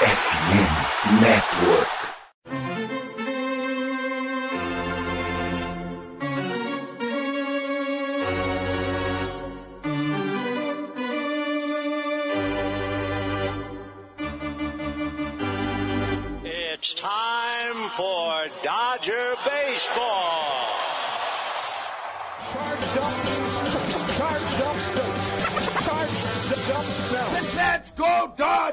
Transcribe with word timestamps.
FM 0.00 1.20
Network. 1.20 2.19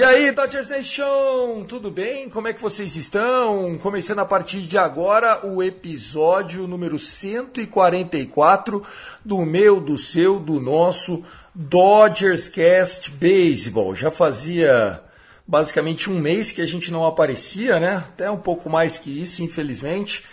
E 0.00 0.02
aí, 0.02 0.32
Dodgers 0.32 0.70
Nation, 0.70 1.62
tudo 1.68 1.90
bem? 1.90 2.30
Como 2.30 2.48
é 2.48 2.54
que 2.54 2.62
vocês 2.62 2.96
estão? 2.96 3.76
Começando 3.76 4.20
a 4.20 4.24
partir 4.24 4.62
de 4.62 4.78
agora 4.78 5.46
o 5.46 5.62
episódio 5.62 6.66
número 6.66 6.98
144 6.98 8.82
do 9.22 9.44
meu, 9.44 9.78
do 9.78 9.98
seu, 9.98 10.40
do 10.40 10.58
nosso 10.58 11.22
Dodgers 11.54 12.48
Cast 12.48 13.10
Baseball. 13.10 13.94
Já 13.94 14.10
fazia 14.10 15.02
basicamente 15.46 16.08
um 16.08 16.18
mês 16.18 16.50
que 16.50 16.62
a 16.62 16.66
gente 16.66 16.90
não 16.90 17.04
aparecia, 17.04 17.78
né? 17.78 17.96
Até 17.96 18.30
um 18.30 18.38
pouco 18.38 18.70
mais 18.70 18.96
que 18.96 19.20
isso, 19.20 19.42
infelizmente, 19.42 20.24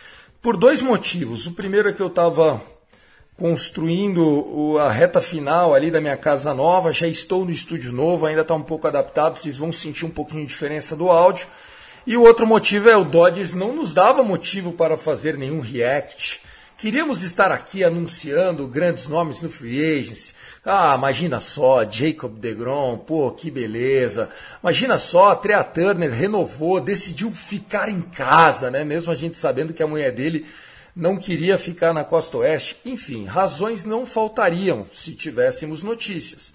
por 0.41 0.55
dois 0.55 0.81
motivos. 0.81 1.45
O 1.45 1.51
primeiro 1.51 1.89
é 1.89 1.93
que 1.93 2.01
eu 2.01 2.07
estava 2.07 2.61
construindo 3.37 4.79
a 4.79 4.89
reta 4.89 5.21
final 5.21 5.75
ali 5.75 5.91
da 5.91 6.01
minha 6.01 6.17
casa 6.17 6.53
nova. 6.53 6.91
Já 6.91 7.07
estou 7.07 7.45
no 7.45 7.51
estúdio 7.51 7.93
novo, 7.93 8.25
ainda 8.25 8.41
está 8.41 8.55
um 8.55 8.63
pouco 8.63 8.87
adaptado, 8.87 9.37
vocês 9.37 9.55
vão 9.55 9.71
sentir 9.71 10.05
um 10.05 10.09
pouquinho 10.09 10.41
de 10.41 10.49
diferença 10.49 10.95
do 10.95 11.09
áudio. 11.09 11.47
E 12.05 12.17
o 12.17 12.23
outro 12.23 12.47
motivo 12.47 12.89
é 12.89 12.97
o 12.97 13.03
Dodgers 13.03 13.53
não 13.53 13.75
nos 13.75 13.93
dava 13.93 14.23
motivo 14.23 14.71
para 14.71 14.97
fazer 14.97 15.37
nenhum 15.37 15.59
react. 15.59 16.41
Queríamos 16.77 17.23
estar 17.23 17.51
aqui 17.51 17.83
anunciando 17.83 18.67
grandes 18.67 19.07
nomes 19.07 19.41
no 19.41 19.49
Free 19.49 19.99
Agency. 19.99 20.33
Ah, 20.63 20.95
imagina 20.95 21.41
só, 21.41 21.83
Jacob 21.89 22.39
DeGrom, 22.39 22.97
pô, 22.99 23.31
que 23.31 23.49
beleza. 23.49 24.29
Imagina 24.61 24.97
só, 24.97 25.33
Trea 25.35 25.63
Turner 25.63 26.11
renovou, 26.11 26.79
decidiu 26.79 27.31
ficar 27.31 27.89
em 27.89 28.01
casa, 28.01 28.69
né? 28.69 28.83
Mesmo 28.83 29.11
a 29.11 29.15
gente 29.15 29.37
sabendo 29.37 29.73
que 29.73 29.81
a 29.81 29.87
mulher 29.87 30.11
dele 30.11 30.45
não 30.97 31.15
queria 31.15 31.59
ficar 31.59 31.93
na 31.93 32.03
costa 32.03 32.39
oeste. 32.39 32.77
Enfim, 32.83 33.25
razões 33.25 33.85
não 33.85 34.03
faltariam 34.03 34.87
se 34.91 35.13
tivéssemos 35.13 35.83
notícias. 35.83 36.53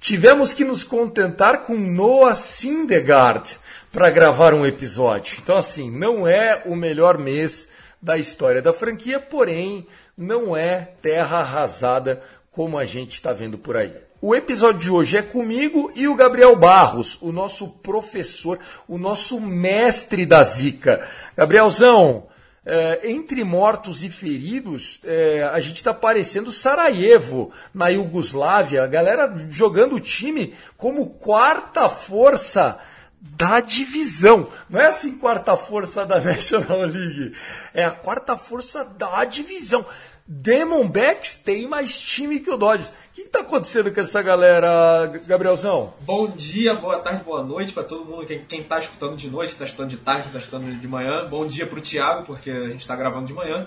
Tivemos 0.00 0.52
que 0.52 0.64
nos 0.64 0.82
contentar 0.82 1.62
com 1.62 1.74
Noah 1.76 2.34
Syndergaard 2.34 3.58
para 3.92 4.10
gravar 4.10 4.54
um 4.54 4.66
episódio. 4.66 5.38
Então, 5.40 5.56
assim, 5.56 5.88
não 5.88 6.26
é 6.26 6.62
o 6.66 6.74
melhor 6.74 7.16
mês 7.16 7.68
da 8.02 8.18
história 8.18 8.60
da 8.60 8.72
franquia, 8.72 9.20
porém, 9.20 9.86
não 10.16 10.56
é 10.56 10.88
terra 11.00 11.38
arrasada 11.38 12.20
como 12.50 12.76
a 12.76 12.84
gente 12.84 13.12
está 13.12 13.32
vendo 13.32 13.56
por 13.56 13.76
aí. 13.76 13.92
O 14.20 14.34
episódio 14.34 14.80
de 14.80 14.90
hoje 14.90 15.16
é 15.16 15.22
comigo 15.22 15.92
e 15.94 16.08
o 16.08 16.16
Gabriel 16.16 16.56
Barros, 16.56 17.18
o 17.20 17.30
nosso 17.30 17.68
professor, 17.68 18.58
o 18.88 18.98
nosso 18.98 19.40
mestre 19.40 20.26
da 20.26 20.42
zica. 20.42 21.06
Gabrielzão, 21.36 22.26
é, 22.64 23.10
entre 23.10 23.42
mortos 23.42 24.04
e 24.04 24.10
feridos, 24.10 25.00
é, 25.04 25.48
a 25.52 25.60
gente 25.60 25.76
está 25.76 25.94
parecendo 25.94 26.52
Sarajevo 26.52 27.50
na 27.72 27.88
Iugoslávia, 27.88 28.82
a 28.84 28.86
galera 28.86 29.32
jogando 29.48 29.96
o 29.96 30.00
time 30.00 30.54
como 30.76 31.10
quarta 31.10 31.88
força 31.88 32.78
da 33.20 33.60
divisão. 33.60 34.48
Não 34.68 34.80
é 34.80 34.86
assim 34.86 35.18
quarta 35.18 35.56
força 35.56 36.04
da 36.04 36.20
National 36.20 36.82
League, 36.82 37.34
é 37.72 37.84
a 37.84 37.90
quarta 37.90 38.36
força 38.36 38.84
da 38.84 39.24
divisão. 39.24 39.84
Demonbacks 40.26 41.36
tem 41.36 41.66
mais 41.66 42.00
time 42.00 42.40
que 42.40 42.50
o 42.50 42.56
Dodgers. 42.56 42.88
O 42.88 42.92
que 43.12 43.22
está 43.22 43.40
acontecendo 43.40 43.92
com 43.92 44.00
essa 44.00 44.22
galera, 44.22 45.06
Gabrielzão? 45.26 45.92
Bom 46.02 46.28
dia, 46.30 46.74
boa 46.74 46.98
tarde, 46.98 47.24
boa 47.24 47.42
noite 47.42 47.72
para 47.72 47.82
todo 47.82 48.04
mundo. 48.04 48.24
Quem, 48.26 48.44
quem 48.44 48.62
tá 48.62 48.78
escutando 48.78 49.16
de 49.16 49.28
noite, 49.28 49.54
tá 49.56 49.64
escutando 49.64 49.88
de 49.90 49.96
tarde, 49.96 50.30
tá 50.32 50.38
escutando 50.38 50.72
de 50.80 50.88
manhã. 50.88 51.26
Bom 51.28 51.44
dia 51.46 51.66
pro 51.66 51.80
Thiago, 51.80 52.24
porque 52.24 52.50
a 52.50 52.68
gente 52.70 52.86
tá 52.86 52.94
gravando 52.94 53.26
de 53.26 53.34
manhã. 53.34 53.66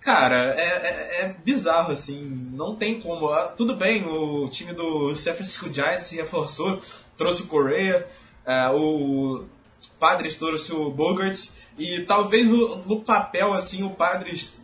Cara, 0.00 0.54
é, 0.58 0.62
é- 0.64 1.20
é 1.24 1.36
bizarro, 1.44 1.92
assim, 1.92 2.20
não 2.52 2.74
tem 2.74 3.00
como. 3.00 3.28
Ah, 3.28 3.48
Tudo 3.56 3.76
bem, 3.76 4.04
o 4.06 4.48
time 4.48 4.72
do 4.72 5.14
San 5.14 5.34
Francisco 5.34 5.72
Giants 5.72 6.04
se 6.04 6.16
reforçou, 6.16 6.80
trouxe 7.16 7.42
o 7.42 7.46
Correa, 7.46 8.06
é, 8.46 8.68
o 8.70 9.44
Padres 9.98 10.34
trouxe 10.34 10.72
o 10.72 10.90
Bogart, 10.90 11.38
e 11.78 12.00
talvez 12.06 12.50
o- 12.50 12.76
no 12.86 13.00
papel, 13.02 13.52
assim, 13.52 13.82
o 13.84 13.90
Padres 13.90 14.59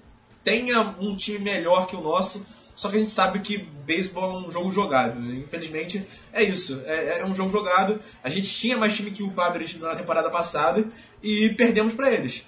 tenha 0.47 0.95
um 1.01 1.17
time 1.17 1.41
melhor 1.41 1.89
que 1.89 1.97
o 1.97 2.01
nosso, 2.01 2.47
só 2.73 2.89
que 2.89 2.95
a 2.95 3.01
gente 3.01 3.11
sabe 3.11 3.41
que 3.41 3.59
beisebol 3.59 4.45
é 4.45 4.47
um 4.47 4.49
jogo 4.49 4.71
jogado. 4.71 5.19
Infelizmente, 5.35 6.07
é 6.33 6.41
isso. 6.41 6.85
É, 6.87 7.19
é 7.19 7.27
um 7.27 7.35
jogo 7.35 7.51
jogado. 7.51 7.99
A 8.23 8.29
gente 8.29 8.49
tinha 8.49 8.77
mais 8.77 8.95
time 8.95 9.11
que 9.11 9.25
o 9.25 9.31
Padres 9.33 9.77
na 9.81 9.97
temporada 9.97 10.31
passada 10.31 10.87
e 11.21 11.49
perdemos 11.59 11.95
para 11.95 12.13
eles. 12.13 12.47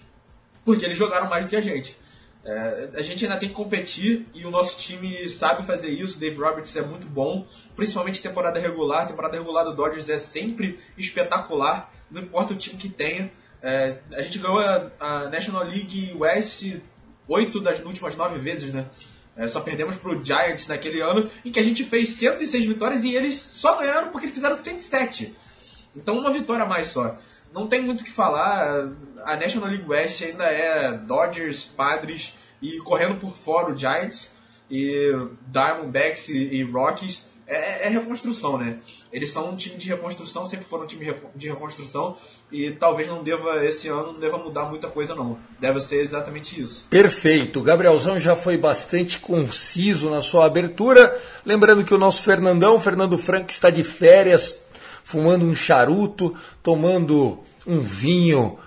Porque 0.64 0.84
eles 0.84 0.96
jogaram 0.96 1.28
mais 1.28 1.46
do 1.46 1.48
que 1.48 1.56
a 1.56 1.60
gente. 1.60 1.96
É, 2.44 2.90
a 2.94 3.02
gente 3.02 3.24
ainda 3.24 3.36
tem 3.36 3.48
que 3.48 3.54
competir 3.56 4.28
e 4.32 4.46
o 4.46 4.50
nosso 4.50 4.78
time 4.78 5.28
sabe 5.28 5.66
fazer 5.66 5.88
isso. 5.88 6.20
Dave 6.20 6.36
Roberts 6.36 6.76
é 6.76 6.82
muito 6.82 7.08
bom, 7.08 7.44
principalmente 7.74 8.22
temporada 8.22 8.60
regular. 8.60 9.02
A 9.02 9.06
temporada 9.06 9.36
regular 9.36 9.64
do 9.64 9.74
Dodgers 9.74 10.08
é 10.08 10.18
sempre 10.18 10.78
espetacular, 10.96 11.92
não 12.08 12.22
importa 12.22 12.52
o 12.54 12.56
time 12.56 12.76
que 12.76 12.88
tenha. 12.88 13.28
É, 13.60 13.98
a 14.12 14.22
gente 14.22 14.38
ganhou 14.38 14.60
a, 14.60 14.88
a 15.00 15.28
National 15.28 15.64
League 15.64 16.14
West 16.16 16.76
oito 17.28 17.60
das 17.60 17.78
últimas 17.84 18.16
nove 18.16 18.38
vezes, 18.38 18.72
né? 18.72 18.86
É, 19.36 19.46
só 19.46 19.60
perdemos 19.60 19.94
pro 19.94 20.22
Giants 20.24 20.66
naquele 20.66 21.00
ano, 21.00 21.30
em 21.44 21.52
que 21.52 21.60
a 21.60 21.62
gente 21.62 21.84
fez 21.84 22.08
106 22.08 22.64
vitórias 22.64 23.04
e 23.04 23.14
eles 23.14 23.36
só 23.36 23.76
ganharam 23.76 24.08
porque 24.08 24.26
eles 24.26 24.34
fizeram 24.34 24.56
107. 24.56 25.36
Então 25.94 26.18
uma 26.18 26.32
vitória 26.32 26.64
a 26.64 26.68
mais 26.68 26.88
só. 26.88 27.16
Não 27.52 27.68
tem 27.68 27.80
muito 27.80 28.00
o 28.00 28.04
que 28.04 28.10
falar. 28.10 28.88
A 29.24 29.36
National 29.36 29.68
League 29.68 29.88
West 29.88 30.22
ainda 30.22 30.44
é 30.44 30.92
Dodgers, 30.98 31.64
Padres 31.64 32.34
e 32.60 32.78
correndo 32.78 33.20
por 33.20 33.36
fora 33.36 33.72
o 33.72 33.78
Giants 33.78 34.32
e 34.70 35.12
Diamondbacks 35.46 36.28
e, 36.30 36.38
e 36.38 36.62
Rockies. 36.64 37.28
É, 37.50 37.86
é 37.86 37.88
reconstrução, 37.88 38.58
né? 38.58 38.76
Eles 39.10 39.30
são 39.30 39.50
um 39.50 39.56
time 39.56 39.76
de 39.76 39.88
reconstrução, 39.88 40.44
sempre 40.44 40.66
foram 40.66 40.84
um 40.84 40.86
time 40.86 41.06
de 41.06 41.10
reco- 41.12 41.30
de 41.34 41.48
reconstrução 41.48 42.14
e 42.52 42.72
talvez 42.72 43.08
não 43.08 43.22
deva, 43.22 43.64
esse 43.64 43.88
ano, 43.88 44.12
não 44.12 44.20
deva 44.20 44.36
mudar 44.36 44.64
muita 44.64 44.86
coisa 44.88 45.14
não. 45.14 45.38
Deve 45.58 45.80
ser 45.80 46.02
exatamente 46.02 46.60
isso. 46.60 46.86
Perfeito. 46.90 47.62
Gabrielzão 47.62 48.20
já 48.20 48.36
foi 48.36 48.58
bastante 48.58 49.18
conciso 49.18 50.10
na 50.10 50.20
sua 50.20 50.44
abertura. 50.44 51.18
Lembrando 51.46 51.84
que 51.84 51.94
o 51.94 51.98
nosso 51.98 52.22
Fernandão, 52.22 52.78
Fernando 52.78 53.16
Franco, 53.16 53.50
está 53.50 53.70
de 53.70 53.82
férias, 53.82 54.54
fumando 55.02 55.46
um 55.46 55.56
charuto, 55.56 56.36
tomando 56.62 57.38
um 57.66 57.80
vinho 57.80 58.58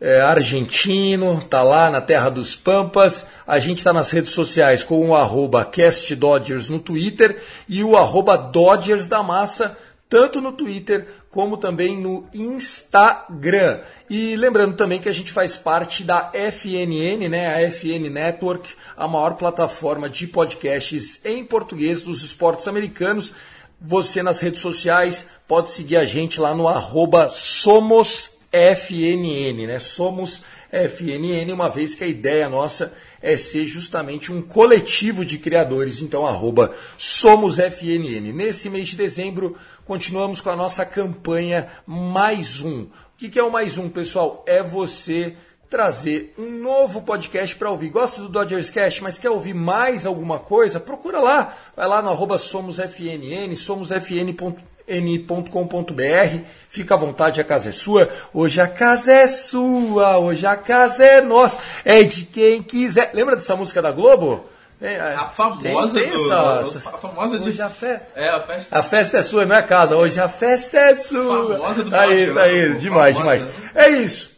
é, 0.00 0.20
argentino, 0.20 1.40
tá 1.42 1.62
lá 1.62 1.90
na 1.90 2.00
terra 2.00 2.28
dos 2.28 2.54
Pampas. 2.54 3.26
A 3.46 3.58
gente 3.58 3.78
está 3.78 3.92
nas 3.92 4.10
redes 4.10 4.32
sociais 4.32 4.82
com 4.82 5.08
o 5.08 5.14
arroba 5.14 5.64
CastDodgers 5.64 6.68
no 6.68 6.78
Twitter 6.78 7.42
e 7.68 7.82
o 7.82 7.96
arroba 7.96 8.36
Dodgers 8.36 9.08
da 9.08 9.22
Massa, 9.22 9.76
tanto 10.08 10.40
no 10.40 10.52
Twitter 10.52 11.06
como 11.30 11.56
também 11.56 11.98
no 11.98 12.26
Instagram. 12.32 13.80
E 14.08 14.36
lembrando 14.36 14.74
também 14.74 15.00
que 15.00 15.08
a 15.08 15.12
gente 15.12 15.32
faz 15.32 15.56
parte 15.56 16.02
da 16.02 16.30
FNN, 16.32 17.28
né, 17.28 17.54
a 17.54 17.70
FN 17.70 18.08
Network, 18.10 18.70
a 18.96 19.06
maior 19.06 19.34
plataforma 19.34 20.08
de 20.08 20.26
podcasts 20.26 21.20
em 21.24 21.44
português 21.44 22.02
dos 22.02 22.22
esportes 22.22 22.66
americanos. 22.68 23.34
Você 23.78 24.22
nas 24.22 24.40
redes 24.40 24.60
sociais 24.62 25.28
pode 25.46 25.70
seguir 25.70 25.98
a 25.98 26.06
gente 26.06 26.40
lá 26.40 26.54
no 26.54 26.66
arroba 26.66 27.28
SomosFN. 27.30 28.35
FNN, 28.56 29.66
né? 29.66 29.78
Somos 29.78 30.42
FNN, 30.72 31.52
uma 31.52 31.68
vez 31.68 31.94
que 31.94 32.04
a 32.04 32.06
ideia 32.06 32.48
nossa 32.48 32.94
é 33.20 33.36
ser 33.36 33.66
justamente 33.66 34.32
um 34.32 34.40
coletivo 34.40 35.24
de 35.24 35.38
criadores. 35.38 36.00
Então, 36.00 36.26
arroba 36.26 36.74
Somos 36.96 37.58
FNN. 37.58 38.32
Nesse 38.32 38.70
mês 38.70 38.88
de 38.88 38.96
dezembro, 38.96 39.56
continuamos 39.84 40.40
com 40.40 40.50
a 40.50 40.56
nossa 40.56 40.86
campanha 40.86 41.68
Mais 41.86 42.60
Um. 42.60 42.82
O 42.82 42.88
que 43.18 43.38
é 43.38 43.42
o 43.42 43.52
Mais 43.52 43.76
Um, 43.76 43.88
pessoal? 43.88 44.42
É 44.46 44.62
você 44.62 45.36
trazer 45.68 46.32
um 46.38 46.62
novo 46.62 47.02
podcast 47.02 47.54
para 47.56 47.70
ouvir. 47.70 47.90
Gosta 47.90 48.22
do 48.22 48.28
Dodgers 48.28 48.70
Cast, 48.70 49.02
mas 49.02 49.18
quer 49.18 49.30
ouvir 49.30 49.54
mais 49.54 50.06
alguma 50.06 50.38
coisa? 50.38 50.80
Procura 50.80 51.20
lá. 51.20 51.56
Vai 51.76 51.88
lá 51.88 52.00
no 52.00 52.10
arroba 52.10 52.38
SomosFNN, 52.38 53.54
somosfn.com 53.56 54.75
n.com.br. 54.86 56.38
Fica 56.68 56.94
à 56.94 56.98
vontade, 56.98 57.40
a 57.40 57.44
casa 57.44 57.70
é 57.70 57.72
sua. 57.72 58.08
Hoje 58.32 58.60
a 58.60 58.68
casa 58.68 59.12
é 59.12 59.26
sua, 59.26 60.18
hoje 60.18 60.46
a 60.46 60.56
casa 60.56 61.04
é 61.04 61.20
nossa. 61.20 61.58
É 61.84 62.02
de 62.02 62.24
quem 62.24 62.62
quiser. 62.62 63.10
Lembra 63.14 63.36
dessa 63.36 63.56
música 63.56 63.82
da 63.82 63.90
Globo? 63.90 64.44
É, 64.80 65.00
a 65.00 65.24
famosa 65.24 65.94
tem, 65.94 66.10
tem 66.10 66.12
do, 66.12 66.32
essa, 66.32 66.90
a 66.90 66.98
famosa 66.98 67.38
de 67.38 67.48
hoje 67.48 67.62
a, 67.62 67.70
fe... 67.70 67.98
é, 68.14 68.28
a 68.28 68.40
festa 68.40 68.78
a 68.78 68.82
festa 68.82 69.18
é 69.18 69.22
sua, 69.22 69.46
não 69.46 69.56
é 69.56 69.62
casa. 69.62 69.96
Hoje 69.96 70.20
a 70.20 70.28
festa 70.28 70.78
é 70.78 70.94
sua. 70.94 71.56
Famosa 71.56 71.82
do 71.82 71.90
tá 71.90 72.02
aí, 72.02 72.32
tá 72.32 72.42
aí, 72.42 72.68
né? 72.68 72.78
demais, 72.78 73.16
Famosa. 73.16 73.38
demais. 73.38 73.74
É 73.74 73.88
isso. 73.88 74.36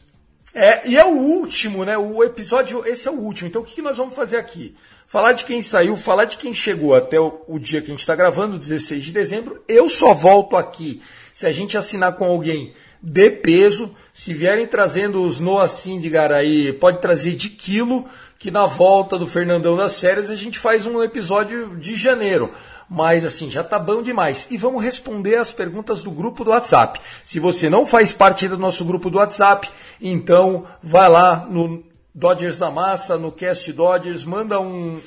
É, 0.55 0.83
e 0.85 0.97
é 0.97 1.05
o 1.05 1.11
último, 1.11 1.85
né? 1.85 1.99
O 1.99 2.23
episódio, 2.23 2.87
esse 2.87 3.09
é 3.09 3.11
o 3.11 3.15
último. 3.15 3.49
Então 3.49 3.63
o 3.63 3.65
que 3.65 3.83
nós 3.83 3.97
vamos 3.97 4.15
fazer 4.15 4.37
aqui? 4.37 4.77
Falar 5.09 5.33
de 5.33 5.47
quem 5.47 5.63
saiu, 5.63 5.97
falar 5.97 6.27
de 6.27 6.37
quem 6.37 6.53
chegou 6.53 6.95
até 6.95 7.19
o, 7.19 7.41
o 7.49 7.59
dia 7.59 7.81
que 7.81 7.87
a 7.87 7.91
gente 7.91 8.01
está 8.01 8.15
gravando, 8.15 8.59
16 8.59 9.07
de 9.07 9.11
dezembro. 9.11 9.65
Eu 9.67 9.89
só 9.89 10.13
volto 10.13 10.55
aqui 10.55 11.01
se 11.33 11.47
a 11.47 11.53
gente 11.53 11.79
assinar 11.79 12.13
com 12.17 12.27
alguém 12.27 12.75
de 13.03 13.31
peso. 13.31 13.91
Se 14.13 14.35
vierem 14.35 14.67
trazendo 14.67 15.23
os 15.23 15.41
Noah 15.41 15.67
Syndergaard 15.67 16.35
aí, 16.35 16.75
pode 16.75 17.01
trazer 17.01 17.37
de 17.37 17.49
quilo, 17.49 18.05
que 18.39 18.51
na 18.51 18.67
volta 18.67 19.17
do 19.17 19.27
Fernandão 19.27 19.79
das 19.79 19.99
férias 19.99 20.29
a 20.29 20.37
gente 20.37 20.59
faz 20.59 20.85
um 20.85 21.03
episódio 21.03 21.75
de 21.79 21.97
janeiro. 21.97 22.53
Mas 22.87 23.25
assim, 23.25 23.51
já 23.51 23.65
tá 23.65 23.79
bom 23.79 24.03
demais. 24.03 24.49
E 24.51 24.59
vamos 24.59 24.85
responder 24.85 25.37
as 25.37 25.51
perguntas 25.51 26.03
do 26.03 26.11
grupo 26.11 26.45
do 26.45 26.51
WhatsApp. 26.51 27.01
Se 27.25 27.41
você 27.41 27.71
não 27.71 27.87
faz 27.87 28.13
parte 28.13 28.47
do 28.47 28.59
nosso 28.59 28.85
grupo 28.85 29.09
do 29.09 29.17
WhatsApp, 29.17 29.71
então 30.03 30.67
vai 30.83 31.09
lá 31.09 31.47
no 31.49 31.88
Dodgers 32.19 32.59
da 32.59 32.69
Massa, 32.69 33.17
no 33.17 33.31
Cast 33.31 33.73
Dodgers, 33.73 34.25
manda 34.25 34.61
um 34.61 35.01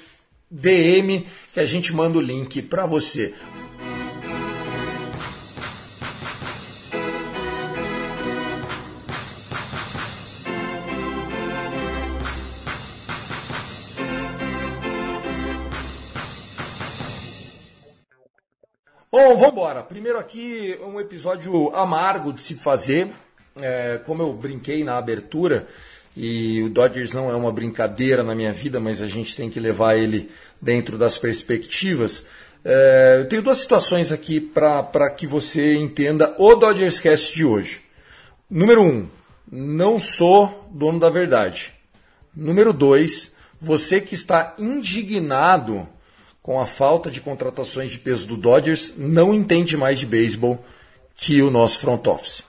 DM 0.49 1.27
que 1.53 1.59
a 1.59 1.65
gente 1.65 1.93
manda 1.93 2.17
o 2.17 2.21
link 2.21 2.61
para 2.61 2.85
você. 2.85 3.35
Bom, 19.11 19.35
vamos 19.35 19.51
embora. 19.51 19.83
Primeiro 19.83 20.17
aqui 20.17 20.79
um 20.81 20.97
episódio 20.97 21.75
amargo 21.75 22.31
de 22.31 22.41
se 22.41 22.55
fazer. 22.55 23.09
É, 23.59 23.99
como 24.05 24.23
eu 24.23 24.31
brinquei 24.31 24.81
na 24.81 24.97
abertura, 24.97 25.67
e 26.15 26.61
o 26.63 26.69
Dodgers 26.69 27.13
não 27.13 27.29
é 27.29 27.35
uma 27.35 27.51
brincadeira 27.51 28.23
na 28.23 28.35
minha 28.35 28.51
vida, 28.51 28.79
mas 28.79 29.01
a 29.01 29.07
gente 29.07 29.35
tem 29.35 29.49
que 29.49 29.59
levar 29.59 29.95
ele 29.95 30.29
dentro 30.61 30.97
das 30.97 31.17
perspectivas. 31.17 32.25
É, 32.63 33.17
eu 33.19 33.29
tenho 33.29 33.41
duas 33.41 33.59
situações 33.59 34.11
aqui 34.11 34.39
para 34.39 35.09
que 35.09 35.25
você 35.25 35.75
entenda 35.75 36.35
o 36.37 36.55
Dodgers 36.55 36.99
Cast 36.99 37.33
de 37.33 37.45
hoje. 37.45 37.81
Número 38.49 38.81
um, 38.81 39.07
não 39.51 39.99
sou 39.99 40.69
dono 40.71 40.99
da 40.99 41.09
verdade. 41.09 41.73
Número 42.35 42.73
dois, 42.73 43.33
você 43.59 44.01
que 44.01 44.13
está 44.13 44.55
indignado 44.59 45.87
com 46.41 46.59
a 46.59 46.65
falta 46.65 47.09
de 47.09 47.21
contratações 47.21 47.91
de 47.91 47.99
peso 47.99 48.27
do 48.27 48.35
Dodgers 48.35 48.93
não 48.97 49.33
entende 49.33 49.77
mais 49.77 49.99
de 49.99 50.05
beisebol 50.05 50.63
que 51.15 51.41
o 51.41 51.51
nosso 51.51 51.79
front 51.79 52.05
office. 52.07 52.43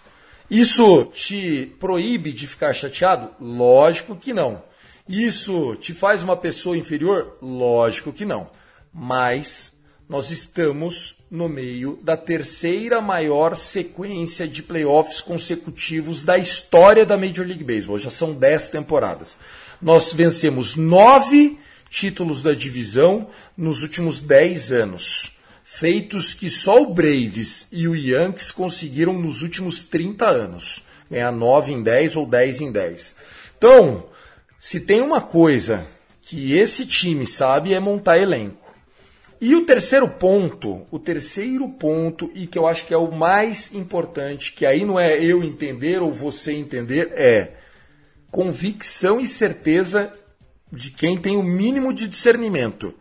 Isso 0.52 1.06
te 1.06 1.72
proíbe 1.80 2.30
de 2.30 2.46
ficar 2.46 2.74
chateado? 2.74 3.30
Lógico 3.40 4.14
que 4.14 4.34
não. 4.34 4.62
Isso 5.08 5.74
te 5.76 5.94
faz 5.94 6.22
uma 6.22 6.36
pessoa 6.36 6.76
inferior? 6.76 7.38
Lógico 7.40 8.12
que 8.12 8.26
não. 8.26 8.50
Mas 8.92 9.72
nós 10.06 10.30
estamos 10.30 11.16
no 11.30 11.48
meio 11.48 11.98
da 12.02 12.18
terceira 12.18 13.00
maior 13.00 13.56
sequência 13.56 14.46
de 14.46 14.62
playoffs 14.62 15.22
consecutivos 15.22 16.22
da 16.22 16.36
história 16.36 17.06
da 17.06 17.16
Major 17.16 17.46
League 17.46 17.64
Baseball. 17.64 17.98
Já 17.98 18.10
são 18.10 18.34
dez 18.34 18.68
temporadas. 18.68 19.38
Nós 19.80 20.12
vencemos 20.12 20.76
nove 20.76 21.58
títulos 21.88 22.42
da 22.42 22.52
divisão 22.52 23.30
nos 23.56 23.82
últimos 23.82 24.20
dez 24.20 24.70
anos 24.70 25.32
feitos 25.74 26.34
que 26.34 26.50
só 26.50 26.82
o 26.82 26.92
Braves 26.92 27.66
e 27.72 27.88
o 27.88 27.96
Yankees 27.96 28.52
conseguiram 28.52 29.14
nos 29.14 29.40
últimos 29.40 29.84
30 29.84 30.28
anos. 30.28 30.84
Ganhar 31.10 31.32
9 31.32 31.72
em 31.72 31.82
10 31.82 32.16
ou 32.16 32.26
10 32.26 32.60
em 32.60 32.70
10. 32.70 33.16
Então, 33.56 34.04
se 34.60 34.80
tem 34.80 35.00
uma 35.00 35.22
coisa 35.22 35.86
que 36.20 36.52
esse 36.52 36.84
time 36.84 37.26
sabe 37.26 37.72
é 37.72 37.80
montar 37.80 38.18
elenco. 38.18 38.70
E 39.40 39.56
o 39.56 39.64
terceiro 39.64 40.08
ponto, 40.08 40.86
o 40.90 40.98
terceiro 40.98 41.66
ponto, 41.68 42.30
e 42.34 42.46
que 42.46 42.58
eu 42.58 42.66
acho 42.66 42.86
que 42.86 42.92
é 42.92 42.98
o 42.98 43.10
mais 43.10 43.72
importante, 43.72 44.52
que 44.52 44.66
aí 44.66 44.84
não 44.84 45.00
é 45.00 45.24
eu 45.24 45.42
entender 45.42 46.02
ou 46.02 46.12
você 46.12 46.52
entender, 46.52 47.12
é 47.14 47.54
convicção 48.30 49.18
e 49.18 49.26
certeza 49.26 50.12
de 50.70 50.90
quem 50.90 51.16
tem 51.16 51.36
o 51.36 51.42
mínimo 51.42 51.94
de 51.94 52.06
discernimento. 52.06 52.94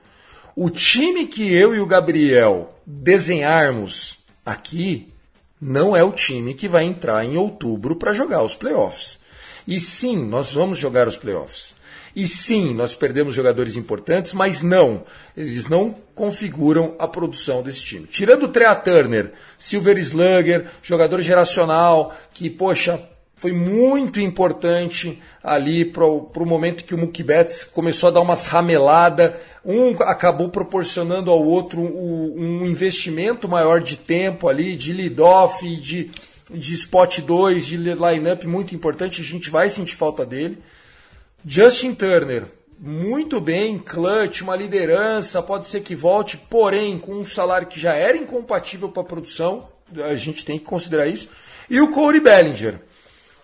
O 0.55 0.69
time 0.69 1.27
que 1.27 1.53
eu 1.53 1.73
e 1.73 1.79
o 1.79 1.85
Gabriel 1.85 2.77
desenharmos 2.85 4.19
aqui 4.45 5.13
não 5.61 5.95
é 5.95 6.03
o 6.03 6.11
time 6.11 6.53
que 6.53 6.67
vai 6.67 6.83
entrar 6.83 7.23
em 7.23 7.37
outubro 7.37 7.95
para 7.95 8.13
jogar 8.13 8.43
os 8.43 8.55
playoffs. 8.55 9.19
E 9.67 9.79
sim, 9.79 10.25
nós 10.25 10.53
vamos 10.53 10.77
jogar 10.77 11.07
os 11.07 11.15
playoffs. 11.15 11.73
E 12.15 12.27
sim, 12.27 12.73
nós 12.73 12.93
perdemos 12.93 13.33
jogadores 13.33 13.77
importantes, 13.77 14.33
mas 14.33 14.61
não, 14.61 15.03
eles 15.37 15.69
não 15.69 15.95
configuram 16.13 16.95
a 16.99 17.07
produção 17.07 17.63
desse 17.63 17.83
time. 17.85 18.05
Tirando 18.05 18.43
o 18.43 18.49
Trea 18.49 18.75
Turner, 18.75 19.31
Silver 19.57 19.97
Slugger, 19.97 20.65
jogador 20.81 21.21
geracional, 21.21 22.13
que, 22.33 22.49
poxa, 22.49 23.01
foi 23.41 23.53
muito 23.53 24.21
importante 24.21 25.19
ali 25.43 25.83
para 25.83 26.05
o 26.05 26.45
momento 26.45 26.83
que 26.83 26.93
o 26.93 26.97
Mookie 26.99 27.23
Betts 27.23 27.63
começou 27.63 28.09
a 28.09 28.11
dar 28.11 28.21
umas 28.21 28.45
rameladas. 28.45 29.33
Um 29.65 29.93
acabou 30.03 30.49
proporcionando 30.49 31.31
ao 31.31 31.43
outro 31.43 31.81
um 31.81 32.63
investimento 32.67 33.49
maior 33.49 33.81
de 33.81 33.97
tempo 33.97 34.47
ali, 34.47 34.75
de 34.75 34.93
lead-off, 34.93 35.65
de, 35.77 36.11
de 36.51 36.73
spot 36.75 37.21
2, 37.21 37.65
de 37.65 37.77
line-up 37.77 38.45
muito 38.45 38.75
importante. 38.75 39.21
A 39.21 39.25
gente 39.25 39.49
vai 39.49 39.71
sentir 39.71 39.95
falta 39.95 40.23
dele. 40.23 40.59
Justin 41.43 41.95
Turner, 41.95 42.43
muito 42.79 43.41
bem, 43.41 43.79
clutch, 43.79 44.41
uma 44.41 44.55
liderança, 44.55 45.41
pode 45.41 45.65
ser 45.65 45.81
que 45.81 45.95
volte, 45.95 46.37
porém 46.37 46.99
com 46.99 47.13
um 47.15 47.25
salário 47.25 47.65
que 47.65 47.79
já 47.79 47.95
era 47.95 48.15
incompatível 48.15 48.89
para 48.89 49.01
a 49.01 49.05
produção, 49.05 49.67
a 50.07 50.13
gente 50.13 50.45
tem 50.45 50.59
que 50.59 50.65
considerar 50.65 51.07
isso. 51.07 51.27
E 51.67 51.81
o 51.81 51.89
Corey 51.89 52.21
Bellinger, 52.21 52.79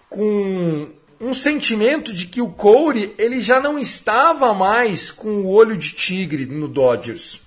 com 0.09 0.87
um 1.19 1.33
sentimento 1.33 2.13
de 2.13 2.27
que 2.27 2.41
o 2.41 2.49
Corey 2.49 3.13
ele 3.17 3.41
já 3.41 3.59
não 3.59 3.79
estava 3.79 4.53
mais 4.53 5.11
com 5.11 5.41
o 5.41 5.47
olho 5.47 5.77
de 5.77 5.91
tigre 5.91 6.45
no 6.45 6.67
Dodgers. 6.67 7.41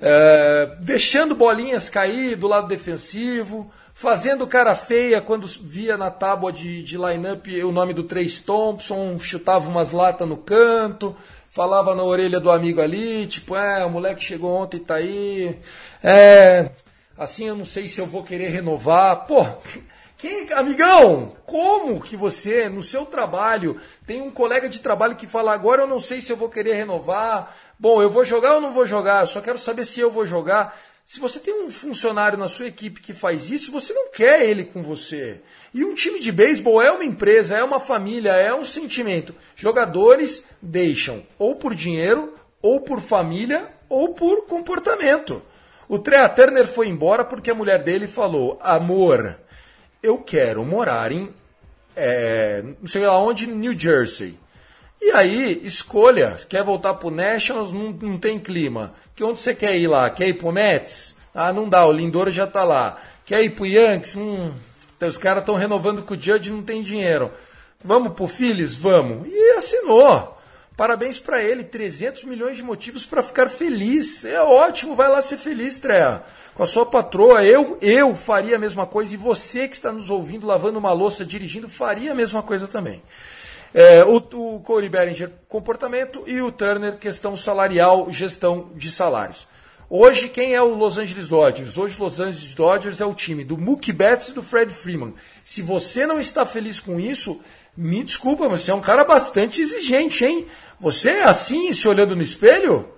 É, 0.00 0.76
deixando 0.80 1.34
bolinhas 1.34 1.88
cair 1.88 2.36
do 2.36 2.46
lado 2.46 2.68
defensivo, 2.68 3.70
fazendo 3.94 4.46
cara 4.46 4.76
feia 4.76 5.20
quando 5.20 5.46
via 5.46 5.96
na 5.96 6.10
tábua 6.10 6.52
de, 6.52 6.82
de 6.82 6.96
line-up 6.96 7.62
o 7.62 7.72
nome 7.72 7.92
do 7.92 8.04
Trace 8.04 8.42
Thompson, 8.42 9.18
chutava 9.18 9.68
umas 9.68 9.90
latas 9.90 10.28
no 10.28 10.36
canto, 10.36 11.16
falava 11.50 11.94
na 11.96 12.04
orelha 12.04 12.38
do 12.38 12.50
amigo 12.50 12.80
ali, 12.80 13.26
tipo, 13.26 13.56
é, 13.56 13.84
o 13.84 13.90
moleque 13.90 14.22
chegou 14.24 14.54
ontem 14.54 14.76
e 14.76 14.80
tá 14.80 14.94
aí, 14.94 15.58
é, 16.02 16.70
assim 17.16 17.48
eu 17.48 17.56
não 17.56 17.64
sei 17.64 17.88
se 17.88 18.00
eu 18.00 18.06
vou 18.06 18.22
querer 18.22 18.50
renovar. 18.50 19.26
Pô, 19.26 19.44
quem, 20.18 20.52
amigão, 20.52 21.36
como 21.46 22.00
que 22.00 22.16
você, 22.16 22.68
no 22.68 22.82
seu 22.82 23.06
trabalho, 23.06 23.80
tem 24.04 24.20
um 24.20 24.32
colega 24.32 24.68
de 24.68 24.80
trabalho 24.80 25.14
que 25.14 25.28
fala 25.28 25.54
agora 25.54 25.82
eu 25.82 25.86
não 25.86 26.00
sei 26.00 26.20
se 26.20 26.32
eu 26.32 26.36
vou 26.36 26.48
querer 26.48 26.72
renovar, 26.72 27.56
bom, 27.78 28.02
eu 28.02 28.10
vou 28.10 28.24
jogar 28.24 28.56
ou 28.56 28.60
não 28.60 28.72
vou 28.72 28.84
jogar, 28.84 29.20
eu 29.20 29.28
só 29.28 29.40
quero 29.40 29.58
saber 29.58 29.84
se 29.84 30.00
eu 30.00 30.10
vou 30.10 30.26
jogar. 30.26 30.76
Se 31.06 31.20
você 31.20 31.38
tem 31.38 31.64
um 31.64 31.70
funcionário 31.70 32.36
na 32.36 32.48
sua 32.48 32.66
equipe 32.66 33.00
que 33.00 33.14
faz 33.14 33.48
isso, 33.48 33.70
você 33.70 33.94
não 33.94 34.10
quer 34.10 34.44
ele 34.44 34.64
com 34.64 34.82
você. 34.82 35.40
E 35.72 35.84
um 35.84 35.94
time 35.94 36.18
de 36.18 36.32
beisebol 36.32 36.82
é 36.82 36.90
uma 36.90 37.04
empresa, 37.04 37.56
é 37.56 37.62
uma 37.62 37.78
família, 37.78 38.32
é 38.32 38.52
um 38.52 38.64
sentimento. 38.64 39.32
Jogadores 39.54 40.46
deixam 40.60 41.24
ou 41.38 41.54
por 41.54 41.76
dinheiro, 41.76 42.34
ou 42.60 42.80
por 42.80 43.00
família, 43.00 43.68
ou 43.88 44.14
por 44.14 44.46
comportamento. 44.46 45.40
O 45.88 45.96
Trea 45.96 46.28
Turner 46.28 46.66
foi 46.66 46.88
embora 46.88 47.24
porque 47.24 47.52
a 47.52 47.54
mulher 47.54 47.84
dele 47.84 48.08
falou: 48.08 48.58
amor, 48.60 49.38
eu 50.02 50.18
quero 50.18 50.64
morar 50.64 51.12
em 51.12 51.32
é, 52.00 52.62
não 52.80 52.86
sei 52.88 53.04
lá 53.04 53.18
onde, 53.18 53.48
New 53.48 53.76
Jersey. 53.76 54.38
E 55.02 55.10
aí, 55.10 55.60
escolha. 55.64 56.36
Quer 56.48 56.62
voltar 56.62 56.94
pro 56.94 57.10
Nationals? 57.10 57.72
Não, 57.72 57.90
não 57.90 58.18
tem 58.18 58.38
clima. 58.38 58.94
Que 59.16 59.24
onde 59.24 59.40
você 59.40 59.52
quer 59.52 59.76
ir 59.76 59.88
lá? 59.88 60.08
Quer 60.08 60.28
ir 60.28 60.34
pro 60.34 60.52
Mets? 60.52 61.16
Ah, 61.34 61.52
não 61.52 61.68
dá, 61.68 61.84
o 61.84 61.92
Lindor 61.92 62.30
já 62.30 62.46
tá 62.46 62.62
lá. 62.62 62.98
Quer 63.24 63.42
ir 63.42 63.50
pro 63.50 63.66
Yankees? 63.66 64.14
Hum, 64.14 64.52
os 65.00 65.18
caras 65.18 65.42
estão 65.42 65.56
renovando 65.56 66.02
com 66.02 66.14
o 66.14 66.20
Judge 66.20 66.50
não 66.50 66.62
tem 66.62 66.82
dinheiro. 66.82 67.32
Vamos 67.84 68.12
pro 68.12 68.28
Phillies? 68.28 68.74
Vamos. 68.74 69.26
E 69.28 69.50
assinou. 69.56 70.37
Parabéns 70.78 71.18
para 71.18 71.42
ele, 71.42 71.64
300 71.64 72.22
milhões 72.22 72.56
de 72.56 72.62
motivos 72.62 73.04
para 73.04 73.20
ficar 73.20 73.48
feliz. 73.48 74.24
É 74.24 74.40
ótimo, 74.40 74.94
vai 74.94 75.08
lá 75.08 75.20
ser 75.20 75.36
feliz, 75.36 75.80
Trea. 75.80 76.22
Com 76.54 76.62
a 76.62 76.66
sua 76.66 76.86
patroa, 76.86 77.44
eu, 77.44 77.76
eu 77.82 78.14
faria 78.14 78.54
a 78.54 78.60
mesma 78.60 78.86
coisa 78.86 79.12
e 79.12 79.16
você 79.16 79.66
que 79.66 79.74
está 79.74 79.90
nos 79.90 80.08
ouvindo, 80.08 80.46
lavando 80.46 80.78
uma 80.78 80.92
louça, 80.92 81.24
dirigindo, 81.24 81.68
faria 81.68 82.12
a 82.12 82.14
mesma 82.14 82.44
coisa 82.44 82.68
também. 82.68 83.02
É, 83.74 84.04
o, 84.04 84.18
o 84.18 84.60
Corey 84.60 84.88
Bellinger, 84.88 85.32
comportamento, 85.48 86.22
e 86.28 86.40
o 86.40 86.52
Turner, 86.52 86.96
questão 86.96 87.36
salarial, 87.36 88.06
gestão 88.12 88.70
de 88.76 88.88
salários. 88.88 89.48
Hoje, 89.90 90.28
quem 90.28 90.54
é 90.54 90.62
o 90.62 90.76
Los 90.76 90.96
Angeles 90.96 91.26
Dodgers? 91.26 91.76
Hoje, 91.76 91.98
Los 91.98 92.20
Angeles 92.20 92.54
Dodgers 92.54 93.00
é 93.00 93.04
o 93.04 93.14
time 93.14 93.42
do 93.42 93.58
Mookie 93.58 93.92
Betts 93.92 94.28
e 94.28 94.32
do 94.32 94.44
Fred 94.44 94.72
Freeman. 94.72 95.12
Se 95.42 95.60
você 95.60 96.06
não 96.06 96.20
está 96.20 96.46
feliz 96.46 96.78
com 96.78 97.00
isso, 97.00 97.40
me 97.76 98.02
desculpa, 98.02 98.48
mas 98.48 98.62
você 98.62 98.72
é 98.72 98.74
um 98.74 98.80
cara 98.80 99.04
bastante 99.04 99.60
exigente, 99.60 100.24
hein? 100.24 100.46
Você 100.80 101.10
é 101.10 101.24
assim, 101.24 101.72
se 101.72 101.88
olhando 101.88 102.14
no 102.14 102.22
espelho? 102.22 102.88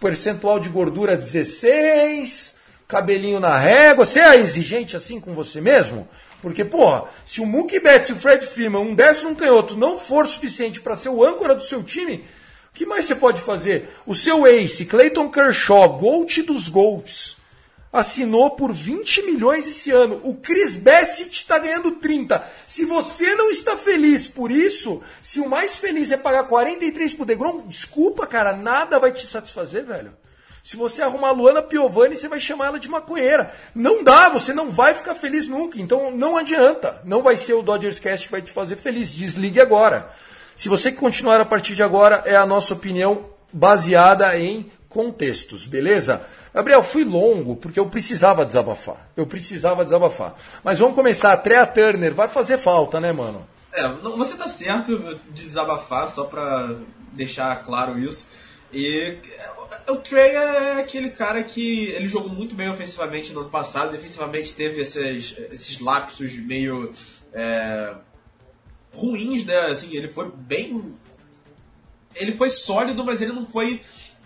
Percentual 0.00 0.58
de 0.58 0.70
gordura 0.70 1.14
16, 1.14 2.56
cabelinho 2.88 3.38
na 3.38 3.56
régua. 3.56 4.06
Você 4.06 4.18
é 4.18 4.36
exigente 4.36 4.96
assim 4.96 5.20
com 5.20 5.34
você 5.34 5.60
mesmo? 5.60 6.08
Porque, 6.40 6.64
porra, 6.64 7.04
se 7.24 7.42
o 7.42 7.46
Mookie 7.46 7.80
Betts 7.80 8.08
e 8.08 8.12
o 8.12 8.16
Fred 8.16 8.46
Freeman, 8.46 8.80
um 8.80 8.94
destro 8.94 9.28
um 9.28 9.34
canhoto, 9.34 9.76
não 9.76 9.98
for 9.98 10.26
suficiente 10.26 10.80
para 10.80 10.96
ser 10.96 11.10
o 11.10 11.22
âncora 11.22 11.54
do 11.54 11.62
seu 11.62 11.82
time, 11.82 12.24
o 12.70 12.74
que 12.74 12.86
mais 12.86 13.04
você 13.04 13.14
pode 13.14 13.42
fazer? 13.42 13.90
O 14.06 14.14
seu 14.14 14.46
ace, 14.46 14.86
Clayton 14.86 15.28
Kershaw, 15.28 15.98
Gold 15.98 16.42
dos 16.42 16.68
Golds, 16.68 17.35
assinou 17.96 18.50
por 18.50 18.72
20 18.72 19.22
milhões 19.22 19.66
esse 19.66 19.90
ano. 19.90 20.20
O 20.22 20.34
Chris 20.34 20.76
Bassett 20.76 21.30
está 21.30 21.58
ganhando 21.58 21.92
30. 21.92 22.44
Se 22.66 22.84
você 22.84 23.34
não 23.34 23.50
está 23.50 23.76
feliz 23.76 24.26
por 24.26 24.50
isso, 24.50 25.02
se 25.22 25.40
o 25.40 25.48
mais 25.48 25.76
feliz 25.76 26.10
é 26.12 26.16
pagar 26.16 26.44
43 26.44 27.14
pro 27.14 27.24
DeGrom, 27.24 27.66
desculpa, 27.66 28.26
cara, 28.26 28.52
nada 28.52 28.98
vai 28.98 29.12
te 29.12 29.26
satisfazer, 29.26 29.84
velho. 29.84 30.12
Se 30.66 30.76
você 30.76 31.00
arrumar 31.00 31.28
a 31.28 31.32
Luana 31.32 31.62
Piovani, 31.62 32.16
você 32.16 32.28
vai 32.28 32.40
chamar 32.40 32.66
ela 32.66 32.80
de 32.80 32.88
maconheira. 32.88 33.54
Não 33.72 34.02
dá, 34.02 34.28
você 34.28 34.52
não 34.52 34.72
vai 34.72 34.94
ficar 34.94 35.14
feliz 35.14 35.46
nunca. 35.46 35.80
Então 35.80 36.10
não 36.10 36.36
adianta. 36.36 37.00
Não 37.04 37.22
vai 37.22 37.36
ser 37.36 37.54
o 37.54 37.62
Dodgers 37.62 38.00
Cast 38.00 38.26
que 38.26 38.32
vai 38.32 38.42
te 38.42 38.50
fazer 38.50 38.74
feliz. 38.74 39.14
Desligue 39.14 39.60
agora. 39.60 40.10
Se 40.56 40.68
você 40.68 40.90
continuar 40.90 41.40
a 41.40 41.44
partir 41.44 41.76
de 41.76 41.84
agora, 41.84 42.22
é 42.26 42.34
a 42.34 42.44
nossa 42.44 42.74
opinião 42.74 43.26
baseada 43.52 44.36
em 44.36 44.68
contextos, 44.88 45.66
beleza? 45.66 46.26
Gabriel, 46.56 46.82
fui 46.82 47.04
longo 47.04 47.54
porque 47.54 47.78
eu 47.78 47.84
precisava 47.84 48.42
desabafar. 48.42 49.10
Eu 49.14 49.26
precisava 49.26 49.84
desabafar. 49.84 50.34
Mas 50.64 50.78
vamos 50.78 50.94
começar. 50.94 51.34
A 51.34 51.36
Trea 51.36 51.66
Turner 51.66 52.14
vai 52.14 52.28
fazer 52.28 52.56
falta, 52.56 52.98
né, 52.98 53.12
mano? 53.12 53.46
É, 53.74 53.86
você 53.86 54.38
tá 54.38 54.48
certo 54.48 55.20
de 55.30 55.44
desabafar, 55.44 56.08
só 56.08 56.24
pra 56.24 56.74
deixar 57.12 57.62
claro 57.62 57.98
isso. 57.98 58.26
E 58.72 59.18
o 59.86 59.96
Trey 59.96 60.30
é 60.30 60.80
aquele 60.80 61.10
cara 61.10 61.44
que 61.44 61.88
ele 61.88 62.08
jogou 62.08 62.30
muito 62.30 62.54
bem 62.54 62.70
ofensivamente 62.70 63.34
no 63.34 63.40
ano 63.40 63.50
passado, 63.50 63.92
defensivamente 63.92 64.54
teve 64.54 64.80
esses, 64.80 65.36
esses 65.52 65.78
lapsos 65.78 66.38
meio 66.38 66.90
é, 67.34 67.96
ruins, 68.94 69.44
né? 69.44 69.58
Assim, 69.66 69.94
ele 69.94 70.08
foi 70.08 70.32
bem. 70.34 70.94
Ele 72.14 72.32
foi 72.32 72.48
sólido, 72.48 73.04
mas 73.04 73.20
ele 73.20 73.34
não 73.34 73.44
foi 73.44 73.82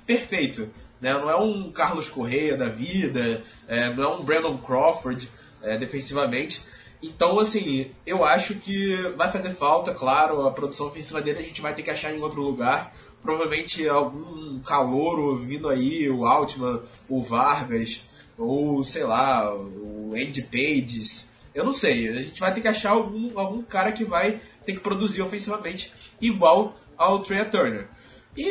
perfeito. 0.06 0.70
Né? 1.00 1.12
Não 1.14 1.30
é 1.30 1.36
um 1.36 1.70
Carlos 1.70 2.08
Correia 2.08 2.56
da 2.56 2.68
vida, 2.68 3.42
é, 3.66 3.88
não 3.90 4.04
é 4.04 4.08
um 4.08 4.22
Brandon 4.22 4.58
Crawford 4.58 5.28
é, 5.62 5.76
defensivamente. 5.76 6.62
Então, 7.02 7.38
assim, 7.38 7.90
eu 8.04 8.24
acho 8.24 8.56
que 8.56 8.94
vai 9.16 9.30
fazer 9.30 9.50
falta, 9.50 9.94
claro, 9.94 10.46
a 10.46 10.50
produção 10.50 10.88
ofensiva 10.88 11.22
dele 11.22 11.38
a 11.38 11.42
gente 11.42 11.62
vai 11.62 11.74
ter 11.74 11.82
que 11.82 11.90
achar 11.90 12.12
em 12.12 12.20
outro 12.20 12.42
lugar. 12.42 12.92
Provavelmente 13.22 13.86
algum 13.88 14.60
calouro 14.60 15.38
vindo 15.38 15.68
aí, 15.68 16.08
o 16.08 16.26
Altman, 16.26 16.80
o 17.08 17.22
Vargas, 17.22 18.02
ou 18.36 18.82
sei 18.84 19.04
lá, 19.04 19.54
o 19.54 20.12
Andy 20.14 20.42
Pages. 20.42 21.28
Eu 21.54 21.64
não 21.64 21.72
sei, 21.72 22.08
a 22.08 22.22
gente 22.22 22.40
vai 22.40 22.52
ter 22.54 22.60
que 22.60 22.68
achar 22.68 22.90
algum, 22.90 23.38
algum 23.38 23.62
cara 23.62 23.92
que 23.92 24.04
vai 24.04 24.40
ter 24.64 24.74
que 24.74 24.80
produzir 24.80 25.22
ofensivamente 25.22 25.92
igual 26.20 26.76
ao 26.96 27.20
Trey 27.20 27.44
Turner. 27.46 27.88
E, 28.36 28.46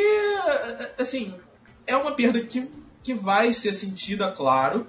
assim, 0.98 1.34
é 1.90 1.98
uma 1.98 2.12
perda 2.12 2.40
que, 2.42 2.70
que 3.04 3.16
vai 3.16 3.52
ser 3.52 3.74
sentida, 3.74 4.32
claro, 4.32 4.86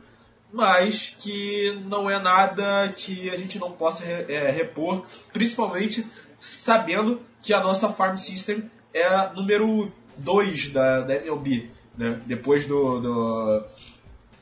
mas 0.52 1.16
que 1.18 1.80
não 1.86 2.10
é 2.10 2.20
nada 2.20 2.92
que 2.94 3.30
a 3.30 3.36
gente 3.36 3.58
não 3.58 3.72
possa 3.72 4.04
é, 4.04 4.50
repor, 4.50 5.02
principalmente 5.32 6.06
sabendo 6.38 7.20
que 7.42 7.54
a 7.54 7.60
nossa 7.60 7.88
farm 7.88 8.16
system 8.16 8.70
é 8.92 9.06
a 9.06 9.32
número 9.32 9.90
2 10.18 10.68
da, 10.70 11.00
da 11.00 11.16
MLB, 11.16 11.70
né? 11.96 12.20
depois 12.26 12.66
do, 12.66 13.00
do, 13.00 13.64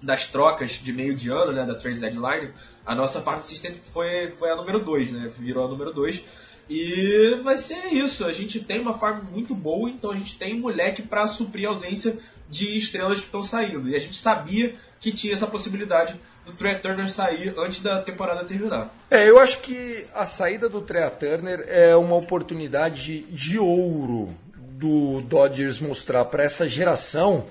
das 0.03 0.27
trocas 0.27 0.71
de 0.71 0.93
meio 0.93 1.15
de 1.15 1.31
ano, 1.31 1.53
né, 1.53 1.65
da 1.65 1.77
trade 1.77 2.01
deadline, 2.01 2.51
a 2.85 2.95
nossa 2.95 3.21
farm 3.21 3.41
system 3.43 3.73
foi, 3.73 4.29
foi 4.29 4.51
a 4.51 4.57
número 4.57 4.81
2, 4.81 5.13
né? 5.13 5.31
virou 5.39 5.65
a 5.65 5.69
número 5.69 5.93
2. 5.93 6.25
E 6.71 7.39
vai 7.43 7.57
ser 7.57 7.95
isso. 7.95 8.27
A 8.27 8.33
gente 8.33 8.61
tem 8.61 8.81
uma 8.81 8.99
farm 8.99 9.25
muito 9.33 9.55
boa, 9.55 9.89
então 9.89 10.11
a 10.11 10.17
gente 10.17 10.37
tem 10.39 10.59
moleque 10.59 11.01
para 11.01 11.27
suprir 11.27 11.67
a 11.67 11.71
ausência 11.71 12.19
de 12.49 12.77
estrelas 12.77 13.21
que 13.21 13.27
estão 13.27 13.43
saindo. 13.43 13.89
E 13.89 13.95
a 13.95 13.99
gente 13.99 14.17
sabia 14.17 14.75
que 15.01 15.13
tinha 15.13 15.33
essa 15.33 15.47
possibilidade 15.47 16.19
do 16.45 16.53
Trey 16.53 16.77
Turner 16.77 17.11
sair 17.11 17.55
antes 17.57 17.81
da 17.81 18.03
temporada 18.03 18.45
terminar. 18.45 18.93
É, 19.11 19.29
eu 19.29 19.39
acho 19.39 19.61
que 19.61 20.07
a 20.15 20.27
saída 20.27 20.69
do 20.69 20.81
Trey 20.81 21.09
Turner 21.11 21.65
é 21.69 21.95
uma 21.95 22.17
oportunidade 22.17 23.21
de, 23.21 23.59
ouro 23.59 24.35
do 24.57 25.21
Dodgers 25.23 25.81
mostrar 25.81 26.25
para 26.25 26.43
essa 26.43 26.69
geração, 26.69 27.47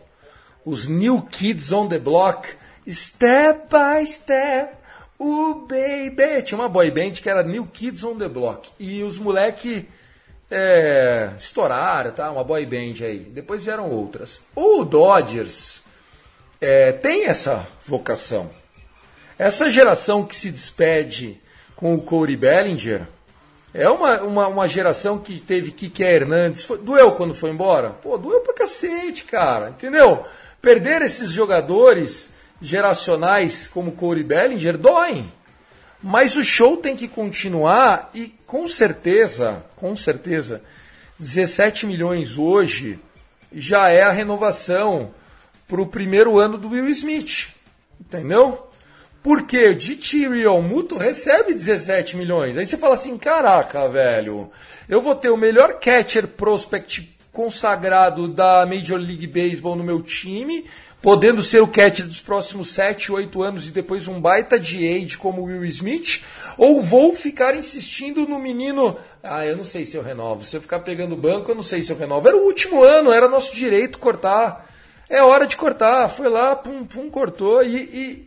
os 0.66 0.88
new 0.88 1.22
kids 1.22 1.72
on 1.72 1.88
the 1.88 2.00
block, 2.00 2.50
step 2.90 3.68
by 3.70 4.06
step, 4.06 4.76
o 5.20 5.66
baby. 5.68 6.44
Tinha 6.44 6.60
uma 6.60 6.70
boy 6.70 6.90
band 6.92 7.12
que 7.12 7.30
era 7.30 7.44
New 7.44 7.66
Kids 7.68 8.04
on 8.04 8.18
the 8.18 8.28
Block. 8.28 8.70
E 8.80 9.04
os 9.04 9.18
moleque 9.18 9.88
é, 10.50 11.32
estouraram, 11.40 12.12
tá? 12.12 12.32
Uma 12.32 12.44
boy 12.44 12.66
band 12.66 13.06
aí. 13.06 13.20
Depois 13.20 13.66
vieram 13.66 13.90
outras. 13.90 14.44
O 14.56 14.84
Dodgers 14.84 15.82
é, 16.60 16.92
tem 16.92 17.26
essa 17.26 17.68
vocação. 17.86 18.50
Essa 19.38 19.70
geração 19.70 20.26
que 20.26 20.36
se 20.36 20.52
despede 20.52 21.40
com 21.76 21.94
o 21.94 22.02
Corey 22.02 22.36
Bellinger 22.36 23.02
é 23.74 23.88
uma, 23.90 24.22
uma, 24.22 24.48
uma 24.48 24.68
geração 24.68 25.20
que 25.20 25.40
teve 25.40 25.72
Kike 25.72 26.02
Hernandes. 26.02 26.64
Foi, 26.64 26.78
doeu 26.78 27.12
quando 27.12 27.36
foi 27.36 27.52
embora? 27.52 27.92
Pô, 27.92 28.18
doeu 28.18 28.40
pra 28.40 28.54
cacete, 28.54 29.24
cara. 29.26 29.70
Entendeu? 29.70 30.26
Perder 30.62 31.02
esses 31.04 31.30
jogadores 31.30 32.32
geracionais 32.60 33.68
como 33.68 33.92
Corey 33.92 34.24
Bellinger 34.24 34.78
doem. 34.78 35.32
Mas 36.02 36.36
o 36.36 36.44
show 36.44 36.78
tem 36.78 36.96
que 36.96 37.08
continuar 37.08 38.12
e 38.14 38.34
com 38.46 38.68
certeza, 38.68 39.64
com 39.76 39.98
certeza, 39.98 40.62
17 41.20 41.86
milhões 41.86 42.38
hoje 42.38 43.00
já 43.52 43.90
é 43.90 44.04
a 44.04 44.12
renovação 44.12 45.12
para 45.68 45.82
o 45.82 45.88
primeiro 45.88 46.38
ano 46.38 46.58
do 46.58 46.70
Will 46.70 46.88
Smith. 46.90 47.50
Entendeu? 48.00 48.68
Porque 49.24 49.74
de 49.74 49.96
Tyrion 49.96 50.62
Muto 50.62 50.98
recebe 50.98 51.54
17 51.54 52.16
milhões. 52.16 52.58
Aí 52.58 52.66
você 52.66 52.78
fala 52.78 52.94
assim: 52.94 53.18
caraca, 53.18 53.90
velho, 53.90 54.52
eu 54.88 55.02
vou 55.02 55.16
ter 55.16 55.30
o 55.30 55.38
melhor 55.38 55.80
catcher 55.80 56.28
prospect 56.28 57.18
consagrado 57.34 58.28
da 58.28 58.66
Major 58.66 58.98
League 58.98 59.28
Baseball 59.28 59.76
no 59.76 59.84
meu 59.84 60.02
time 60.02 60.66
podendo 61.02 61.44
ser 61.44 61.62
o 61.62 61.68
catcher 61.68 62.06
dos 62.06 62.22
próximos 62.22 62.70
7, 62.70 63.12
8 63.12 63.42
anos 63.44 63.68
e 63.68 63.72
depois 63.72 64.08
um 64.08 64.20
baita 64.20 64.60
de 64.60 64.88
age 64.88 65.18
como 65.18 65.44
Will 65.44 65.66
Smith, 65.66 66.24
ou 66.58 66.82
vou 66.82 67.14
ficar 67.14 67.56
insistindo 67.56 68.28
no 68.28 68.40
menino, 68.40 68.98
ah, 69.24 69.46
eu 69.46 69.56
não 69.56 69.64
sei 69.64 69.86
se 69.86 69.96
eu 69.96 70.02
renovo, 70.02 70.44
se 70.44 70.56
eu 70.56 70.62
ficar 70.62 70.80
pegando 70.80 71.16
banco, 71.16 71.52
eu 71.52 71.56
não 71.56 71.64
sei 71.64 71.82
se 71.84 71.92
eu 71.92 71.98
renovo. 71.98 72.28
Era 72.28 72.38
o 72.38 72.46
último 72.46 72.84
ano, 72.84 73.12
era 73.12 73.28
nosso 73.28 73.56
direito 73.56 74.00
cortar. 74.00 74.66
É 75.10 75.24
hora 75.24 75.48
de 75.48 75.56
cortar. 75.56 76.10
Foi 76.10 76.28
lá, 76.28 76.56
pum, 76.56 76.86
pum, 76.86 77.10
cortou. 77.10 77.64
E, 77.64 77.78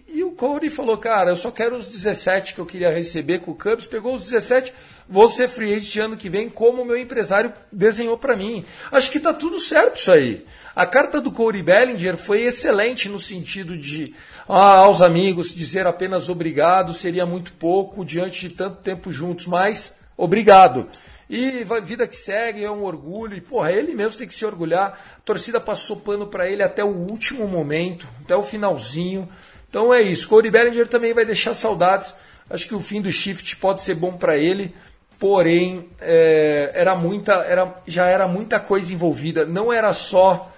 e, 0.09 0.19
e 0.19 0.25
o 0.25 0.33
Cody 0.33 0.71
falou, 0.71 0.97
cara, 0.97 1.31
eu 1.31 1.37
só 1.37 1.51
quero 1.51 1.77
os 1.77 1.89
17 1.89 2.55
que 2.55 2.61
eu 2.61 2.67
queria 2.67 2.91
receber 2.91 3.41
com 3.41 3.51
o 3.51 3.55
Cubs. 3.55 3.87
Pegou 3.87 4.15
os 4.15 4.25
17, 4.25 4.73
vou 5.09 5.29
ser 5.29 5.49
free 5.49 5.75
agent 5.75 5.97
ano 5.97 6.17
que 6.17 6.31
vem, 6.31 6.49
como 6.49 6.83
o 6.83 6.85
meu 6.87 6.97
empresário 6.97 7.53
desenhou 7.71 8.17
para 8.17 8.37
mim. 8.37 8.65
Acho 8.91 9.11
que 9.11 9.21
tá 9.21 9.35
tudo 9.35 9.59
certo 9.59 9.99
isso 9.99 10.11
aí. 10.11 10.47
A 10.75 10.87
carta 10.87 11.21
do 11.21 11.33
Corey 11.33 11.63
Bellinger 11.63 12.17
foi 12.17 12.43
excelente 12.43 13.09
no 13.09 13.19
sentido 13.19 13.77
de 13.77 14.15
ah, 14.49 14.79
aos 14.79 15.01
amigos 15.01 15.55
dizer 15.55 15.87
apenas 15.87 16.29
obrigado 16.29 16.95
seria 16.95 17.27
muito 17.27 17.53
pouco 17.55 18.05
diante 18.05 18.49
de 18.49 18.55
tanto 18.55 18.77
tempo 18.77 19.13
juntos, 19.13 19.47
mas 19.47 19.93
obrigado. 20.17 20.89
E 21.29 21.65
vida 21.85 22.09
que 22.09 22.17
segue, 22.17 22.65
é 22.65 22.71
um 22.71 22.83
orgulho. 22.83 23.37
E, 23.37 23.41
porra, 23.41 23.71
ele 23.71 23.95
mesmo 23.95 24.19
tem 24.19 24.27
que 24.27 24.35
se 24.35 24.45
orgulhar. 24.45 25.01
A 25.17 25.21
torcida 25.25 25.61
passou 25.61 25.97
pano 25.97 26.27
para 26.27 26.49
ele 26.49 26.61
até 26.61 26.83
o 26.83 26.89
último 26.89 27.47
momento, 27.47 28.09
até 28.25 28.35
o 28.35 28.43
finalzinho. 28.43 29.29
Então 29.69 29.95
é 29.95 30.03
isso. 30.03 30.29
Corey 30.29 30.51
Bellinger 30.51 30.89
também 30.89 31.15
vai 31.15 31.25
deixar 31.25 31.55
saudades. 31.55 32.13
Acho 32.49 32.67
que 32.67 32.75
o 32.75 32.81
fim 32.81 33.01
do 33.01 33.13
shift 33.13 33.57
pode 33.59 33.81
ser 33.81 33.95
bom 33.95 34.15
para 34.15 34.37
ele. 34.37 34.75
Porém, 35.21 35.89
é, 36.01 36.73
era 36.75 36.97
muita, 36.97 37.35
era, 37.45 37.77
já 37.87 38.07
era 38.07 38.27
muita 38.27 38.59
coisa 38.59 38.93
envolvida. 38.93 39.47
Não 39.47 39.73
era 39.73 39.93
só 39.93 40.51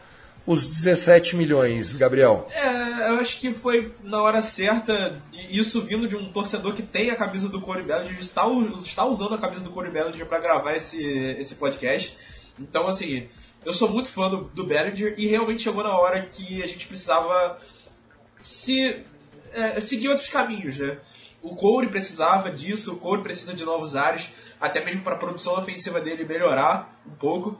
os 0.46 0.66
17 0.66 1.36
milhões, 1.36 1.94
Gabriel? 1.94 2.48
É, 2.50 3.10
eu 3.10 3.18
acho 3.20 3.38
que 3.38 3.52
foi 3.52 3.94
na 4.02 4.20
hora 4.20 4.42
certa, 4.42 5.20
isso 5.50 5.82
vindo 5.82 6.08
de 6.08 6.16
um 6.16 6.32
torcedor 6.32 6.74
que 6.74 6.82
tem 6.82 7.10
a 7.10 7.16
camisa 7.16 7.48
do 7.48 7.60
Corey 7.60 7.84
Bellinger, 7.84 8.18
está, 8.18 8.44
está 8.84 9.04
usando 9.04 9.34
a 9.34 9.38
camisa 9.38 9.62
do 9.62 9.70
Corey 9.70 9.90
Bellinger 9.90 10.26
para 10.26 10.38
gravar 10.38 10.74
esse, 10.74 11.02
esse 11.38 11.54
podcast. 11.54 12.16
Então, 12.58 12.88
assim, 12.88 13.28
eu 13.64 13.72
sou 13.72 13.88
muito 13.88 14.08
fã 14.08 14.28
do, 14.28 14.44
do 14.44 14.66
Bellinger 14.66 15.14
e 15.16 15.26
realmente 15.26 15.62
chegou 15.62 15.84
na 15.84 15.96
hora 15.96 16.26
que 16.26 16.62
a 16.62 16.66
gente 16.66 16.86
precisava 16.86 17.58
se 18.40 19.04
é, 19.52 19.80
seguir 19.80 20.08
outros 20.08 20.28
caminhos, 20.28 20.76
né? 20.76 20.98
O 21.40 21.56
Corey 21.56 21.90
precisava 21.90 22.50
disso, 22.50 22.92
o 22.92 22.96
Corey 22.96 23.22
precisa 23.22 23.52
de 23.52 23.64
novos 23.64 23.96
ares, 23.96 24.30
até 24.60 24.84
mesmo 24.84 25.02
para 25.02 25.14
a 25.14 25.18
produção 25.18 25.58
ofensiva 25.58 26.00
dele 26.00 26.24
melhorar 26.24 27.00
um 27.04 27.14
pouco. 27.16 27.58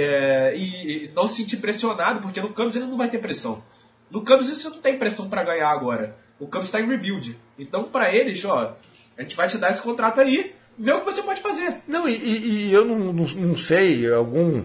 É, 0.00 0.54
e, 0.56 1.04
e, 1.04 1.10
não 1.14 1.26
se 1.26 1.36
sentir 1.36 1.58
pressionado, 1.58 2.20
porque 2.20 2.40
no 2.40 2.52
Cubs 2.52 2.76
ele 2.76 2.86
não 2.86 2.96
vai 2.96 3.08
ter 3.08 3.18
pressão. 3.18 3.62
No 4.10 4.24
Cubs 4.24 4.48
você 4.48 4.68
não 4.68 4.78
tem 4.78 4.98
pressão 4.98 5.28
para 5.28 5.44
ganhar 5.44 5.70
agora. 5.70 6.16
O 6.38 6.46
Cubs 6.46 6.66
está 6.66 6.80
em 6.80 6.88
rebuild. 6.88 7.38
Então, 7.58 7.84
para 7.84 8.14
eles, 8.14 8.44
ó, 8.44 8.76
a 9.16 9.22
gente 9.22 9.36
vai 9.36 9.48
te 9.48 9.58
dar 9.58 9.70
esse 9.70 9.82
contrato 9.82 10.20
aí, 10.20 10.54
vê 10.78 10.92
o 10.92 11.00
que 11.00 11.06
você 11.06 11.22
pode 11.22 11.40
fazer. 11.40 11.76
Não, 11.86 12.08
e, 12.08 12.14
e 12.14 12.72
eu 12.72 12.84
não, 12.84 13.12
não, 13.12 13.24
não, 13.24 13.56
sei, 13.56 14.12
algum, 14.12 14.64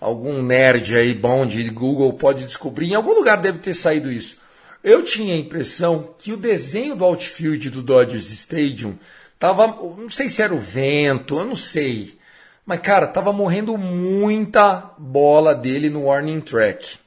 algum 0.00 0.42
nerd 0.42 0.96
aí 0.96 1.14
bom 1.14 1.46
de 1.46 1.68
Google 1.70 2.12
pode 2.14 2.44
descobrir, 2.44 2.90
em 2.90 2.94
algum 2.94 3.14
lugar 3.14 3.36
deve 3.36 3.58
ter 3.58 3.74
saído 3.74 4.10
isso. 4.10 4.38
Eu 4.82 5.02
tinha 5.02 5.34
a 5.34 5.38
impressão 5.38 6.14
que 6.18 6.32
o 6.32 6.36
desenho 6.36 6.94
do 6.94 7.04
outfield 7.04 7.70
do 7.70 7.82
Dodgers 7.82 8.30
Stadium 8.30 8.98
tava, 9.38 9.66
não 9.66 10.10
sei 10.10 10.28
se 10.28 10.42
era 10.42 10.54
o 10.54 10.58
vento, 10.58 11.38
eu 11.38 11.44
não 11.44 11.56
sei 11.56 12.18
mas, 12.66 12.80
cara, 12.80 13.06
tava 13.06 13.32
morrendo 13.32 13.76
muita 13.76 14.92
bola 14.96 15.54
dele 15.54 15.90
no 15.90 16.04
warning 16.04 16.40
track. 16.40 16.98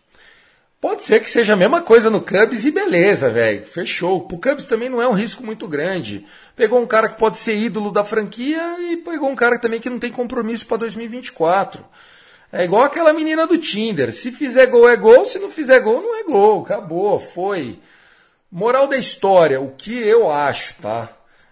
Pode 0.80 1.04
ser 1.04 1.22
que 1.22 1.30
seja 1.30 1.54
a 1.54 1.58
mesma 1.58 1.82
coisa 1.82 2.10
no 2.10 2.22
Cubs 2.22 2.64
e 2.64 2.72
beleza, 2.72 3.30
velho. 3.32 3.66
Fechou. 3.66 4.18
O 4.18 4.38
Cubs 4.38 4.68
também 4.68 4.88
não 4.88 5.02
é 5.02 5.08
um 5.08 5.14
risco 5.14 5.44
muito 5.44 5.68
grande. 5.68 6.26
Pegou 6.56 6.80
um 6.80 6.86
cara 6.86 7.10
que 7.10 7.18
pode 7.18 7.38
ser 7.38 7.58
ídolo 7.58 7.92
da 7.92 8.04
franquia 8.04 8.62
e 8.92 8.98
pegou 8.98 9.30
um 9.30 9.36
cara 9.36 9.58
também 9.58 9.80
que 9.80 9.90
não 9.90 9.98
tem 9.98 10.12
compromisso 10.12 10.68
para 10.68 10.78
2024. 10.78 11.84
É 12.54 12.64
igual 12.64 12.84
aquela 12.84 13.12
menina 13.12 13.48
do 13.48 13.58
Tinder. 13.58 14.14
Se 14.14 14.32
fizer 14.32 14.68
gol 14.68 14.88
é 14.88 14.96
gol, 14.96 15.26
se 15.26 15.40
não 15.40 15.50
fizer 15.50 15.80
gol 15.80 16.02
não 16.02 16.20
é 16.20 16.24
gol. 16.24 16.62
Acabou, 16.62 17.20
foi. 17.20 17.80
Moral 18.52 18.88
da 18.88 18.98
história, 18.98 19.60
o 19.60 19.72
que 19.72 19.98
eu 19.98 20.32
acho, 20.32 20.76
tá? 20.76 21.10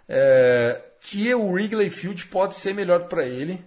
É 0.07 0.81
que 1.07 1.33
o 1.35 1.51
Wrigley 1.51 1.89
Field 1.89 2.25
pode 2.27 2.55
ser 2.55 2.73
melhor 2.73 3.01
para 3.03 3.25
ele. 3.25 3.63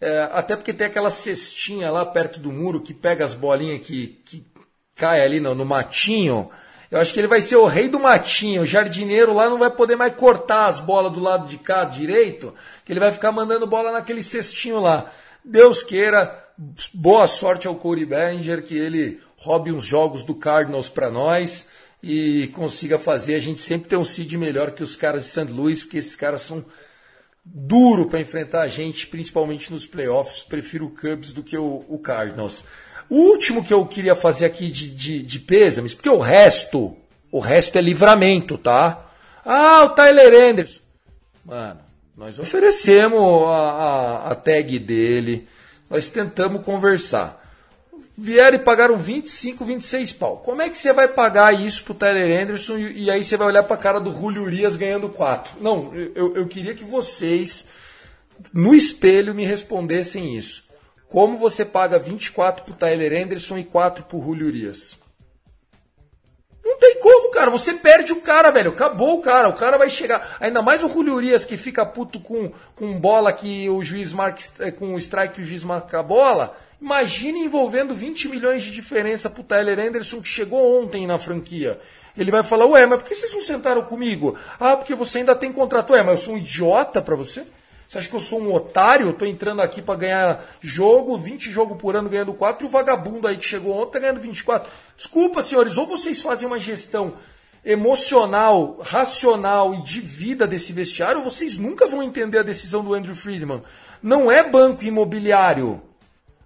É, 0.00 0.28
até 0.32 0.54
porque 0.54 0.72
tem 0.72 0.86
aquela 0.86 1.10
cestinha 1.10 1.90
lá 1.90 2.06
perto 2.06 2.38
do 2.38 2.52
muro 2.52 2.80
que 2.80 2.94
pega 2.94 3.24
as 3.24 3.34
bolinhas 3.34 3.84
que, 3.84 4.20
que 4.24 4.46
cai 4.94 5.20
ali 5.22 5.40
no, 5.40 5.54
no 5.54 5.64
matinho. 5.64 6.50
Eu 6.90 7.00
acho 7.00 7.12
que 7.12 7.20
ele 7.20 7.26
vai 7.26 7.42
ser 7.42 7.56
o 7.56 7.66
rei 7.66 7.88
do 7.88 7.98
matinho. 7.98 8.62
O 8.62 8.66
jardineiro 8.66 9.34
lá 9.34 9.48
não 9.48 9.58
vai 9.58 9.70
poder 9.70 9.96
mais 9.96 10.14
cortar 10.14 10.66
as 10.66 10.80
bolas 10.80 11.12
do 11.12 11.20
lado 11.20 11.46
de 11.46 11.58
cá 11.58 11.84
direito, 11.84 12.54
que 12.84 12.92
ele 12.92 13.00
vai 13.00 13.12
ficar 13.12 13.32
mandando 13.32 13.66
bola 13.66 13.92
naquele 13.92 14.22
cestinho 14.22 14.80
lá. 14.80 15.10
Deus 15.44 15.82
queira, 15.82 16.46
boa 16.94 17.26
sorte 17.26 17.66
ao 17.66 17.74
Corey 17.74 18.06
Bellinger, 18.06 18.62
que 18.62 18.76
ele 18.76 19.20
roube 19.36 19.72
uns 19.72 19.84
jogos 19.84 20.24
do 20.24 20.34
Cardinals 20.34 20.88
para 20.88 21.10
nós 21.10 21.68
e 22.02 22.50
consiga 22.54 22.98
fazer 22.98 23.34
a 23.34 23.40
gente 23.40 23.60
sempre 23.60 23.88
ter 23.88 23.96
um 23.96 24.04
seed 24.04 24.32
melhor 24.34 24.70
que 24.70 24.82
os 24.82 24.96
caras 24.96 25.22
de 25.22 25.28
St. 25.28 25.52
Louis, 25.52 25.82
porque 25.82 25.98
esses 25.98 26.16
caras 26.16 26.42
são 26.42 26.64
duro 27.54 28.06
para 28.06 28.20
enfrentar 28.20 28.62
a 28.62 28.68
gente, 28.68 29.06
principalmente 29.06 29.72
nos 29.72 29.86
playoffs. 29.86 30.42
Prefiro 30.42 30.86
o 30.86 30.90
Cubs 30.90 31.32
do 31.32 31.42
que 31.42 31.56
o, 31.56 31.84
o 31.88 31.98
Cardinals. 31.98 32.64
O 33.08 33.16
último 33.16 33.64
que 33.64 33.72
eu 33.72 33.84
queria 33.86 34.14
fazer 34.14 34.46
aqui 34.46 34.70
de, 34.70 34.88
de, 34.88 35.22
de 35.22 35.38
pêsames, 35.38 35.94
porque 35.94 36.10
o 36.10 36.18
resto, 36.18 36.96
o 37.32 37.40
resto 37.40 37.78
é 37.78 37.80
livramento, 37.80 38.58
tá? 38.58 39.06
Ah, 39.44 39.84
o 39.84 39.90
Tyler 39.90 40.50
Anderson. 40.50 40.80
Mano, 41.44 41.80
nós 42.16 42.38
oferecemos 42.38 43.46
a, 43.46 43.50
a, 43.50 44.32
a 44.32 44.34
tag 44.34 44.78
dele, 44.78 45.48
nós 45.88 46.08
tentamos 46.08 46.62
conversar 46.62 47.47
vieram 48.20 48.56
e 48.56 48.60
pagaram 48.60 48.96
25, 48.96 49.64
26 49.64 50.12
pau. 50.14 50.38
Como 50.38 50.60
é 50.60 50.68
que 50.68 50.76
você 50.76 50.92
vai 50.92 51.06
pagar 51.06 51.54
isso 51.54 51.84
pro 51.84 51.94
Tyler 51.94 52.42
Anderson 52.42 52.76
e, 52.76 53.04
e 53.04 53.10
aí 53.10 53.22
você 53.22 53.36
vai 53.36 53.46
olhar 53.46 53.62
pra 53.62 53.76
cara 53.76 54.00
do 54.00 54.12
Julio 54.12 54.42
Urias 54.42 54.74
ganhando 54.74 55.08
4? 55.08 55.58
Não, 55.60 55.94
eu, 55.94 56.34
eu 56.34 56.46
queria 56.48 56.74
que 56.74 56.82
vocês, 56.82 57.66
no 58.52 58.74
espelho, 58.74 59.36
me 59.36 59.44
respondessem 59.44 60.36
isso. 60.36 60.64
Como 61.06 61.38
você 61.38 61.64
paga 61.64 61.96
24 61.96 62.64
pro 62.64 62.74
Tyler 62.74 63.24
Anderson 63.24 63.56
e 63.56 63.64
4 63.64 64.04
pro 64.04 64.20
Julio 64.20 64.48
Urias? 64.48 64.98
Não 66.64 66.76
tem 66.76 66.98
como, 66.98 67.30
cara. 67.30 67.50
Você 67.50 67.72
perde 67.74 68.12
o 68.12 68.20
cara, 68.20 68.50
velho. 68.50 68.72
Acabou 68.72 69.14
o 69.14 69.22
cara. 69.22 69.48
O 69.48 69.54
cara 69.54 69.78
vai 69.78 69.88
chegar. 69.88 70.36
Ainda 70.40 70.60
mais 70.60 70.82
o 70.82 70.88
Julio 70.88 71.14
Urias 71.14 71.46
que 71.46 71.56
fica 71.56 71.86
puto 71.86 72.20
com, 72.20 72.52
com 72.74 72.98
bola 72.98 73.32
que 73.32 73.70
o 73.70 73.82
juiz 73.82 74.12
marca. 74.12 74.42
Eh, 74.58 74.70
com 74.70 74.94
o 74.94 74.98
strike 74.98 75.36
que 75.36 75.40
o 75.40 75.44
juiz 75.44 75.64
marca 75.64 76.00
a 76.00 76.02
bola 76.02 76.54
Imagine 76.80 77.40
envolvendo 77.40 77.94
20 77.94 78.28
milhões 78.28 78.62
de 78.62 78.70
diferença 78.70 79.28
pro 79.28 79.42
Tyler 79.42 79.80
Anderson 79.80 80.22
que 80.22 80.28
chegou 80.28 80.80
ontem 80.82 81.06
na 81.06 81.18
franquia. 81.18 81.80
Ele 82.16 82.30
vai 82.30 82.42
falar, 82.42 82.66
ué, 82.66 82.86
mas 82.86 83.00
por 83.00 83.08
que 83.08 83.14
vocês 83.14 83.32
não 83.32 83.40
sentaram 83.40 83.82
comigo? 83.82 84.36
Ah, 84.60 84.76
porque 84.76 84.94
você 84.94 85.18
ainda 85.18 85.34
tem 85.34 85.52
contrato. 85.52 85.92
Ué, 85.92 86.02
mas 86.02 86.20
eu 86.20 86.24
sou 86.26 86.34
um 86.34 86.38
idiota 86.38 87.02
para 87.02 87.16
você? 87.16 87.44
Você 87.88 87.98
acha 87.98 88.08
que 88.08 88.14
eu 88.14 88.20
sou 88.20 88.40
um 88.40 88.52
otário? 88.52 89.06
Eu 89.06 89.12
tô 89.12 89.24
entrando 89.24 89.62
aqui 89.62 89.80
para 89.80 89.98
ganhar 89.98 90.44
jogo, 90.60 91.16
20 91.16 91.50
jogos 91.50 91.78
por 91.78 91.96
ano 91.96 92.08
ganhando 92.08 92.34
4, 92.34 92.64
e 92.64 92.68
o 92.68 92.70
vagabundo 92.70 93.26
aí 93.26 93.36
que 93.36 93.44
chegou 93.44 93.74
ontem 93.80 93.92
tá 93.92 93.98
ganhando 93.98 94.20
24. 94.20 94.70
Desculpa, 94.96 95.42
senhores, 95.42 95.78
ou 95.78 95.86
vocês 95.86 96.20
fazem 96.20 96.46
uma 96.46 96.60
gestão 96.60 97.14
emocional, 97.64 98.78
racional 98.82 99.74
e 99.74 99.82
de 99.82 100.00
vida 100.00 100.46
desse 100.46 100.72
vestiário, 100.72 101.18
ou 101.18 101.24
vocês 101.24 101.56
nunca 101.56 101.86
vão 101.86 102.02
entender 102.02 102.38
a 102.38 102.42
decisão 102.42 102.84
do 102.84 102.92
Andrew 102.94 103.14
Friedman. 103.14 103.62
Não 104.02 104.30
é 104.30 104.42
banco 104.42 104.84
imobiliário. 104.84 105.82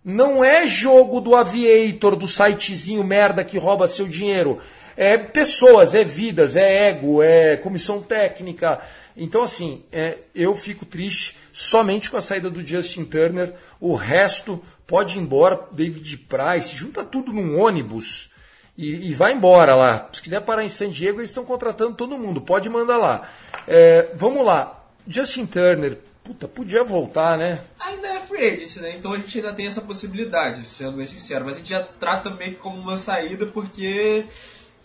Não 0.04 0.42
é 0.44 0.66
jogo 0.66 1.20
do 1.20 1.36
aviator, 1.36 2.16
do 2.16 2.26
sitezinho 2.26 3.04
merda 3.04 3.44
que 3.44 3.58
rouba 3.58 3.86
seu 3.86 4.08
dinheiro. 4.08 4.60
É 4.96 5.16
pessoas, 5.16 5.94
é 5.94 6.02
vidas, 6.02 6.56
é 6.56 6.88
ego, 6.88 7.22
é 7.22 7.56
comissão 7.56 8.02
técnica. 8.02 8.80
Então, 9.16 9.42
assim, 9.42 9.84
é, 9.92 10.18
eu 10.34 10.54
fico 10.54 10.84
triste 10.84 11.38
somente 11.52 12.10
com 12.10 12.16
a 12.16 12.22
saída 12.22 12.50
do 12.50 12.66
Justin 12.66 13.04
Turner. 13.04 13.54
O 13.80 13.94
resto 13.94 14.62
pode 14.86 15.18
ir 15.18 15.20
embora. 15.20 15.60
David 15.70 16.16
Price, 16.18 16.74
junta 16.74 17.04
tudo 17.04 17.32
num 17.32 17.60
ônibus 17.60 18.30
e, 18.76 19.10
e 19.10 19.14
vai 19.14 19.32
embora 19.32 19.74
lá. 19.74 20.08
Se 20.12 20.22
quiser 20.22 20.40
parar 20.40 20.64
em 20.64 20.68
San 20.68 20.90
Diego, 20.90 21.20
eles 21.20 21.30
estão 21.30 21.44
contratando 21.44 21.94
todo 21.94 22.18
mundo. 22.18 22.40
Pode 22.40 22.68
mandar 22.68 22.96
lá. 22.96 23.28
É, 23.68 24.08
vamos 24.14 24.44
lá. 24.44 24.84
Justin 25.06 25.46
Turner, 25.46 25.98
Puta, 26.24 26.46
podia 26.46 26.84
voltar, 26.84 27.36
né? 27.36 27.60
Ainda 27.80 28.08
é 28.08 28.20
free 28.20 28.46
agent, 28.46 28.76
né? 28.76 28.96
Então 28.96 29.12
a 29.12 29.18
gente 29.18 29.36
ainda 29.38 29.52
tem 29.52 29.66
essa 29.66 29.80
possibilidade, 29.80 30.64
sendo 30.64 30.96
bem 30.96 31.06
sincero. 31.06 31.44
Mas 31.44 31.56
a 31.56 31.58
gente 31.58 31.70
já 31.70 31.82
trata 31.82 32.30
meio 32.30 32.54
que 32.54 32.60
como 32.60 32.78
uma 32.78 32.96
saída 32.96 33.46
porque 33.46 34.24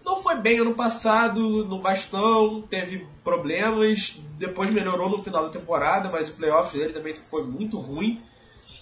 não 0.04 0.22
foi 0.22 0.36
bem 0.36 0.60
ano 0.60 0.74
passado 0.74 1.66
no 1.66 1.80
bastão, 1.80 2.62
teve 2.62 3.06
problemas, 3.24 4.20
depois 4.38 4.70
melhorou 4.72 5.10
no 5.10 5.22
final 5.22 5.44
da 5.44 5.50
temporada, 5.50 6.10
mas 6.10 6.30
o 6.30 6.34
playoff 6.34 6.76
dele 6.76 6.94
também 6.94 7.14
foi 7.14 7.44
muito 7.44 7.78
ruim. 7.78 8.22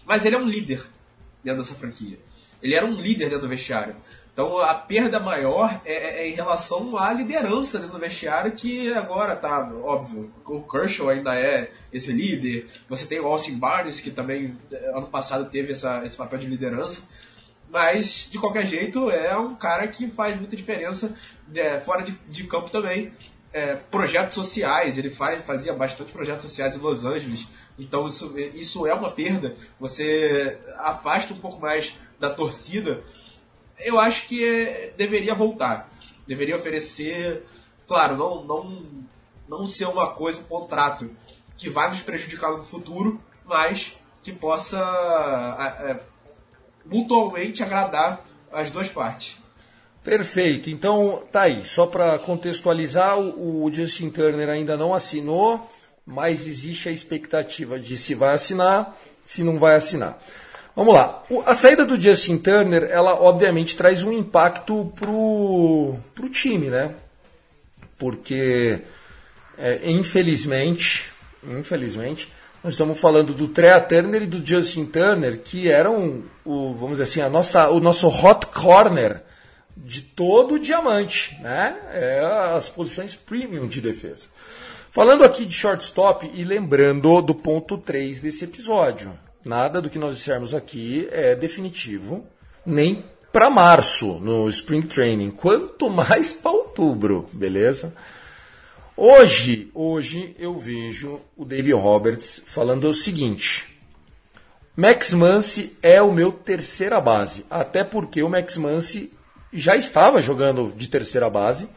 Mas 0.06 0.24
ele 0.24 0.36
é 0.36 0.40
um 0.40 0.48
líder 0.48 0.82
dentro 1.44 1.62
dessa 1.62 1.76
franquia. 1.76 2.18
Ele 2.62 2.74
era 2.74 2.86
um 2.86 2.94
líder 2.94 3.26
dentro 3.26 3.42
do 3.42 3.48
vestiário. 3.48 3.96
Então 4.36 4.60
a 4.60 4.74
perda 4.74 5.18
maior 5.18 5.80
é, 5.86 5.94
é, 5.94 6.24
é 6.24 6.30
em 6.30 6.34
relação 6.34 6.98
à 6.98 7.14
liderança 7.14 7.80
no 7.80 7.98
vestiário, 7.98 8.52
que 8.52 8.92
agora 8.92 9.34
tá, 9.34 9.72
óbvio, 9.82 10.30
o 10.46 10.62
Kershaw 10.62 11.10
ainda 11.10 11.34
é 11.40 11.72
esse 11.92 12.12
líder, 12.12 12.68
você 12.90 13.06
tem 13.06 13.18
o 13.22 13.28
Austin 13.28 13.58
Barnes, 13.58 14.02
que 14.02 14.12
também 14.12 14.58
é, 14.70 14.90
ano 14.90 15.08
passado 15.08 15.50
teve 15.50 15.72
essa, 15.72 16.04
esse 16.04 16.18
papel 16.18 16.38
de 16.38 16.48
liderança, 16.48 17.04
mas 17.70 18.28
de 18.30 18.38
qualquer 18.38 18.66
jeito 18.66 19.10
é 19.10 19.38
um 19.38 19.56
cara 19.56 19.88
que 19.88 20.10
faz 20.10 20.36
muita 20.36 20.58
diferença 20.58 21.16
é, 21.56 21.80
fora 21.80 22.04
de, 22.04 22.12
de, 22.28 22.44
campo 22.44 22.70
também. 22.70 23.14
É, 23.54 23.76
projetos 23.90 24.36
sociais, 24.36 24.98
ele 24.98 25.10
faz, 25.10 25.46
fazia 25.46 25.72
bastante 25.72 26.12
projetos 26.12 26.44
sociais 26.44 26.76
em 26.76 26.80
Los 26.80 27.06
Angeles, 27.06 27.48
então 27.80 28.06
isso, 28.06 28.38
isso 28.54 28.86
é 28.86 28.94
uma 28.94 29.12
perda. 29.12 29.56
Você 29.80 30.58
afasta 30.78 31.34
um 31.34 31.38
pouco 31.38 31.62
mais 31.62 31.96
da 32.20 32.30
torcida 32.30 33.02
eu 33.80 34.00
acho 34.00 34.28
que 34.28 34.48
é, 34.48 34.94
deveria 34.98 35.34
voltar. 35.34 35.90
Deveria 36.28 36.56
oferecer, 36.56 37.46
claro, 37.88 38.18
não, 38.18 38.44
não, 38.44 38.86
não 39.48 39.68
ser 39.68 39.86
uma 39.86 40.12
coisa, 40.12 40.40
um 40.40 40.44
contrato 40.44 41.10
que 41.56 41.70
vai 41.70 41.88
nos 41.88 42.02
prejudicar 42.02 42.52
no 42.52 42.64
futuro, 42.64 43.22
mas 43.46 43.98
que 44.22 44.32
possa 44.32 44.80
é, 45.82 46.00
mutualmente 46.86 47.64
agradar 47.64 48.26
as 48.52 48.72
duas 48.72 48.90
partes. 48.90 49.38
Perfeito. 50.04 50.70
Então, 50.70 51.24
tá 51.32 51.42
aí. 51.42 51.66
Só 51.66 51.88
para 51.88 52.18
contextualizar, 52.20 53.20
o 53.20 53.70
Justin 53.72 54.10
Turner 54.10 54.50
ainda 54.50 54.78
não 54.78 54.94
assinou, 54.94 55.70
mas 56.06 56.46
existe 56.46 56.88
a 56.88 56.92
expectativa 56.92 57.80
de 57.80 57.98
se 57.98 58.14
vai 58.14 58.36
assinar, 58.36 58.96
se 59.24 59.44
não 59.44 59.58
vai 59.58 59.76
assinar. 59.76 60.20
Vamos 60.76 60.94
lá. 60.94 61.24
A 61.46 61.56
saída 61.56 61.86
do 61.86 62.00
Justin 62.00 62.38
Turner, 62.38 62.84
ela 62.92 63.14
obviamente 63.14 63.78
traz 63.78 64.04
um 64.04 64.12
impacto 64.12 64.92
pro, 64.96 65.96
pro 66.14 66.30
time, 66.30 66.68
né? 66.68 66.94
Porque, 67.98 68.82
é, 69.58 69.90
infelizmente, 69.90 71.10
infelizmente, 71.48 72.32
nós 72.62 72.74
estamos 72.74 73.00
falando 73.00 73.34
do 73.34 73.48
Trea 73.48 73.80
Turner 73.80 74.24
e 74.24 74.28
do 74.28 74.46
Justin 74.46 74.86
Turner, 74.86 75.40
que 75.40 75.70
eram, 75.70 76.24
o, 76.44 76.74
vamos 76.74 76.98
dizer 76.98 77.04
assim, 77.04 77.22
a 77.22 77.30
nossa, 77.30 77.70
o 77.70 77.80
nosso 77.80 78.10
hot 78.10 78.48
corner 78.48 79.22
de 79.78 80.02
todo 80.02 80.56
o 80.56 80.60
diamante, 80.60 81.38
né? 81.42 81.78
É 81.94 82.20
as 82.54 82.68
posições 82.68 83.16
premium 83.16 83.68
de 83.68 83.80
defesa. 83.80 84.28
Falando 84.92 85.24
aqui 85.24 85.46
de 85.46 85.54
shortstop 85.54 86.30
e 86.34 86.44
lembrando 86.44 87.22
do 87.22 87.36
ponto 87.36 87.78
3 87.78 88.22
desse 88.22 88.44
episódio. 88.46 89.14
Nada 89.46 89.80
do 89.80 89.92
que 89.92 90.00
nós 90.00 90.16
dissermos 90.16 90.56
aqui 90.56 91.08
é 91.12 91.36
definitivo, 91.36 92.26
nem 92.66 93.06
para 93.32 93.48
março 93.48 94.16
no 94.16 94.50
Spring 94.50 94.82
Training, 94.82 95.30
quanto 95.30 95.88
mais 95.88 96.34
para 96.34 96.50
outubro, 96.50 97.30
beleza? 97.32 97.94
Hoje, 98.98 99.70
hoje 99.76 100.36
eu 100.40 100.58
vejo 100.58 101.22
o 101.38 101.46
Dave 101.46 101.72
Roberts 101.74 102.42
falando 102.44 102.90
o 102.90 102.94
seguinte: 102.94 103.80
Max 104.76 105.14
Muncy 105.14 105.78
é 105.80 106.02
o 106.02 106.12
meu 106.12 106.32
terceira 106.32 107.00
base, 107.00 107.46
até 107.48 107.84
porque 107.84 108.24
o 108.24 108.30
Max 108.30 108.58
Muncy 108.58 109.14
já 109.54 109.76
estava 109.76 110.24
jogando 110.24 110.74
de 110.76 110.88
terceira 110.88 111.30
base. 111.30 111.70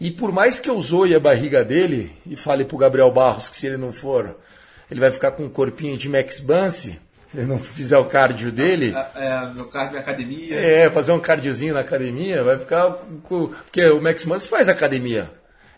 E 0.00 0.10
por 0.10 0.32
mais 0.32 0.58
que 0.58 0.70
eu 0.70 0.80
zoe 0.80 1.14
a 1.14 1.20
barriga 1.20 1.62
dele 1.62 2.16
e 2.24 2.34
fale 2.34 2.64
pro 2.64 2.78
Gabriel 2.78 3.10
Barros 3.10 3.50
que 3.50 3.58
se 3.58 3.66
ele 3.66 3.76
não 3.76 3.92
for, 3.92 4.34
ele 4.90 5.00
vai 5.00 5.10
ficar 5.10 5.32
com 5.32 5.44
um 5.44 5.48
corpinho 5.48 5.96
de 5.96 6.08
Max 6.08 6.40
Muncy, 6.40 6.98
se 7.30 7.36
ele 7.36 7.46
não 7.46 7.58
fizer 7.58 7.98
o 7.98 8.06
cardio 8.06 8.50
dele. 8.50 8.94
É, 9.14 9.26
é 9.26 9.46
meu 9.54 9.66
cardio 9.66 9.94
na 9.94 10.00
academia. 10.00 10.58
É, 10.58 10.90
fazer 10.90 11.12
um 11.12 11.20
cardiozinho 11.20 11.74
na 11.74 11.80
academia, 11.80 12.42
vai 12.42 12.58
ficar 12.58 12.90
com. 13.22 13.48
Porque 13.48 13.84
o 13.90 14.00
Max 14.00 14.24
Muncy 14.24 14.48
faz 14.48 14.68
academia. 14.68 15.30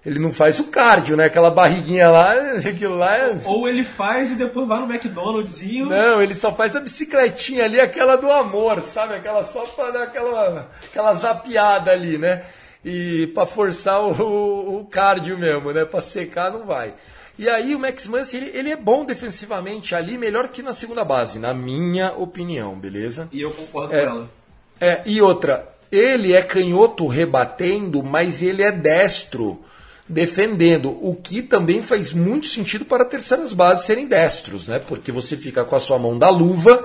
Ele 0.05 0.19
não 0.19 0.33
faz 0.33 0.59
o 0.59 0.65
cardio, 0.65 1.15
né? 1.15 1.27
Aquela 1.27 1.51
barriguinha 1.51 2.09
lá, 2.09 2.33
aquilo 2.67 2.97
lá 2.97 3.17
é... 3.17 3.39
Ou 3.45 3.69
ele 3.69 3.85
faz 3.85 4.33
e 4.33 4.35
depois 4.35 4.67
vai 4.67 4.79
no 4.81 4.91
McDonald'szinho. 4.91 5.87
Não, 5.87 6.23
ele 6.23 6.35
só 6.35 6.55
faz 6.55 6.75
a 6.75 6.81
bicicletinha 6.81 7.65
ali, 7.65 7.79
aquela 7.79 8.17
do 8.17 8.31
amor, 8.33 8.81
sabe? 8.81 9.15
Aquela 9.15 9.45
só 9.45 9.67
pra 9.67 9.91
dar 9.91 10.05
aquela, 10.05 10.71
aquela 10.85 11.15
zapiada 11.15 11.91
ali, 11.91 12.17
né? 12.17 12.45
E 12.83 13.27
pra 13.35 13.45
forçar 13.45 14.01
o, 14.01 14.13
o, 14.13 14.81
o 14.81 14.87
cardio 14.87 15.37
mesmo, 15.37 15.71
né? 15.71 15.85
Pra 15.85 16.01
secar 16.01 16.51
não 16.51 16.65
vai. 16.65 16.95
E 17.41 17.49
aí 17.49 17.75
o 17.75 17.79
Max 17.79 18.07
Muncy, 18.07 18.37
ele, 18.37 18.51
ele 18.53 18.71
é 18.71 18.77
bom 18.77 19.03
defensivamente 19.03 19.95
ali, 19.95 20.19
melhor 20.19 20.49
que 20.49 20.63
na 20.63 20.75
segunda 20.75 21.03
base, 21.03 21.39
na 21.39 21.55
minha 21.55 22.13
opinião, 22.13 22.79
beleza? 22.79 23.31
E 23.33 23.41
eu 23.41 23.51
concordo 23.51 23.95
é, 23.95 24.05
com 24.05 24.11
ela. 24.11 24.31
É, 24.79 25.01
e 25.07 25.23
outra, 25.23 25.67
ele 25.91 26.35
é 26.35 26.43
canhoto 26.43 27.07
rebatendo, 27.07 28.03
mas 28.03 28.43
ele 28.43 28.63
é 28.63 28.71
destro 28.71 29.59
defendendo, 30.07 30.91
o 31.01 31.15
que 31.15 31.41
também 31.41 31.81
faz 31.81 32.13
muito 32.13 32.47
sentido 32.47 32.85
para 32.85 33.07
terceiras 33.07 33.55
bases 33.55 33.87
serem 33.87 34.07
destros, 34.07 34.67
né? 34.67 34.79
Porque 34.79 35.11
você 35.11 35.35
fica 35.35 35.65
com 35.65 35.75
a 35.75 35.81
sua 35.81 35.99
mão 35.99 36.19
da 36.19 36.29
luva 36.29 36.85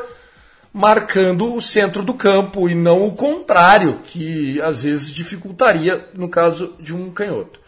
marcando 0.72 1.54
o 1.54 1.62
centro 1.62 2.02
do 2.02 2.14
campo 2.14 2.70
e 2.70 2.76
não 2.76 3.06
o 3.06 3.12
contrário, 3.14 4.00
que 4.06 4.62
às 4.62 4.84
vezes 4.84 5.12
dificultaria 5.12 6.08
no 6.14 6.30
caso 6.30 6.76
de 6.80 6.96
um 6.96 7.12
canhoto. 7.12 7.60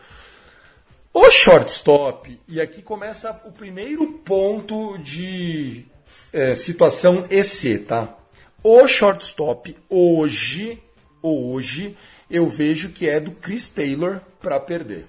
O 1.19 1.31
shortstop, 1.31 2.39
e 2.47 2.61
aqui 2.61 2.79
começa 2.83 3.41
o 3.43 3.51
primeiro 3.51 4.05
ponto 4.23 4.99
de 4.99 5.83
é, 6.31 6.53
situação 6.53 7.25
EC, 7.31 7.87
tá? 7.87 8.15
O 8.63 8.87
shortstop 8.87 9.75
hoje, 9.89 10.79
hoje, 11.19 11.97
eu 12.29 12.47
vejo 12.47 12.89
que 12.89 13.09
é 13.09 13.19
do 13.19 13.31
Chris 13.31 13.67
Taylor 13.67 14.21
para 14.39 14.59
perder. 14.59 15.07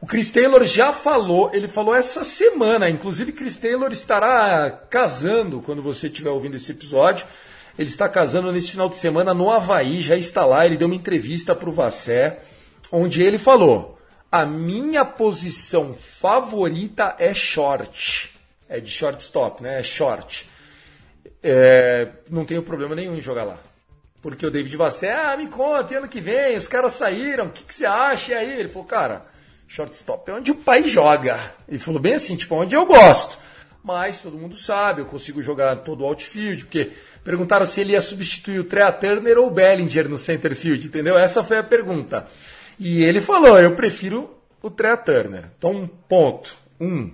O 0.00 0.06
Chris 0.06 0.28
Taylor 0.28 0.64
já 0.64 0.92
falou, 0.92 1.50
ele 1.54 1.68
falou 1.68 1.94
essa 1.94 2.24
semana, 2.24 2.90
inclusive 2.90 3.30
Chris 3.30 3.56
Taylor 3.56 3.92
estará 3.92 4.72
casando 4.90 5.62
quando 5.62 5.80
você 5.80 6.08
estiver 6.08 6.30
ouvindo 6.30 6.56
esse 6.56 6.72
episódio. 6.72 7.24
Ele 7.78 7.88
está 7.88 8.08
casando 8.08 8.50
nesse 8.50 8.72
final 8.72 8.88
de 8.88 8.96
semana 8.96 9.32
no 9.32 9.52
Havaí, 9.52 10.02
já 10.02 10.16
está 10.16 10.44
lá. 10.44 10.66
Ele 10.66 10.76
deu 10.76 10.88
uma 10.88 10.96
entrevista 10.96 11.54
para 11.54 11.70
o 11.70 11.72
Vassé, 11.72 12.40
onde 12.90 13.22
ele 13.22 13.38
falou: 13.38 14.01
A 14.32 14.46
minha 14.46 15.04
posição 15.04 15.94
favorita 15.94 17.14
é 17.18 17.34
short. 17.34 18.34
É 18.68 18.80
de 18.80 18.90
shortstop, 18.90 19.62
né? 19.62 19.80
É 19.80 19.82
short. 19.82 20.48
É, 21.42 22.08
não 22.30 22.44
tenho 22.44 22.62
problema 22.62 22.94
nenhum 22.94 23.14
em 23.14 23.20
jogar 23.20 23.44
lá. 23.44 23.58
Porque 24.22 24.46
o 24.46 24.50
David 24.50 24.74
Vassé, 24.76 25.12
ah, 25.12 25.36
me 25.36 25.48
conta, 25.48 25.98
ano 25.98 26.08
que 26.08 26.20
vem, 26.20 26.56
os 26.56 26.66
caras 26.66 26.92
saíram, 26.92 27.46
o 27.46 27.50
que, 27.50 27.62
que 27.62 27.74
você 27.74 27.84
acha? 27.84 28.32
E 28.32 28.34
aí 28.34 28.60
ele 28.60 28.68
falou, 28.68 28.88
cara 28.88 29.32
shortstop 29.72 30.30
é 30.30 30.34
onde 30.34 30.52
o 30.52 30.56
pai 30.56 30.84
joga. 30.84 31.54
Ele 31.66 31.78
falou 31.78 31.98
bem 31.98 32.14
assim, 32.14 32.36
tipo, 32.36 32.54
onde 32.54 32.74
eu 32.74 32.84
gosto. 32.84 33.38
Mas 33.82 34.20
todo 34.20 34.36
mundo 34.36 34.56
sabe, 34.56 35.00
eu 35.00 35.06
consigo 35.06 35.42
jogar 35.42 35.76
todo 35.76 36.02
o 36.02 36.04
outfield, 36.04 36.66
porque 36.66 36.92
perguntaram 37.24 37.66
se 37.66 37.80
ele 37.80 37.92
ia 37.92 38.00
substituir 38.00 38.58
o 38.58 38.64
Trea 38.64 38.92
Turner 38.92 39.38
ou 39.38 39.46
o 39.46 39.50
Bellinger 39.50 40.08
no 40.08 40.18
center 40.18 40.54
field, 40.54 40.86
entendeu? 40.86 41.16
Essa 41.18 41.42
foi 41.42 41.56
a 41.56 41.62
pergunta. 41.62 42.28
E 42.84 43.00
ele 43.04 43.20
falou, 43.20 43.60
eu 43.60 43.76
prefiro 43.76 44.28
o 44.60 44.68
Trea 44.68 44.96
Turner. 44.96 45.44
Então, 45.56 45.70
um 45.70 45.86
ponto. 45.86 46.58
Um. 46.80 47.12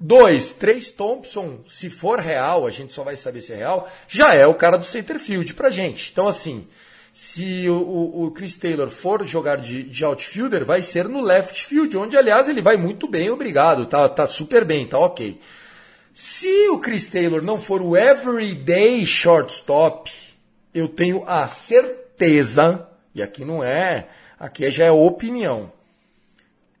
Dois, 0.00 0.50
Três 0.50 0.90
Thompson, 0.90 1.60
se 1.68 1.88
for 1.88 2.18
real, 2.18 2.66
a 2.66 2.70
gente 2.72 2.92
só 2.92 3.04
vai 3.04 3.14
saber 3.14 3.40
se 3.40 3.52
é 3.52 3.56
real, 3.56 3.88
já 4.08 4.34
é 4.34 4.44
o 4.48 4.52
cara 4.52 4.76
do 4.76 4.84
center 4.84 5.20
field 5.20 5.54
pra 5.54 5.70
gente. 5.70 6.10
Então, 6.10 6.26
assim, 6.26 6.66
se 7.12 7.68
o, 7.68 7.76
o, 7.76 8.24
o, 8.24 8.30
Chris 8.32 8.56
Taylor 8.56 8.90
for 8.90 9.24
jogar 9.24 9.58
de, 9.58 9.84
de 9.84 10.04
outfielder, 10.04 10.64
vai 10.64 10.82
ser 10.82 11.08
no 11.08 11.20
left 11.20 11.64
field, 11.64 11.96
onde, 11.96 12.16
aliás, 12.16 12.48
ele 12.48 12.60
vai 12.60 12.76
muito 12.76 13.06
bem, 13.06 13.30
obrigado, 13.30 13.86
tá, 13.86 14.08
tá 14.08 14.26
super 14.26 14.64
bem, 14.64 14.88
tá 14.88 14.98
ok. 14.98 15.40
Se 16.12 16.68
o 16.70 16.80
Chris 16.80 17.06
Taylor 17.08 17.40
não 17.40 17.60
for 17.60 17.80
o 17.80 17.96
everyday 17.96 19.06
shortstop, 19.06 20.10
eu 20.74 20.88
tenho 20.88 21.22
a 21.28 21.46
certeza, 21.46 22.88
e 23.14 23.22
aqui 23.22 23.44
não 23.44 23.62
é, 23.62 24.08
aqui 24.38 24.70
já 24.70 24.84
é 24.84 24.90
opinião 24.90 25.72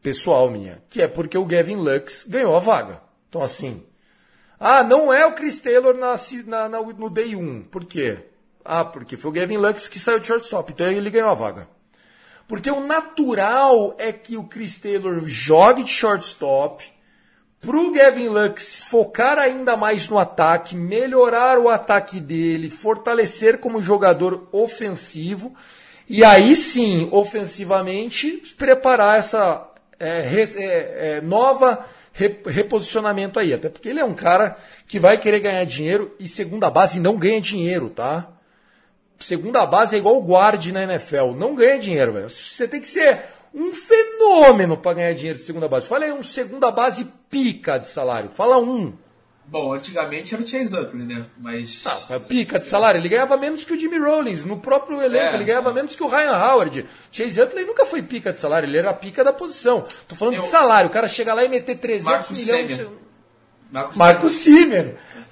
pessoal 0.02 0.48
minha, 0.48 0.82
que 0.88 1.02
é 1.02 1.08
porque 1.08 1.36
o 1.36 1.44
Gavin 1.44 1.76
Lux 1.76 2.24
ganhou 2.28 2.56
a 2.56 2.60
vaga. 2.60 3.00
Então, 3.28 3.42
assim, 3.42 3.82
ah, 4.58 4.82
não 4.84 5.12
é 5.12 5.26
o 5.26 5.34
Chris 5.34 5.58
Taylor 5.60 5.96
na, 5.96 6.14
na, 6.46 6.68
na 6.68 6.80
no 6.80 7.10
day 7.10 7.34
1. 7.34 7.64
Por 7.64 7.84
quê? 7.84 8.18
Ah, 8.64 8.84
porque 8.84 9.16
foi 9.16 9.30
o 9.30 9.34
Gavin 9.34 9.56
Lux 9.56 9.88
que 9.88 9.98
saiu 9.98 10.18
de 10.18 10.26
shortstop, 10.26 10.72
então 10.72 10.86
ele 10.86 11.10
ganhou 11.10 11.30
a 11.30 11.34
vaga. 11.34 11.68
Porque 12.48 12.70
o 12.70 12.86
natural 12.86 13.96
é 13.98 14.12
que 14.12 14.36
o 14.36 14.44
Chris 14.44 14.78
Taylor 14.78 15.20
jogue 15.26 15.82
de 15.82 15.90
shortstop, 15.90 16.84
pro 17.60 17.92
Gavin 17.92 18.28
Lux 18.28 18.84
focar 18.84 19.38
ainda 19.38 19.76
mais 19.76 20.08
no 20.08 20.18
ataque, 20.18 20.76
melhorar 20.76 21.58
o 21.58 21.68
ataque 21.68 22.20
dele, 22.20 22.70
fortalecer 22.70 23.58
como 23.58 23.82
jogador 23.82 24.48
ofensivo, 24.52 25.52
e 26.08 26.24
aí 26.24 26.54
sim, 26.54 27.08
ofensivamente, 27.12 28.42
preparar 28.56 29.18
essa 29.18 29.68
é, 29.98 30.20
é, 30.20 30.64
é, 30.64 31.20
nova 31.20 31.84
reposicionamento 32.12 33.38
aí. 33.38 33.52
Até 33.52 33.68
porque 33.68 33.88
ele 33.88 34.00
é 34.00 34.04
um 34.04 34.14
cara 34.14 34.56
que 34.86 34.98
vai 34.98 35.18
querer 35.18 35.40
ganhar 35.40 35.64
dinheiro 35.64 36.14
e 36.18 36.28
segunda 36.28 36.70
base 36.70 37.00
não 37.00 37.16
ganha 37.16 37.40
dinheiro, 37.40 37.90
tá? 37.90 38.28
segunda 39.18 39.64
base 39.64 39.96
é 39.96 39.98
igual 39.98 40.16
o 40.16 40.22
guarde 40.22 40.72
na 40.72 40.82
NFL. 40.82 41.32
Não 41.36 41.54
ganha 41.54 41.78
dinheiro, 41.78 42.12
velho. 42.12 42.30
Você 42.30 42.68
tem 42.68 42.80
que 42.80 42.88
ser 42.88 43.22
um 43.54 43.72
fenômeno 43.72 44.76
para 44.76 44.94
ganhar 44.94 45.14
dinheiro 45.14 45.38
de 45.38 45.44
segunda 45.44 45.68
base. 45.68 45.88
Fala 45.88 46.04
aí 46.04 46.12
um 46.12 46.22
segunda 46.22 46.70
base 46.70 47.06
pica 47.30 47.78
de 47.78 47.88
salário. 47.88 48.30
Fala 48.30 48.58
um. 48.58 48.92
Bom, 49.48 49.72
antigamente 49.72 50.34
era 50.34 50.42
o 50.42 50.46
Chase 50.46 50.76
Utley, 50.76 51.04
né? 51.04 51.24
Mas. 51.38 51.84
Ah, 51.86 52.18
pica 52.18 52.58
de 52.58 52.66
salário. 52.66 53.00
Ele 53.00 53.08
ganhava 53.08 53.36
menos 53.36 53.64
que 53.64 53.72
o 53.72 53.78
Jimmy 53.78 53.98
Rollins. 53.98 54.44
No 54.44 54.58
próprio 54.58 55.00
elenco, 55.00 55.34
é, 55.34 55.34
ele 55.34 55.44
ganhava 55.44 55.72
menos 55.72 55.94
que 55.94 56.02
o 56.02 56.08
Ryan 56.08 56.36
Howard. 56.36 56.84
Chase 57.12 57.40
Utley 57.40 57.64
nunca 57.64 57.86
foi 57.86 58.02
pica 58.02 58.32
de 58.32 58.38
salário, 58.38 58.68
ele 58.68 58.76
era 58.76 58.92
pica 58.92 59.22
da 59.22 59.32
posição. 59.32 59.84
Tô 60.08 60.16
falando 60.16 60.34
Eu... 60.34 60.40
de 60.40 60.48
salário. 60.48 60.90
O 60.90 60.92
cara 60.92 61.06
chega 61.06 61.32
lá 61.32 61.44
e 61.44 61.48
meter 61.48 61.78
300 61.78 62.04
Marcos 62.04 62.44
milhões. 62.44 62.76
Semer. 62.76 62.92
Marcos, 63.70 63.96
Marcos 63.96 64.46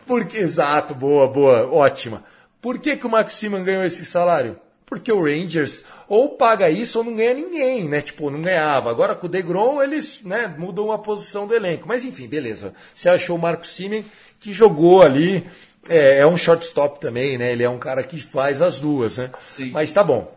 Porque, 0.06 0.38
exato, 0.38 0.94
boa, 0.94 1.26
boa, 1.26 1.66
ótima. 1.72 2.22
Por 2.60 2.78
que, 2.78 2.96
que 2.96 3.06
o 3.06 3.10
Marcos 3.10 3.34
Simon 3.34 3.64
ganhou 3.64 3.84
esse 3.84 4.04
salário? 4.04 4.58
Porque 4.86 5.10
o 5.10 5.22
Rangers 5.22 5.84
ou 6.08 6.30
paga 6.30 6.68
isso 6.68 6.98
ou 6.98 7.04
não 7.04 7.16
ganha 7.16 7.34
ninguém, 7.34 7.88
né? 7.88 8.00
Tipo, 8.02 8.30
não 8.30 8.42
ganhava. 8.42 8.90
Agora 8.90 9.14
com 9.14 9.26
o 9.26 9.30
DeGrom 9.30 9.82
eles 9.82 10.22
né, 10.22 10.54
mudam 10.58 10.92
a 10.92 10.98
posição 10.98 11.46
do 11.46 11.54
elenco. 11.54 11.88
Mas 11.88 12.04
enfim, 12.04 12.28
beleza. 12.28 12.74
Você 12.94 13.08
achou 13.08 13.36
o 13.36 13.40
Marco 13.40 13.66
Simen 13.66 14.04
que 14.38 14.52
jogou 14.52 15.02
ali. 15.02 15.46
É, 15.88 16.18
é, 16.18 16.26
um 16.26 16.36
shortstop 16.36 16.98
também, 16.98 17.36
né? 17.36 17.52
Ele 17.52 17.62
é 17.62 17.68
um 17.68 17.78
cara 17.78 18.02
que 18.02 18.18
faz 18.18 18.62
as 18.62 18.80
duas, 18.80 19.18
né? 19.18 19.30
Sim. 19.40 19.70
Mas 19.70 19.92
tá 19.92 20.02
bom. 20.02 20.34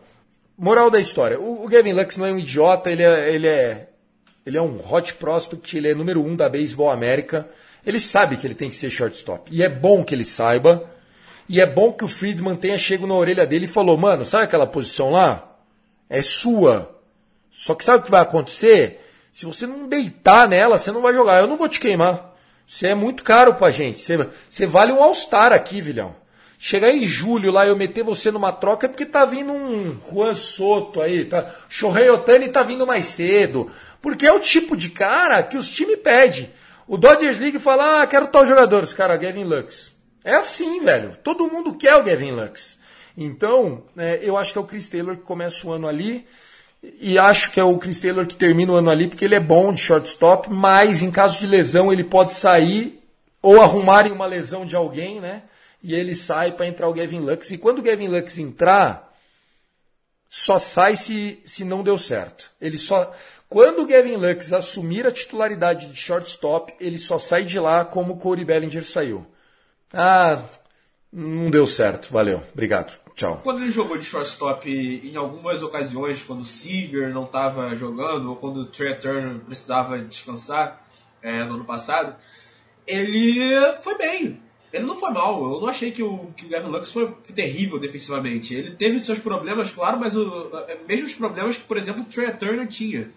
Moral 0.56 0.90
da 0.90 1.00
história. 1.00 1.38
O, 1.38 1.64
o 1.64 1.68
Gavin 1.68 1.92
Lux 1.92 2.16
não 2.16 2.26
é 2.26 2.32
um 2.32 2.38
idiota, 2.38 2.90
ele 2.90 3.02
é, 3.02 3.34
ele 3.34 3.46
é, 3.46 3.88
ele 4.44 4.58
é 4.58 4.62
um 4.62 4.78
hot 4.78 5.14
prospect, 5.14 5.76
ele 5.76 5.88
é 5.90 5.94
número 5.94 6.22
um 6.22 6.36
da 6.36 6.48
Baseball 6.48 6.90
América. 6.90 7.48
Ele 7.86 8.00
sabe 8.00 8.36
que 8.36 8.46
ele 8.46 8.54
tem 8.54 8.68
que 8.68 8.76
ser 8.76 8.90
shortstop. 8.90 9.50
E 9.50 9.62
é 9.62 9.68
bom 9.68 10.04
que 10.04 10.14
ele 10.14 10.24
saiba. 10.24 10.90
E 11.48 11.60
é 11.60 11.66
bom 11.66 11.92
que 11.92 12.04
o 12.04 12.08
Friedman 12.08 12.56
tenha 12.56 12.76
chego 12.76 13.06
na 13.06 13.14
orelha 13.14 13.46
dele 13.46 13.64
e 13.64 13.68
falou: 13.68 13.96
Mano, 13.96 14.26
sabe 14.26 14.44
aquela 14.44 14.66
posição 14.66 15.10
lá? 15.10 15.56
É 16.08 16.20
sua. 16.20 16.94
Só 17.50 17.74
que 17.74 17.84
sabe 17.84 17.98
o 17.98 18.02
que 18.02 18.10
vai 18.10 18.20
acontecer? 18.20 19.04
Se 19.32 19.46
você 19.46 19.66
não 19.66 19.88
deitar 19.88 20.48
nela, 20.48 20.76
você 20.76 20.92
não 20.92 21.00
vai 21.00 21.14
jogar. 21.14 21.40
Eu 21.40 21.46
não 21.46 21.56
vou 21.56 21.68
te 21.68 21.80
queimar. 21.80 22.36
Você 22.66 22.88
é 22.88 22.94
muito 22.94 23.22
caro 23.22 23.54
pra 23.54 23.70
gente. 23.70 24.00
Você, 24.00 24.28
você 24.48 24.66
vale 24.66 24.92
um 24.92 25.02
All-Star 25.02 25.52
aqui, 25.52 25.80
vilhão. 25.80 26.14
Chegar 26.58 26.90
em 26.90 27.06
julho 27.06 27.52
lá 27.52 27.66
eu 27.66 27.76
meter 27.76 28.02
você 28.02 28.30
numa 28.32 28.52
troca 28.52 28.86
é 28.86 28.88
porque 28.88 29.06
tá 29.06 29.24
vindo 29.24 29.52
um 29.52 29.96
Juan 30.10 30.34
Soto 30.34 31.00
aí, 31.00 31.24
tá? 31.24 31.54
Shohei 31.68 32.10
Otani 32.10 32.48
tá 32.48 32.64
vindo 32.64 32.86
mais 32.86 33.06
cedo. 33.06 33.70
Porque 34.02 34.26
é 34.26 34.32
o 34.32 34.40
tipo 34.40 34.76
de 34.76 34.90
cara 34.90 35.42
que 35.42 35.56
os 35.56 35.70
times 35.70 36.00
pedem. 36.00 36.50
O 36.86 36.96
Dodgers 36.96 37.38
League 37.38 37.58
fala, 37.58 38.02
ah, 38.02 38.06
quero 38.06 38.26
tal 38.28 38.44
jogador, 38.44 38.82
os 38.82 38.92
caras, 38.92 39.20
Gavin 39.20 39.44
Lux. 39.44 39.92
É 40.28 40.34
assim, 40.34 40.84
velho. 40.84 41.16
Todo 41.24 41.50
mundo 41.50 41.74
quer 41.74 41.96
o 41.96 42.02
Gavin 42.02 42.32
Lux. 42.32 42.76
Então, 43.16 43.82
é, 43.96 44.20
eu 44.22 44.36
acho 44.36 44.52
que 44.52 44.58
é 44.58 44.60
o 44.60 44.66
Chris 44.66 44.86
Taylor 44.86 45.16
que 45.16 45.22
começa 45.22 45.66
o 45.66 45.72
ano 45.72 45.88
ali. 45.88 46.26
E 47.00 47.18
acho 47.18 47.50
que 47.50 47.58
é 47.58 47.64
o 47.64 47.78
Chris 47.78 47.98
Taylor 47.98 48.26
que 48.26 48.36
termina 48.36 48.72
o 48.72 48.74
ano 48.74 48.90
ali, 48.90 49.08
porque 49.08 49.24
ele 49.24 49.34
é 49.34 49.40
bom 49.40 49.72
de 49.72 49.80
shortstop, 49.80 50.50
mas 50.50 51.00
em 51.00 51.10
caso 51.10 51.38
de 51.38 51.46
lesão 51.46 51.90
ele 51.90 52.04
pode 52.04 52.34
sair 52.34 53.02
ou 53.40 53.58
arrumarem 53.58 54.12
uma 54.12 54.26
lesão 54.26 54.66
de 54.66 54.76
alguém, 54.76 55.18
né? 55.18 55.44
E 55.82 55.94
ele 55.94 56.14
sai 56.14 56.52
para 56.52 56.66
entrar 56.66 56.90
o 56.90 56.92
Gavin 56.92 57.20
Lux. 57.20 57.50
E 57.50 57.56
quando 57.56 57.78
o 57.78 57.82
Gavin 57.82 58.08
Lux 58.08 58.36
entrar, 58.36 59.10
só 60.28 60.58
sai 60.58 60.94
se, 60.94 61.40
se 61.46 61.64
não 61.64 61.82
deu 61.82 61.96
certo. 61.96 62.50
Ele 62.60 62.76
só. 62.76 63.16
Quando 63.48 63.80
o 63.80 63.86
Gavin 63.86 64.16
Lux 64.16 64.52
assumir 64.52 65.06
a 65.06 65.10
titularidade 65.10 65.86
de 65.86 65.96
shortstop, 65.96 66.74
ele 66.78 66.98
só 66.98 67.18
sai 67.18 67.44
de 67.44 67.58
lá 67.58 67.82
como 67.82 68.12
o 68.12 68.18
Corey 68.18 68.44
Bellinger 68.44 68.84
saiu. 68.84 69.26
Ah, 69.92 70.42
não 71.12 71.50
deu 71.50 71.66
certo. 71.66 72.12
Valeu. 72.12 72.42
Obrigado. 72.52 72.98
Tchau. 73.14 73.40
Quando 73.42 73.62
ele 73.62 73.70
jogou 73.70 73.98
de 73.98 74.04
shortstop 74.04 74.70
em 74.70 75.16
algumas 75.16 75.60
ocasiões, 75.62 76.22
quando 76.22 76.40
o 76.42 76.44
Seager 76.44 77.12
não 77.12 77.24
estava 77.24 77.74
jogando, 77.74 78.30
ou 78.30 78.36
quando 78.36 78.60
o 78.60 78.64
Trey 78.64 78.94
Turner 78.94 79.40
precisava 79.40 79.98
descansar 79.98 80.80
é, 81.20 81.42
no 81.42 81.54
ano 81.54 81.64
passado, 81.64 82.14
ele 82.86 83.40
foi 83.82 83.98
bem. 83.98 84.40
Ele 84.72 84.84
não 84.84 84.96
foi 84.96 85.10
mal. 85.10 85.42
Eu 85.52 85.60
não 85.60 85.66
achei 85.66 85.90
que 85.90 86.02
o, 86.02 86.26
que 86.36 86.46
o 86.46 86.48
Gavin 86.48 86.68
Lux 86.68 86.92
foi 86.92 87.10
terrível 87.34 87.78
defensivamente. 87.78 88.54
Ele 88.54 88.72
teve 88.72 89.00
seus 89.00 89.18
problemas, 89.18 89.70
claro, 89.70 89.98
mas 89.98 90.14
o, 90.14 90.50
mesmo 90.86 91.06
os 91.06 91.14
problemas 91.14 91.56
que, 91.56 91.64
por 91.64 91.76
exemplo, 91.76 92.02
o 92.02 92.04
Trey 92.04 92.30
Turner 92.34 92.68
tinha. 92.68 93.10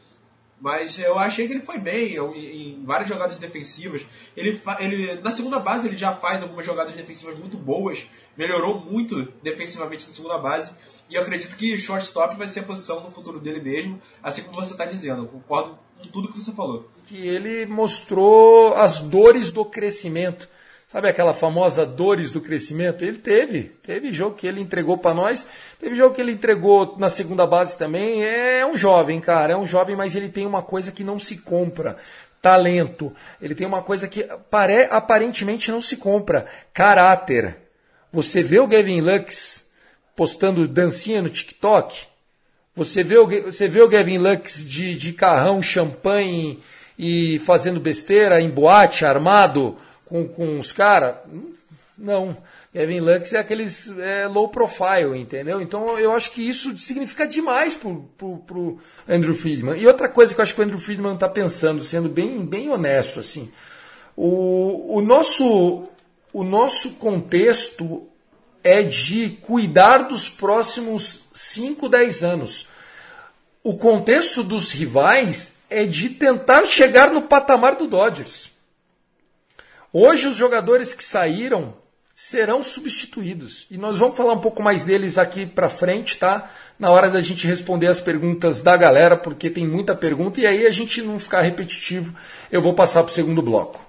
Mas 0.61 0.99
eu 0.99 1.17
achei 1.17 1.47
que 1.47 1.53
ele 1.53 1.59
foi 1.59 1.79
bem 1.79 2.17
em, 2.35 2.85
várias 2.85 3.09
jogadas 3.09 3.39
defensivas. 3.39 4.05
Ele, 4.37 4.61
ele, 4.79 5.15
na 5.15 5.31
segunda 5.31 5.57
base 5.59 5.87
ele 5.87 5.97
já 5.97 6.13
faz 6.13 6.43
algumas 6.43 6.63
jogadas 6.63 6.93
defensivas 6.93 7.35
muito 7.35 7.57
boas. 7.57 8.07
Melhorou 8.37 8.79
muito 8.79 9.23
defensivamente 9.41 10.05
na 10.05 10.13
segunda 10.13 10.37
base. 10.37 10.71
E 11.09 11.15
eu 11.15 11.21
acredito 11.23 11.57
que 11.57 11.75
shortstop 11.79 12.35
vai 12.35 12.47
ser 12.47 12.59
a 12.59 12.63
posição 12.63 13.01
no 13.01 13.09
futuro 13.09 13.39
dele 13.39 13.59
mesmo, 13.59 13.99
assim 14.21 14.43
como 14.43 14.63
você 14.63 14.73
está 14.73 14.85
dizendo. 14.85 15.25
Concordo 15.25 15.77
com 15.97 16.07
tudo 16.09 16.31
que 16.31 16.39
você 16.39 16.51
falou. 16.51 16.87
Que 17.07 17.27
ele 17.27 17.65
mostrou 17.65 18.75
as 18.75 19.01
dores 19.01 19.51
do 19.51 19.65
crescimento. 19.65 20.47
Sabe 20.91 21.07
aquela 21.07 21.33
famosa 21.33 21.85
dores 21.85 22.31
do 22.31 22.41
crescimento? 22.41 23.01
Ele 23.05 23.17
teve. 23.17 23.71
Teve 23.81 24.11
jogo 24.11 24.35
que 24.35 24.45
ele 24.45 24.59
entregou 24.59 24.97
para 24.97 25.13
nós. 25.13 25.47
Teve 25.79 25.95
jogo 25.95 26.13
que 26.13 26.19
ele 26.19 26.33
entregou 26.33 26.97
na 26.99 27.09
segunda 27.09 27.47
base 27.47 27.77
também. 27.77 28.21
É 28.25 28.65
um 28.65 28.75
jovem, 28.75 29.21
cara. 29.21 29.53
É 29.53 29.55
um 29.55 29.65
jovem, 29.65 29.95
mas 29.95 30.17
ele 30.17 30.27
tem 30.27 30.45
uma 30.45 30.61
coisa 30.61 30.91
que 30.91 31.01
não 31.01 31.17
se 31.17 31.37
compra. 31.37 31.95
Talento. 32.41 33.15
Ele 33.41 33.55
tem 33.55 33.65
uma 33.65 33.81
coisa 33.81 34.05
que 34.05 34.23
pare... 34.49 34.89
aparentemente 34.91 35.71
não 35.71 35.81
se 35.81 35.95
compra. 35.95 36.45
Caráter. 36.73 37.55
Você 38.11 38.43
vê 38.43 38.59
o 38.59 38.67
Gavin 38.67 38.99
Lux 38.99 39.63
postando 40.13 40.67
dancinha 40.67 41.21
no 41.21 41.29
TikTok? 41.29 42.03
Você 42.75 43.01
vê 43.01 43.17
o, 43.17 43.27
você 43.43 43.69
vê 43.69 43.81
o 43.81 43.87
Gavin 43.87 44.17
Lux 44.17 44.67
de, 44.67 44.93
de 44.95 45.13
carrão, 45.13 45.61
champanhe 45.61 46.59
e 46.99 47.39
fazendo 47.45 47.79
besteira 47.79 48.41
em 48.41 48.49
boate, 48.49 49.05
armado? 49.05 49.77
Com, 50.11 50.27
com 50.27 50.59
os 50.59 50.73
caras. 50.73 51.15
Não. 51.97 52.35
Kevin 52.73 52.99
Lux 52.99 53.31
é 53.33 53.39
aqueles 53.39 53.89
é, 53.97 54.27
low 54.27 54.49
profile, 54.49 55.17
entendeu? 55.17 55.61
Então 55.61 55.97
eu 55.97 56.11
acho 56.13 56.31
que 56.31 56.47
isso 56.47 56.77
significa 56.77 57.25
demais 57.25 57.73
pro, 57.73 58.09
pro, 58.17 58.37
pro 58.39 58.77
Andrew 59.07 59.33
Friedman. 59.33 59.79
E 59.79 59.87
outra 59.87 60.09
coisa 60.09 60.33
que 60.33 60.41
eu 60.41 60.43
acho 60.43 60.53
que 60.53 60.59
o 60.59 60.63
Andrew 60.63 60.79
Friedman 60.79 61.13
está 61.13 61.29
pensando, 61.29 61.81
sendo 61.81 62.09
bem, 62.09 62.45
bem 62.45 62.69
honesto, 62.69 63.19
assim, 63.19 63.49
o, 64.15 64.97
o, 64.97 65.01
nosso, 65.01 65.87
o 66.33 66.43
nosso 66.43 66.91
contexto 66.95 68.07
é 68.63 68.83
de 68.83 69.29
cuidar 69.41 69.99
dos 69.99 70.27
próximos 70.27 71.25
5, 71.33 71.87
10 71.87 72.23
anos. 72.23 72.67
O 73.63 73.77
contexto 73.77 74.43
dos 74.43 74.71
rivais 74.71 75.53
é 75.69 75.85
de 75.85 76.09
tentar 76.09 76.65
chegar 76.65 77.11
no 77.11 77.21
patamar 77.23 77.75
do 77.75 77.87
Dodgers. 77.87 78.50
Hoje 79.93 80.25
os 80.25 80.37
jogadores 80.37 80.93
que 80.93 81.03
saíram 81.03 81.73
serão 82.15 82.63
substituídos. 82.63 83.67
E 83.69 83.77
nós 83.77 83.99
vamos 83.99 84.15
falar 84.15 84.31
um 84.31 84.39
pouco 84.39 84.63
mais 84.63 84.85
deles 84.85 85.17
aqui 85.17 85.45
para 85.45 85.67
frente, 85.67 86.17
tá? 86.17 86.49
Na 86.79 86.89
hora 86.89 87.09
da 87.09 87.19
gente 87.19 87.45
responder 87.45 87.87
as 87.87 87.99
perguntas 87.99 88.61
da 88.61 88.77
galera, 88.77 89.17
porque 89.17 89.49
tem 89.49 89.67
muita 89.67 89.93
pergunta 89.93 90.39
e 90.39 90.47
aí 90.47 90.65
a 90.65 90.71
gente 90.71 91.01
não 91.01 91.19
ficar 91.19 91.41
repetitivo, 91.41 92.15
eu 92.49 92.61
vou 92.61 92.73
passar 92.73 93.03
para 93.03 93.11
o 93.11 93.13
segundo 93.13 93.41
bloco. 93.41 93.85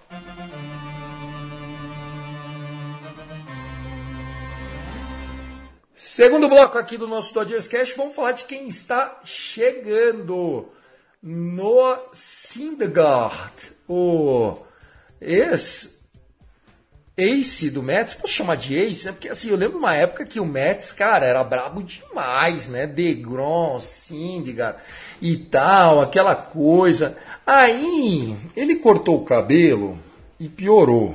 Segundo 5.94 6.48
bloco 6.48 6.76
aqui 6.78 6.98
do 6.98 7.06
nosso 7.06 7.32
Dodgers 7.32 7.68
Cash, 7.68 7.94
vamos 7.96 8.16
falar 8.16 8.32
de 8.32 8.44
quem 8.44 8.66
está 8.66 9.20
chegando. 9.24 10.68
No 11.22 11.96
Syndergaard, 12.12 13.70
o 13.88 14.56
ex 15.24 16.02
ace 17.16 17.70
do 17.70 17.82
Mets, 17.82 18.14
posso 18.14 18.32
chamar 18.32 18.56
de 18.56 18.76
ace? 18.76 19.08
É 19.08 19.12
porque 19.12 19.28
assim, 19.28 19.50
eu 19.50 19.56
lembro 19.56 19.78
uma 19.78 19.94
época 19.94 20.24
que 20.24 20.40
o 20.40 20.46
Mets, 20.46 20.92
cara, 20.92 21.26
era 21.26 21.44
brabo 21.44 21.82
demais, 21.82 22.68
né? 22.68 22.86
DeGrom, 22.86 23.80
Syndergaard 23.80 24.78
e 25.20 25.36
tal, 25.36 26.00
aquela 26.00 26.34
coisa. 26.34 27.16
Aí, 27.46 28.36
ele 28.56 28.76
cortou 28.76 29.20
o 29.20 29.24
cabelo 29.24 29.98
e 30.40 30.48
piorou. 30.48 31.14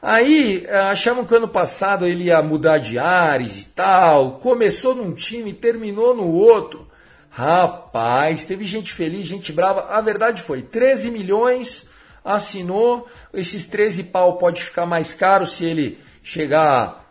Aí, 0.00 0.66
achavam 0.90 1.24
que 1.24 1.34
ano 1.34 1.48
passado 1.48 2.06
ele 2.06 2.24
ia 2.24 2.42
mudar 2.42 2.78
de 2.78 2.98
ares 2.98 3.62
e 3.62 3.64
tal. 3.68 4.32
Começou 4.32 4.94
num 4.94 5.12
time, 5.12 5.52
terminou 5.52 6.14
no 6.14 6.28
outro. 6.30 6.86
Rapaz, 7.30 8.44
teve 8.44 8.64
gente 8.66 8.92
feliz, 8.92 9.26
gente 9.26 9.50
brava. 9.50 9.86
A 9.88 10.00
verdade 10.00 10.42
foi 10.42 10.60
13 10.60 11.10
milhões 11.10 11.86
assinou, 12.24 13.06
esses 13.34 13.66
13 13.66 14.04
pau 14.04 14.38
pode 14.38 14.64
ficar 14.64 14.86
mais 14.86 15.12
caro 15.12 15.46
se 15.46 15.64
ele 15.64 15.98
chegar 16.22 17.04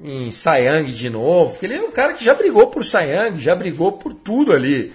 em 0.00 0.30
Sayang 0.30 0.90
de 0.90 1.08
novo, 1.08 1.52
porque 1.52 1.66
ele 1.66 1.74
é 1.74 1.82
um 1.82 1.90
cara 1.90 2.14
que 2.14 2.24
já 2.24 2.34
brigou 2.34 2.66
por 2.66 2.84
Sayang, 2.84 3.38
já 3.40 3.54
brigou 3.54 3.92
por 3.92 4.12
tudo 4.12 4.52
ali. 4.52 4.92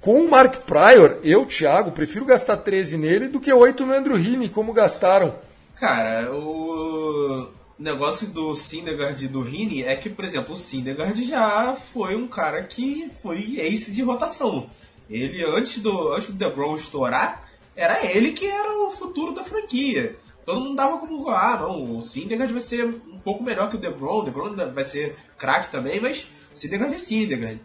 Com 0.00 0.24
o 0.24 0.30
Mark 0.30 0.54
Pryor, 0.64 1.18
eu, 1.22 1.44
Thiago, 1.44 1.90
prefiro 1.90 2.24
gastar 2.24 2.56
13 2.58 2.96
nele 2.96 3.28
do 3.28 3.40
que 3.40 3.52
8 3.52 3.84
no 3.84 3.92
Andrew 3.92 4.16
Heaney, 4.16 4.48
como 4.48 4.72
gastaram. 4.72 5.34
Cara, 5.74 6.32
o 6.32 7.48
negócio 7.78 8.28
do 8.28 8.54
Syndergaard 8.54 9.24
e 9.24 9.28
do 9.28 9.46
Heaney 9.46 9.84
é 9.84 9.94
que, 9.96 10.08
por 10.08 10.24
exemplo, 10.24 10.54
o 10.54 10.56
Syndergaard 10.56 11.24
já 11.24 11.74
foi 11.74 12.16
um 12.16 12.26
cara 12.26 12.62
que 12.62 13.10
foi 13.22 13.58
ace 13.60 13.92
de 13.92 14.02
rotação. 14.02 14.70
Ele, 15.10 15.44
antes 15.44 15.78
do, 15.80 16.12
antes 16.12 16.28
do 16.28 16.34
DeGrom 16.34 16.76
estourar, 16.76 17.47
era 17.78 18.04
ele 18.04 18.32
que 18.32 18.44
era 18.44 18.76
o 18.76 18.90
futuro 18.90 19.32
da 19.32 19.44
franquia. 19.44 20.18
Todo 20.44 20.60
mundo 20.60 20.74
dava 20.74 20.98
como, 20.98 21.30
ah, 21.30 21.58
não, 21.60 21.96
o 21.96 22.02
Syndergaard 22.02 22.52
vai 22.52 22.60
ser 22.60 22.84
um 22.84 23.20
pouco 23.20 23.44
melhor 23.44 23.68
que 23.70 23.76
o 23.76 23.78
DeGrom, 23.78 24.18
o 24.18 24.24
DeGrom 24.24 24.56
vai 24.74 24.82
ser 24.82 25.14
craque 25.38 25.70
também, 25.70 26.00
mas 26.00 26.26
Syndergaard 26.52 26.96
é 26.96 26.98
Syndergaard. 26.98 27.60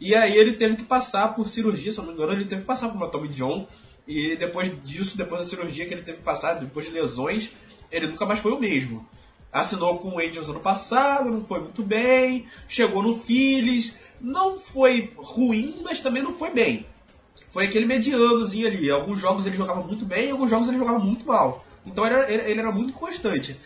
E 0.00 0.14
aí 0.14 0.34
ele 0.38 0.54
teve 0.54 0.76
que 0.76 0.84
passar 0.84 1.34
por 1.34 1.46
cirurgia, 1.48 1.92
se 1.92 1.98
não 1.98 2.06
me 2.06 2.12
engano, 2.14 2.32
ele 2.32 2.46
teve 2.46 2.62
que 2.62 2.66
passar 2.66 2.88
por 2.88 2.96
uma 2.96 3.10
Tommy 3.10 3.28
John, 3.28 3.66
e 4.06 4.36
depois 4.36 4.72
disso, 4.82 5.18
depois 5.18 5.42
da 5.42 5.46
cirurgia 5.46 5.84
que 5.84 5.92
ele 5.92 6.02
teve 6.02 6.18
que 6.18 6.24
passar, 6.24 6.54
depois 6.54 6.86
de 6.86 6.92
lesões, 6.92 7.52
ele 7.92 8.06
nunca 8.06 8.24
mais 8.24 8.38
foi 8.38 8.52
o 8.52 8.60
mesmo. 8.60 9.06
Assinou 9.52 9.98
com 9.98 10.14
o 10.14 10.18
Angels 10.18 10.48
ano 10.48 10.60
passado, 10.60 11.30
não 11.30 11.44
foi 11.44 11.60
muito 11.60 11.82
bem. 11.82 12.46
Chegou 12.66 13.02
no 13.02 13.14
Phillies, 13.14 13.98
não 14.18 14.58
foi 14.58 15.12
ruim, 15.16 15.82
mas 15.82 16.00
também 16.00 16.22
não 16.22 16.32
foi 16.32 16.50
bem. 16.50 16.86
Foi 17.48 17.66
aquele 17.66 17.86
medianozinho 17.86 18.66
ali. 18.66 18.90
Alguns 18.90 19.18
jogos 19.18 19.46
ele 19.46 19.56
jogava 19.56 19.82
muito 19.82 20.04
bem, 20.04 20.30
alguns 20.30 20.50
jogos 20.50 20.68
ele 20.68 20.78
jogava 20.78 20.98
muito 20.98 21.26
mal. 21.26 21.64
Então 21.84 22.04
era, 22.04 22.30
ele 22.30 22.60
era 22.60 22.70
muito 22.70 22.92
constante. 22.92 23.58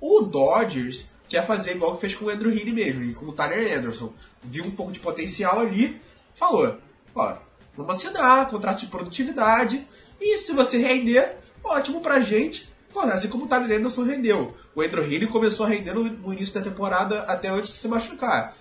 O 0.00 0.20
Dodgers 0.20 1.06
quer 1.28 1.44
fazer 1.44 1.72
igual 1.72 1.94
que 1.94 2.00
fez 2.00 2.14
com 2.14 2.26
o 2.26 2.30
Andrew 2.30 2.52
Heaney 2.52 2.72
mesmo, 2.72 3.02
e 3.02 3.14
com 3.14 3.26
o 3.26 3.32
Tyler 3.32 3.78
Anderson. 3.78 4.12
Viu 4.42 4.64
um 4.64 4.70
pouco 4.70 4.92
de 4.92 5.00
potencial 5.00 5.60
ali, 5.60 6.00
falou, 6.34 6.76
ó, 7.14 7.36
vamos 7.76 7.96
assinar, 7.96 8.48
contrato 8.48 8.80
de 8.80 8.86
produtividade, 8.86 9.84
e 10.20 10.36
se 10.38 10.52
você 10.52 10.78
render, 10.78 11.36
ótimo 11.64 12.00
pra 12.00 12.20
gente, 12.20 12.68
Pô, 12.96 13.02
assim 13.02 13.28
como 13.28 13.44
o 13.44 13.46
Tyler 13.46 13.78
Anderson 13.78 14.04
rendeu. 14.04 14.54
O 14.74 14.80
Andrew 14.80 15.04
Heaney 15.04 15.26
começou 15.26 15.66
a 15.66 15.68
render 15.68 15.92
no 15.92 16.32
início 16.32 16.54
da 16.54 16.62
temporada 16.62 17.24
até 17.24 17.50
antes 17.50 17.68
de 17.68 17.76
se 17.76 17.86
machucar. 17.86 18.56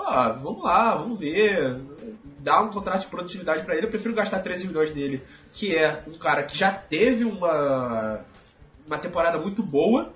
Ah, 0.00 0.30
vamos 0.30 0.62
lá, 0.62 0.94
vamos 0.94 1.18
ver. 1.18 1.80
Dá 2.40 2.60
um 2.60 2.70
contrato 2.70 3.02
de 3.02 3.06
produtividade 3.08 3.64
para 3.64 3.76
ele. 3.76 3.86
Eu 3.86 3.90
prefiro 3.90 4.14
gastar 4.14 4.40
13 4.40 4.66
milhões 4.66 4.90
dele, 4.90 5.22
que 5.52 5.74
é 5.74 6.02
um 6.06 6.18
cara 6.18 6.42
que 6.42 6.56
já 6.56 6.70
teve 6.70 7.24
uma, 7.24 8.20
uma 8.86 8.98
temporada 8.98 9.38
muito 9.38 9.62
boa 9.62 10.12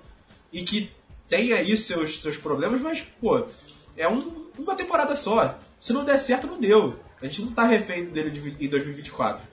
e 0.52 0.62
que 0.62 0.90
tem 1.28 1.52
aí 1.52 1.76
seus, 1.76 2.20
seus 2.20 2.36
problemas, 2.36 2.80
mas, 2.80 3.02
pô, 3.20 3.46
é 3.96 4.08
um, 4.08 4.46
uma 4.58 4.74
temporada 4.74 5.14
só. 5.14 5.58
Se 5.78 5.92
não 5.92 6.04
der 6.04 6.18
certo, 6.18 6.46
não 6.46 6.60
deu. 6.60 6.98
A 7.22 7.26
gente 7.26 7.42
não 7.42 7.52
tá 7.52 7.64
refém 7.64 8.06
dele 8.06 8.30
de, 8.30 8.64
em 8.64 8.68
2024. 8.68 9.44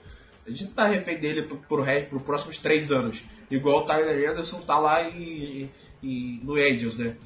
A 0.46 0.50
gente 0.50 0.64
não 0.64 0.72
tá 0.72 0.86
refém 0.86 1.18
dele 1.18 1.42
pro, 1.42 1.56
pro 1.56 1.82
resto, 1.82 2.08
pro 2.08 2.20
próximos 2.20 2.58
três 2.58 2.90
anos. 2.90 3.22
Igual 3.50 3.78
o 3.78 3.82
Tyler 3.82 4.30
Anderson 4.30 4.60
tá 4.60 4.78
lá 4.78 5.08
em, 5.08 5.70
em 6.02 6.40
no 6.42 6.54
Angels, 6.54 6.96
né? 6.96 7.16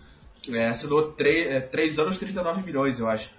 É, 0.51 0.69
assinou 0.69 1.13
3, 1.13 1.47
é, 1.53 1.61
3 1.61 1.99
anos 1.99 2.19
39 2.19 2.63
milhões, 2.63 2.99
eu 2.99 3.09
acho. 3.09 3.31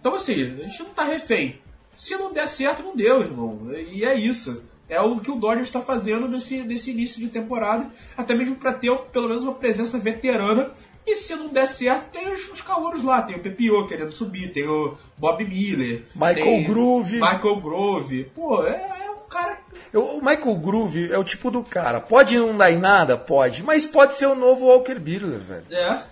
Então 0.00 0.14
assim, 0.14 0.32
a 0.32 0.66
gente 0.66 0.82
não 0.82 0.90
tá 0.90 1.04
refém. 1.04 1.60
Se 1.96 2.16
não 2.16 2.32
der 2.32 2.46
certo, 2.46 2.82
não 2.82 2.94
deu, 2.94 3.20
irmão. 3.20 3.70
E 3.72 4.04
é 4.04 4.14
isso. 4.14 4.62
É 4.88 5.00
o 5.00 5.18
que 5.18 5.30
o 5.30 5.36
Dodgers 5.36 5.66
está 5.66 5.80
fazendo 5.80 6.28
nesse, 6.28 6.62
nesse 6.62 6.90
início 6.90 7.20
de 7.20 7.28
temporada, 7.28 7.86
até 8.16 8.34
mesmo 8.34 8.54
para 8.54 8.72
ter 8.72 8.96
pelo 9.12 9.28
menos 9.28 9.42
uma 9.42 9.54
presença 9.54 9.98
veterana. 9.98 10.70
E 11.06 11.14
se 11.14 11.34
não 11.36 11.48
der 11.48 11.66
certo, 11.66 12.10
tem 12.10 12.32
os, 12.32 12.50
os 12.50 12.60
calouros 12.60 13.02
lá. 13.02 13.22
Tem 13.22 13.36
o 13.36 13.40
Pepio 13.40 13.86
querendo 13.86 14.12
subir, 14.12 14.52
tem 14.52 14.66
o 14.66 14.96
Bob 15.16 15.44
Miller, 15.44 16.04
Michael 16.14 16.64
Groove. 16.64 17.14
Michael 17.14 17.56
Groove. 17.56 18.24
Pô, 18.34 18.64
é, 18.64 19.04
é 19.06 19.10
um 19.10 19.28
cara. 19.28 19.58
O 19.94 20.20
Michael 20.20 20.56
Groove 20.56 21.12
é 21.12 21.18
o 21.18 21.24
tipo 21.24 21.50
do 21.50 21.62
cara. 21.62 22.00
Pode 22.00 22.36
não 22.36 22.56
dar 22.56 22.72
em 22.72 22.78
nada? 22.78 23.16
Pode. 23.16 23.62
Mas 23.62 23.86
pode 23.86 24.16
ser 24.16 24.26
o 24.26 24.34
novo 24.34 24.66
Walker 24.66 24.98
Buehler, 24.98 25.38
velho. 25.38 25.64
É. 25.70 26.02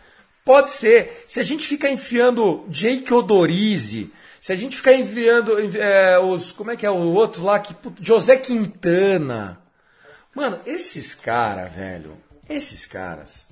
Pode 0.44 0.72
ser. 0.72 1.24
Se 1.26 1.40
a 1.40 1.42
gente 1.42 1.66
ficar 1.66 1.90
enfiando 1.90 2.66
Jake 2.68 3.12
Odorizzi, 3.12 4.12
se 4.42 4.52
a 4.52 4.57
gente 4.57 4.76
ficar 4.76 4.92
enviando 4.92 5.57
é, 5.78 6.18
os. 6.18 6.52
Como 6.52 6.70
é 6.70 6.76
que 6.76 6.85
é 6.85 6.90
o 6.90 7.14
outro 7.14 7.42
lá? 7.42 7.59
Que, 7.59 7.74
José 8.02 8.37
Quintana. 8.37 9.59
Mano, 10.35 10.59
esses 10.66 11.14
caras, 11.14 11.72
velho. 11.72 12.18
Esses 12.46 12.85
caras. 12.85 13.46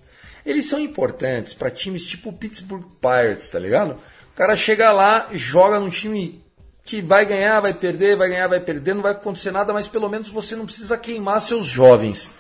Eles 0.45 0.69
são 0.69 0.79
importantes 0.79 1.55
para 1.55 1.71
times 1.71 2.05
tipo 2.05 2.29
o 2.29 2.33
Pittsburgh 2.33 2.85
Pirates, 3.01 3.49
tá 3.49 3.59
ligado? 3.59 3.93
O 3.93 4.35
cara 4.35 4.55
chega 4.55 4.93
lá, 4.93 5.29
joga 5.33 5.81
num 5.81 5.89
time 5.89 6.45
que 6.85 7.01
vai 7.01 7.25
ganhar, 7.25 7.61
vai 7.61 7.73
perder, 7.73 8.17
vai 8.17 8.29
ganhar, 8.29 8.49
vai 8.49 8.61
perder, 8.61 8.95
não 8.95 9.03
vai 9.03 9.13
acontecer 9.13 9.51
nada, 9.51 9.73
mas 9.73 9.89
pelo 9.89 10.11
menos 10.11 10.29
você 10.29 10.55
não 10.55 10.67
precisa 10.67 10.99
queimar 10.99 11.41
seus 11.41 11.65
jovens. 11.65 12.31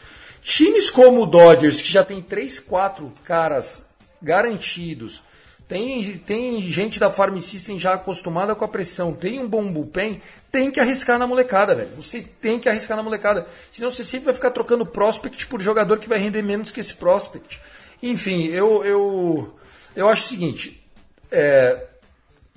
Times 0.42 0.90
como 0.90 1.22
o 1.22 1.26
Dodgers, 1.26 1.80
que 1.80 1.90
já 1.90 2.04
tem 2.04 2.20
3, 2.20 2.60
4 2.60 3.10
caras 3.24 3.82
garantidos. 4.22 5.22
Tem, 5.68 6.18
tem 6.18 6.60
gente 6.60 7.00
da 7.00 7.10
Farm 7.10 7.38
System 7.38 7.78
já 7.78 7.94
acostumada 7.94 8.54
com 8.54 8.64
a 8.64 8.68
pressão, 8.68 9.14
tem 9.14 9.40
um 9.40 9.48
bom 9.48 9.72
bullpen, 9.72 10.20
tem 10.50 10.70
que 10.70 10.78
arriscar 10.78 11.18
na 11.18 11.26
molecada, 11.26 11.74
velho. 11.74 11.90
Você 11.96 12.22
tem 12.22 12.58
que 12.58 12.68
arriscar 12.68 12.96
na 12.96 13.02
molecada. 13.02 13.46
Senão 13.70 13.90
você 13.90 14.04
sempre 14.04 14.26
vai 14.26 14.34
ficar 14.34 14.50
trocando 14.50 14.84
prospect 14.84 15.46
por 15.46 15.62
jogador 15.62 15.98
que 15.98 16.08
vai 16.08 16.18
render 16.18 16.42
menos 16.42 16.70
que 16.70 16.80
esse 16.80 16.94
prospect. 16.94 17.60
Enfim, 18.02 18.48
eu, 18.48 18.84
eu, 18.84 19.56
eu 19.96 20.08
acho 20.08 20.26
o 20.26 20.28
seguinte: 20.28 20.86
é, 21.30 21.86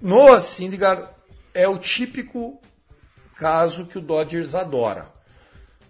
Noah 0.02 0.42
Syndergaard 0.42 1.08
é 1.54 1.68
o 1.70 1.78
típico 1.78 2.60
caso 3.38 3.86
que 3.86 3.98
o 3.98 4.02
Dodgers 4.02 4.56
adora. 4.56 5.15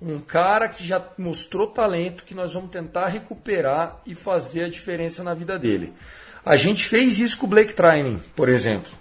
Um 0.01 0.19
cara 0.19 0.67
que 0.67 0.85
já 0.85 1.01
mostrou 1.17 1.67
talento 1.67 2.23
que 2.23 2.33
nós 2.33 2.53
vamos 2.53 2.69
tentar 2.69 3.07
recuperar 3.07 4.01
e 4.05 4.13
fazer 4.13 4.65
a 4.65 4.69
diferença 4.69 5.23
na 5.23 5.33
vida 5.33 5.57
dele. 5.57 5.93
A 6.45 6.55
gente 6.55 6.85
fez 6.85 7.19
isso 7.19 7.37
com 7.37 7.45
o 7.45 7.49
Blake 7.49 7.73
Trining, 7.73 8.21
por 8.35 8.49
exemplo. 8.49 8.91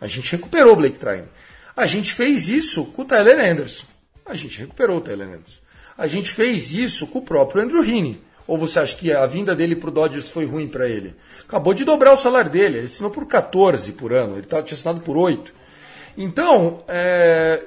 A 0.00 0.06
gente 0.06 0.32
recuperou 0.32 0.72
o 0.72 0.76
Blake 0.76 0.98
Trining. 0.98 1.28
A 1.76 1.86
gente 1.86 2.14
fez 2.14 2.48
isso 2.48 2.84
com 2.86 3.02
o 3.02 3.04
Tyler 3.04 3.38
Anderson. 3.38 3.86
A 4.24 4.34
gente 4.34 4.60
recuperou 4.60 4.98
o 4.98 5.00
Tyler 5.00 5.26
Anderson. 5.26 5.60
A 5.96 6.06
gente 6.06 6.30
fez 6.30 6.72
isso 6.72 7.06
com 7.06 7.18
o 7.18 7.22
próprio 7.22 7.62
Andrew 7.62 7.84
Heaney. 7.84 8.20
Ou 8.46 8.58
você 8.58 8.78
acha 8.78 8.96
que 8.96 9.12
a 9.12 9.26
vinda 9.26 9.54
dele 9.54 9.74
para 9.74 9.88
o 9.88 9.92
Dodgers 9.92 10.30
foi 10.30 10.44
ruim 10.44 10.68
para 10.68 10.88
ele? 10.88 11.14
Acabou 11.42 11.72
de 11.74 11.84
dobrar 11.84 12.12
o 12.12 12.16
salário 12.16 12.50
dele. 12.50 12.78
Ele 12.78 12.86
assinou 12.86 13.10
por 13.10 13.26
14 13.26 13.92
por 13.92 14.12
ano. 14.12 14.36
Ele 14.36 14.46
tinha 14.46 14.60
assinado 14.60 15.00
por 15.00 15.16
8. 15.16 15.52
Então, 16.16 16.82
é, 16.86 17.62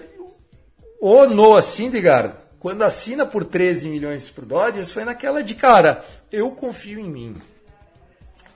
o 0.99 1.25
Noah 1.27 1.61
Syndergaard, 1.61 2.33
quando 2.59 2.83
assina 2.83 3.25
por 3.25 3.45
13 3.45 3.87
milhões 3.89 4.29
para 4.29 4.43
o 4.43 4.47
Dodgers, 4.47 4.91
foi 4.91 5.05
naquela 5.05 5.43
de, 5.43 5.55
cara, 5.55 6.03
eu 6.31 6.51
confio 6.51 6.99
em 6.99 7.09
mim. 7.09 7.35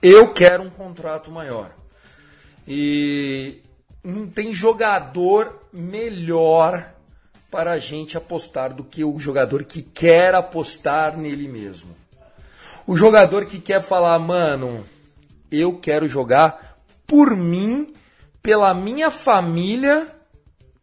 Eu 0.02 0.32
quero 0.32 0.62
um 0.62 0.70
contrato 0.70 1.30
maior. 1.30 1.70
E 2.66 3.60
não 4.02 4.26
tem 4.26 4.52
jogador 4.52 5.60
melhor 5.72 6.92
para 7.50 7.72
a 7.72 7.78
gente 7.78 8.16
apostar 8.16 8.72
do 8.72 8.82
que 8.82 9.04
o 9.04 9.18
jogador 9.18 9.64
que 9.64 9.82
quer 9.82 10.34
apostar 10.34 11.16
nele 11.16 11.46
mesmo. 11.46 11.94
O 12.86 12.96
jogador 12.96 13.46
que 13.46 13.60
quer 13.60 13.82
falar, 13.82 14.18
mano, 14.18 14.84
eu 15.50 15.78
quero 15.78 16.08
jogar 16.08 16.76
por 17.06 17.36
mim, 17.36 17.92
pela 18.42 18.74
minha 18.74 19.10
família 19.10 20.08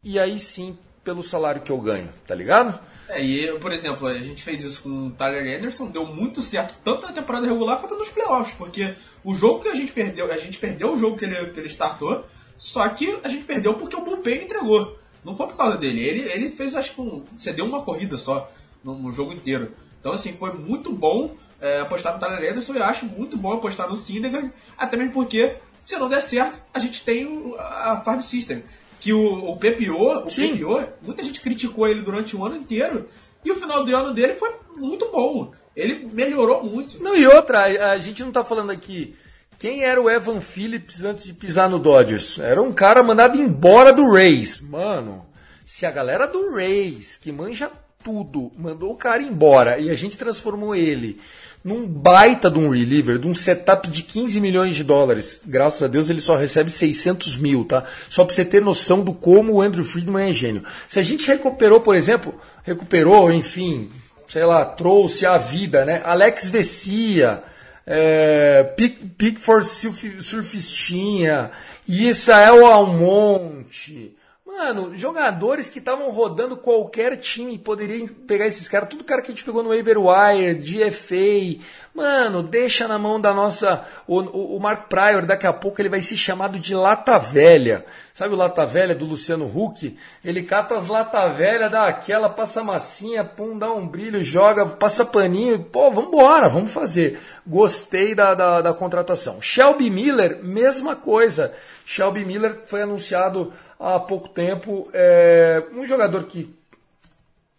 e 0.01 0.17
aí 0.17 0.39
sim 0.39 0.77
pelo 1.09 1.23
salário 1.23 1.61
que 1.61 1.71
eu 1.71 1.79
ganho, 1.79 2.07
tá 2.27 2.35
ligado? 2.35 2.79
É, 3.09 3.23
e 3.23 3.43
eu, 3.43 3.59
por 3.59 3.71
exemplo, 3.71 4.07
a 4.07 4.13
gente 4.19 4.43
fez 4.43 4.63
isso 4.63 4.83
com 4.83 5.07
o 5.07 5.09
Tyler 5.09 5.57
Anderson, 5.57 5.87
deu 5.87 6.05
muito 6.05 6.39
certo, 6.39 6.75
tanto 6.83 7.07
na 7.07 7.11
temporada 7.11 7.47
regular 7.47 7.79
quanto 7.79 7.95
nos 7.95 8.09
playoffs, 8.09 8.53
porque 8.53 8.93
o 9.23 9.33
jogo 9.33 9.63
que 9.63 9.69
a 9.69 9.73
gente 9.73 9.91
perdeu, 9.91 10.31
a 10.31 10.37
gente 10.37 10.59
perdeu 10.59 10.93
o 10.93 10.97
jogo 10.99 11.17
que 11.17 11.25
ele, 11.25 11.47
que 11.47 11.59
ele 11.59 11.67
startou, 11.67 12.23
só 12.55 12.87
que 12.89 13.17
a 13.23 13.27
gente 13.27 13.43
perdeu 13.43 13.73
porque 13.73 13.95
o 13.95 14.01
bullpen 14.01 14.43
entregou. 14.43 14.99
Não 15.25 15.33
foi 15.33 15.47
por 15.47 15.57
causa 15.57 15.77
dele. 15.77 15.99
Ele, 16.01 16.31
ele 16.31 16.49
fez, 16.51 16.75
acho 16.75 16.93
que, 16.93 17.01
um, 17.01 17.23
cedeu 17.37 17.65
uma 17.65 17.81
corrida 17.81 18.15
só 18.15 18.49
no, 18.83 18.93
no 18.93 19.11
jogo 19.11 19.33
inteiro. 19.33 19.73
Então, 19.99 20.11
assim, 20.11 20.31
foi 20.33 20.53
muito 20.53 20.93
bom 20.93 21.35
é, 21.59 21.79
apostar 21.79 22.13
no 22.13 22.19
Tyler 22.19 22.51
Anderson. 22.51 22.75
Eu 22.75 22.83
acho 22.83 23.05
muito 23.05 23.35
bom 23.35 23.53
apostar 23.53 23.89
no 23.89 23.97
Syndergaard, 23.97 24.51
até 24.77 24.95
mesmo 24.95 25.13
porque, 25.13 25.55
se 25.85 25.97
não 25.97 26.07
der 26.07 26.21
certo, 26.21 26.59
a 26.71 26.77
gente 26.77 27.03
tem 27.03 27.55
a 27.57 27.99
Farm 28.05 28.21
System. 28.21 28.63
Que 28.99 29.13
o, 29.13 29.51
o 29.51 29.57
PPO, 29.57 30.25
o 30.25 30.29
Sim. 30.29 30.57
PPO, 30.57 30.87
muita 31.01 31.23
gente 31.23 31.39
criticou 31.39 31.87
ele 31.87 32.01
durante 32.01 32.35
o 32.35 32.45
ano 32.45 32.57
inteiro. 32.57 33.07
E 33.43 33.51
o 33.51 33.55
final 33.55 33.83
do 33.83 33.95
ano 33.95 34.13
dele 34.13 34.33
foi 34.33 34.51
muito 34.75 35.09
bom. 35.11 35.51
Ele 35.75 36.09
melhorou 36.11 36.63
muito. 36.63 37.01
Não, 37.01 37.15
e 37.15 37.25
outra, 37.25 37.59
a, 37.59 37.91
a 37.91 37.97
gente 37.97 38.23
não 38.23 38.31
tá 38.31 38.43
falando 38.43 38.71
aqui. 38.71 39.15
Quem 39.57 39.83
era 39.83 40.01
o 40.01 40.09
Evan 40.09 40.41
Phillips 40.41 41.03
antes 41.03 41.25
de 41.25 41.33
pisar 41.33 41.69
no 41.69 41.79
Dodgers? 41.79 42.39
Era 42.39 42.61
um 42.61 42.71
cara 42.71 43.03
mandado 43.03 43.37
embora 43.37 43.91
do 43.91 44.09
Rays. 44.09 44.61
Mano, 44.61 45.25
se 45.65 45.85
a 45.85 45.91
galera 45.91 46.25
do 46.25 46.55
Rays, 46.55 47.17
que 47.17 47.31
manja 47.31 47.69
tudo, 48.03 48.51
mandou 48.57 48.91
o 48.91 48.97
cara 48.97 49.21
embora 49.21 49.77
e 49.77 49.89
a 49.89 49.95
gente 49.95 50.17
transformou 50.17 50.73
ele 50.75 51.19
num 51.63 51.85
baita 51.85 52.49
de 52.49 52.57
um 52.57 52.69
reliever, 52.69 53.17
de 53.17 53.27
um 53.27 53.35
setup 53.35 53.89
de 53.89 54.01
15 54.03 54.39
milhões 54.39 54.75
de 54.75 54.83
dólares. 54.83 55.41
Graças 55.45 55.83
a 55.83 55.87
Deus 55.87 56.09
ele 56.09 56.21
só 56.21 56.35
recebe 56.37 56.69
600 56.69 57.35
mil, 57.37 57.65
tá? 57.65 57.83
Só 58.09 58.23
pra 58.23 58.33
você 58.33 58.45
ter 58.45 58.61
noção 58.61 59.03
do 59.03 59.13
como 59.13 59.53
o 59.53 59.61
Andrew 59.61 59.83
Friedman 59.83 60.29
é 60.29 60.33
gênio. 60.33 60.63
Se 60.87 60.99
a 60.99 61.03
gente 61.03 61.27
recuperou, 61.27 61.81
por 61.81 61.95
exemplo, 61.95 62.33
recuperou, 62.63 63.31
enfim, 63.31 63.89
sei 64.27 64.45
lá, 64.45 64.63
trouxe 64.63 65.25
a 65.25 65.37
vida, 65.37 65.83
né? 65.83 66.01
Alex 66.05 66.47
Vessia, 66.47 67.43
é, 67.85 68.63
Pick, 68.77 68.97
Pickford 69.17 69.67
Surf- 69.67 70.21
Surfistinha, 70.21 71.51
Israel 71.87 72.65
Almonte. 72.67 74.13
Mano, 74.57 74.97
jogadores 74.97 75.69
que 75.69 75.77
estavam 75.77 76.09
rodando 76.09 76.57
qualquer 76.57 77.15
time 77.17 77.55
poderiam 77.55 78.07
pegar 78.07 78.47
esses 78.47 78.67
caras, 78.67 78.89
tudo 78.89 79.03
cara 79.03 79.21
que 79.21 79.27
a 79.27 79.31
gente 79.31 79.43
pegou 79.43 79.61
no 79.61 79.69
waiver 79.69 79.97
wire, 79.99 80.55
DFA. 80.55 81.63
Mano, 81.93 82.41
deixa 82.41 82.87
na 82.87 82.97
mão 82.97 83.21
da 83.21 83.31
nossa. 83.31 83.85
O, 84.07 84.19
o, 84.19 84.55
o 84.57 84.59
Mark 84.59 84.89
Pryor, 84.89 85.27
daqui 85.27 85.45
a 85.45 85.53
pouco 85.53 85.79
ele 85.79 85.87
vai 85.87 86.01
ser 86.01 86.17
chamado 86.17 86.57
de 86.57 86.73
Lata 86.73 87.19
Velha. 87.19 87.85
Sabe 88.11 88.33
o 88.33 88.37
Lata 88.37 88.65
Velha 88.65 88.95
do 88.95 89.05
Luciano 89.05 89.45
Huck? 89.45 89.95
Ele 90.25 90.43
cata 90.43 90.75
as 90.75 90.87
Lata 90.87 91.29
Velha, 91.29 91.69
dá 91.69 91.87
aquela, 91.87 92.27
passa 92.27 92.63
massinha, 92.63 93.23
pum, 93.23 93.57
dá 93.57 93.71
um 93.71 93.87
brilho, 93.87 94.23
joga, 94.23 94.65
passa 94.65 95.05
paninho. 95.05 95.59
Pô, 95.59 95.91
vambora, 95.91 96.49
vamos 96.49 96.73
fazer. 96.73 97.19
Gostei 97.45 98.15
da, 98.15 98.33
da, 98.33 98.61
da 98.61 98.73
contratação. 98.73 99.41
Shelby 99.41 99.89
Miller, 99.89 100.43
mesma 100.43 100.95
coisa. 100.95 101.53
Shelby 101.85 102.25
Miller 102.25 102.59
foi 102.65 102.81
anunciado 102.81 103.53
há 103.79 103.99
pouco 103.99 104.27
tempo. 104.27 104.89
É 104.93 105.63
um 105.73 105.87
jogador 105.87 106.25
que 106.25 106.53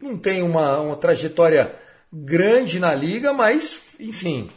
não 0.00 0.18
tem 0.18 0.42
uma, 0.42 0.78
uma 0.78 0.96
trajetória 0.96 1.74
grande 2.12 2.78
na 2.78 2.94
liga, 2.94 3.32
mas, 3.32 3.80
enfim, 3.98 4.50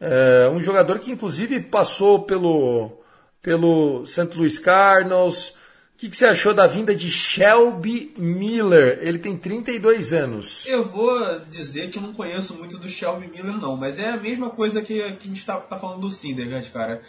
é 0.00 0.48
um 0.50 0.62
jogador 0.62 0.98
que 0.98 1.12
inclusive 1.12 1.60
passou 1.60 2.22
pelo, 2.22 2.92
pelo 3.40 4.04
St. 4.06 4.36
Louis 4.36 4.58
Cardinals. 4.58 5.50
O 5.94 5.96
que, 5.96 6.08
que, 6.08 6.16
você 6.16 6.26
achou 6.26 6.52
da 6.52 6.66
vinda 6.66 6.94
de 6.94 7.10
Shelby 7.10 8.12
Miller? 8.18 8.98
Ele 9.00 9.18
tem 9.18 9.36
32 9.36 10.12
anos. 10.12 10.66
Eu 10.66 10.84
vou 10.84 11.38
dizer 11.48 11.88
que 11.88 11.98
eu 11.98 12.02
não 12.02 12.12
conheço 12.12 12.56
muito 12.56 12.78
do 12.78 12.88
Shelby 12.88 13.28
Miller, 13.28 13.56
não, 13.58 13.76
mas 13.76 13.98
é 13.98 14.10
a 14.10 14.16
mesma 14.16 14.50
coisa 14.50 14.82
que, 14.82 14.94
que 14.94 15.24
a 15.24 15.28
gente 15.28 15.38
está 15.38 15.56
tá 15.56 15.76
falando 15.76 16.00
do 16.00 16.10
Syndergaard, 16.10 16.68
cara 16.70 17.00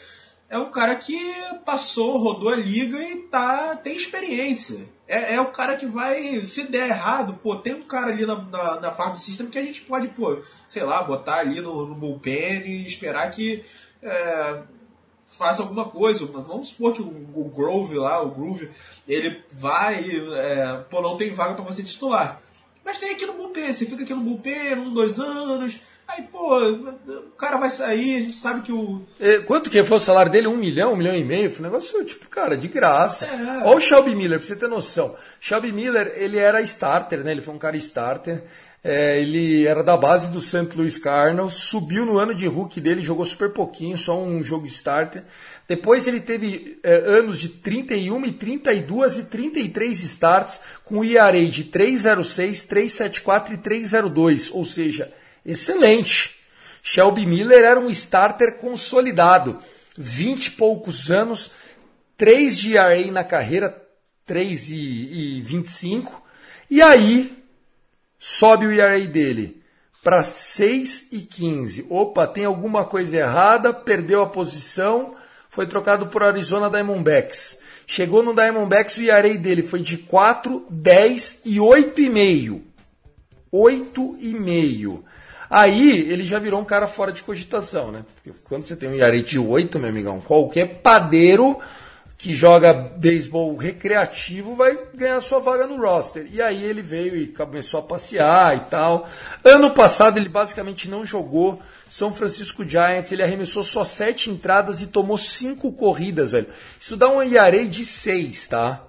é 0.49 0.57
um 0.57 0.69
cara 0.69 0.95
que 0.95 1.17
passou, 1.65 2.17
rodou 2.17 2.49
a 2.49 2.55
liga 2.55 3.01
e 3.01 3.17
tá, 3.23 3.75
tem 3.75 3.95
experiência. 3.95 4.87
É, 5.07 5.35
é 5.35 5.41
o 5.41 5.51
cara 5.51 5.75
que 5.75 5.85
vai, 5.85 6.41
se 6.43 6.63
der 6.63 6.89
errado, 6.89 7.39
pô, 7.41 7.55
tem 7.55 7.73
um 7.73 7.83
cara 7.83 8.11
ali 8.11 8.25
na, 8.25 8.41
na, 8.41 8.79
na 8.79 8.91
Farm 8.91 9.15
System 9.15 9.47
que 9.47 9.57
a 9.57 9.63
gente 9.63 9.81
pode, 9.81 10.07
pô, 10.09 10.39
sei 10.67 10.83
lá, 10.83 11.03
botar 11.03 11.37
ali 11.37 11.61
no, 11.61 11.85
no 11.85 11.95
bullpen 11.95 12.65
e 12.65 12.85
esperar 12.85 13.29
que 13.29 13.63
é, 14.01 14.61
faça 15.25 15.61
alguma 15.61 15.85
coisa. 15.85 16.25
Vamos 16.25 16.69
supor 16.69 16.93
que 16.93 17.01
o, 17.01 17.07
o, 17.07 17.51
Grove 17.53 17.95
lá, 17.97 18.21
o 18.21 18.31
Groove, 18.31 18.69
ele 19.07 19.43
vai, 19.51 20.05
é, 20.33 20.77
pô, 20.89 21.01
não 21.01 21.17
tem 21.17 21.31
vaga 21.31 21.55
para 21.55 21.63
você 21.63 21.83
titular. 21.83 22.41
Mas 22.83 22.99
tem 22.99 23.11
aqui 23.11 23.25
no 23.25 23.33
bullpen, 23.33 23.73
você 23.73 23.85
fica 23.85 24.03
aqui 24.03 24.13
no 24.13 24.21
bullpen, 24.21 24.75
um, 24.77 24.93
dois 24.93 25.19
anos, 25.19 25.81
Aí, 26.07 26.23
pô, 26.31 26.59
o 26.59 27.35
cara 27.37 27.57
vai 27.57 27.69
sair, 27.69 28.17
a 28.17 28.21
gente 28.21 28.35
sabe 28.35 28.61
que 28.61 28.71
o. 28.71 29.01
Quanto 29.45 29.69
que 29.69 29.83
foi 29.83 29.97
o 29.97 29.99
salário 29.99 30.31
dele? 30.31 30.47
Um 30.47 30.55
milhão, 30.55 30.93
um 30.93 30.95
milhão 30.95 31.15
e 31.15 31.23
meio? 31.23 31.49
Foi 31.49 31.61
um 31.61 31.69
negócio, 31.69 32.05
tipo, 32.05 32.27
cara, 32.27 32.55
de 32.55 32.67
graça. 32.67 33.25
É. 33.25 33.63
Olha 33.65 33.77
o 33.77 33.81
Shelby 33.81 34.15
Miller, 34.15 34.37
pra 34.37 34.47
você 34.47 34.55
ter 34.55 34.67
noção. 34.67 35.15
Shelby 35.39 35.71
Miller, 35.71 36.13
ele 36.15 36.37
era 36.37 36.61
starter, 36.61 37.23
né? 37.23 37.31
Ele 37.31 37.41
foi 37.41 37.53
um 37.53 37.59
cara 37.59 37.75
starter. 37.77 38.43
É, 38.87 39.19
ele 39.19 39.65
era 39.65 39.83
da 39.83 39.97
base 39.97 40.29
do 40.29 40.39
St. 40.39 40.69
Louis 40.75 40.95
Cardinals, 40.99 41.55
subiu 41.55 42.05
no 42.05 42.19
ano 42.19 42.35
de 42.35 42.45
rookie 42.45 42.79
dele, 42.79 43.01
jogou 43.01 43.25
super 43.25 43.49
pouquinho, 43.49 43.97
só 43.97 44.23
um 44.23 44.43
jogo 44.43 44.67
starter. 44.67 45.23
Depois 45.67 46.05
ele 46.05 46.19
teve 46.19 46.77
é, 46.83 46.97
anos 46.97 47.39
de 47.39 47.49
31 47.49 48.25
e 48.27 48.31
32 48.31 49.17
e 49.17 49.23
33 49.23 50.03
starts, 50.03 50.59
com 50.83 51.03
ERA 51.03 51.43
de 51.47 51.63
306, 51.63 52.65
374 52.65 53.55
e 53.55 53.57
302, 53.57 54.51
ou 54.51 54.63
seja, 54.63 55.11
excelente. 55.45 56.35
Shelby 56.81 57.25
Miller 57.25 57.63
era 57.63 57.79
um 57.79 57.89
starter 57.89 58.55
consolidado, 58.55 59.59
20 59.97 60.47
e 60.47 60.51
poucos 60.51 61.09
anos, 61.11 61.51
3 62.17 62.57
de 62.57 62.77
ERA 62.77 63.11
na 63.11 63.23
carreira, 63.23 63.81
3 64.25 64.69
e, 64.69 64.75
e 65.37 65.41
25, 65.41 66.21
e 66.69 66.81
aí 66.81 67.43
sobe 68.19 68.65
o 68.65 68.71
ERA 68.71 68.99
dele 69.01 69.61
para 70.03 70.21
6 70.21 71.07
e 71.11 71.19
15. 71.19 71.87
Opa, 71.89 72.27
tem 72.27 72.45
alguma 72.45 72.85
coisa 72.85 73.17
errada, 73.17 73.73
perdeu 73.73 74.21
a 74.21 74.29
posição, 74.29 75.15
foi 75.49 75.65
trocado 75.65 76.07
por 76.07 76.21
Arizona 76.21 76.69
Diamondbacks. 76.69 77.57
Chegou 77.87 78.21
no 78.21 78.35
Diamondbacks, 78.35 78.97
o 78.97 79.01
ERA 79.01 79.33
dele 79.35 79.63
foi 79.63 79.79
de 79.79 79.97
4, 79.97 80.65
10 80.69 81.41
e 81.45 81.57
8,5. 81.57 82.61
8,5. 83.51 85.03
Aí 85.49 85.99
ele 86.11 86.23
já 86.23 86.39
virou 86.39 86.59
um 86.59 86.65
cara 86.65 86.87
fora 86.87 87.11
de 87.11 87.23
cogitação, 87.23 87.91
né? 87.91 88.03
Porque 88.15 88.37
quando 88.43 88.63
você 88.63 88.75
tem 88.75 88.89
um 88.89 88.95
Yarei 88.95 89.21
de 89.21 89.39
8, 89.39 89.79
meu 89.79 89.89
amigão, 89.89 90.19
qualquer 90.19 90.81
padeiro 90.81 91.59
que 92.17 92.33
joga 92.33 92.73
beisebol 92.73 93.55
recreativo 93.55 94.55
vai 94.55 94.77
ganhar 94.95 95.21
sua 95.21 95.39
vaga 95.39 95.67
no 95.67 95.77
roster. 95.77 96.27
E 96.31 96.41
aí 96.41 96.63
ele 96.63 96.81
veio 96.81 97.15
e 97.15 97.27
começou 97.27 97.81
a 97.81 97.83
passear 97.83 98.57
e 98.57 98.59
tal. 98.61 99.07
Ano 99.43 99.71
passado 99.71 100.17
ele 100.17 100.29
basicamente 100.29 100.89
não 100.89 101.05
jogou. 101.05 101.61
São 101.87 102.11
Francisco 102.11 102.67
Giants, 102.67 103.11
ele 103.11 103.21
arremessou 103.21 103.63
só 103.63 103.83
sete 103.83 104.31
entradas 104.31 104.81
e 104.81 104.87
tomou 104.87 105.17
cinco 105.17 105.71
corridas, 105.71 106.31
velho. 106.31 106.47
Isso 106.79 106.97
dá 106.97 107.07
um 107.09 107.21
Yarei 107.21 107.67
de 107.67 107.85
6, 107.85 108.47
tá? 108.47 108.83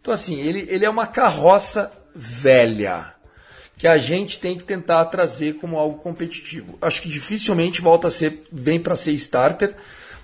Então 0.00 0.12
assim, 0.12 0.38
ele, 0.38 0.66
ele 0.68 0.84
é 0.84 0.90
uma 0.90 1.06
carroça 1.06 1.90
velha 2.14 3.15
que 3.76 3.86
a 3.86 3.98
gente 3.98 4.40
tem 4.40 4.56
que 4.56 4.64
tentar 4.64 5.04
trazer 5.06 5.54
como 5.56 5.78
algo 5.78 5.98
competitivo. 5.98 6.78
Acho 6.80 7.02
que 7.02 7.08
dificilmente 7.08 7.80
volta 7.80 8.08
a 8.08 8.10
ser 8.10 8.42
bem 8.50 8.80
para 8.80 8.96
ser 8.96 9.12
starter, 9.12 9.74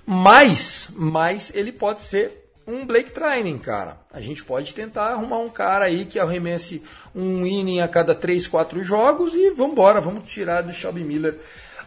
mas, 0.05 0.89
mas 0.95 1.51
ele 1.53 1.71
pode 1.71 2.01
ser 2.01 2.43
um 2.65 2.85
Blake 2.85 3.11
Training, 3.11 3.57
cara. 3.59 3.97
A 4.11 4.19
gente 4.19 4.43
pode 4.43 4.73
tentar 4.73 5.11
arrumar 5.11 5.39
um 5.39 5.49
cara 5.49 5.85
aí 5.85 6.05
que 6.05 6.19
arremesse 6.19 6.81
um 7.13 7.45
inning 7.45 7.81
a 7.81 7.87
cada 7.87 8.15
3, 8.15 8.47
4 8.47 8.83
jogos 8.83 9.33
e 9.33 9.51
vamos 9.51 9.73
embora, 9.73 10.01
vamos 10.01 10.29
tirar 10.29 10.61
do 10.61 10.73
Shelby 10.73 11.03
Miller. 11.03 11.37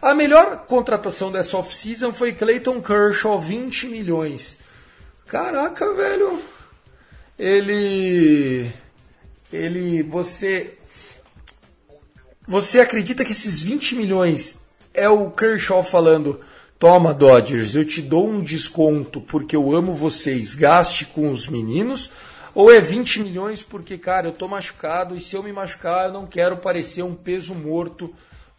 A 0.01 0.13
melhor 0.13 0.65
contratação 0.67 1.31
dessa 1.31 1.57
off-season 1.57 2.13
foi 2.13 2.31
Clayton 2.31 2.81
Kershaw, 2.81 3.39
20 3.39 3.87
milhões. 3.87 4.57
Caraca, 5.25 5.91
velho. 5.93 6.39
Ele 7.37 8.71
ele 9.51 10.03
você 10.03 10.76
você 12.47 12.79
acredita 12.79 13.25
que 13.25 13.31
esses 13.31 13.61
20 13.61 13.95
milhões 13.95 14.65
é 14.93 15.09
o 15.09 15.29
Kershaw 15.29 15.83
falando: 15.83 16.39
toma, 16.79 17.13
Dodgers, 17.13 17.75
eu 17.75 17.83
te 17.83 18.01
dou 18.01 18.27
um 18.27 18.41
desconto 18.41 19.19
porque 19.19 19.55
eu 19.55 19.75
amo 19.75 19.93
vocês, 19.93 20.55
gaste 20.55 21.05
com 21.05 21.29
os 21.31 21.47
meninos? 21.47 22.09
Ou 22.55 22.71
é 22.71 22.79
20 22.79 23.21
milhões 23.21 23.61
porque, 23.61 23.97
cara, 23.97 24.29
eu 24.29 24.31
tô 24.31 24.47
machucado 24.47 25.15
e 25.15 25.21
se 25.21 25.35
eu 25.35 25.43
me 25.43 25.51
machucar 25.51 26.07
eu 26.07 26.13
não 26.13 26.25
quero 26.25 26.57
parecer 26.57 27.03
um 27.03 27.13
peso 27.13 27.53
morto 27.53 28.11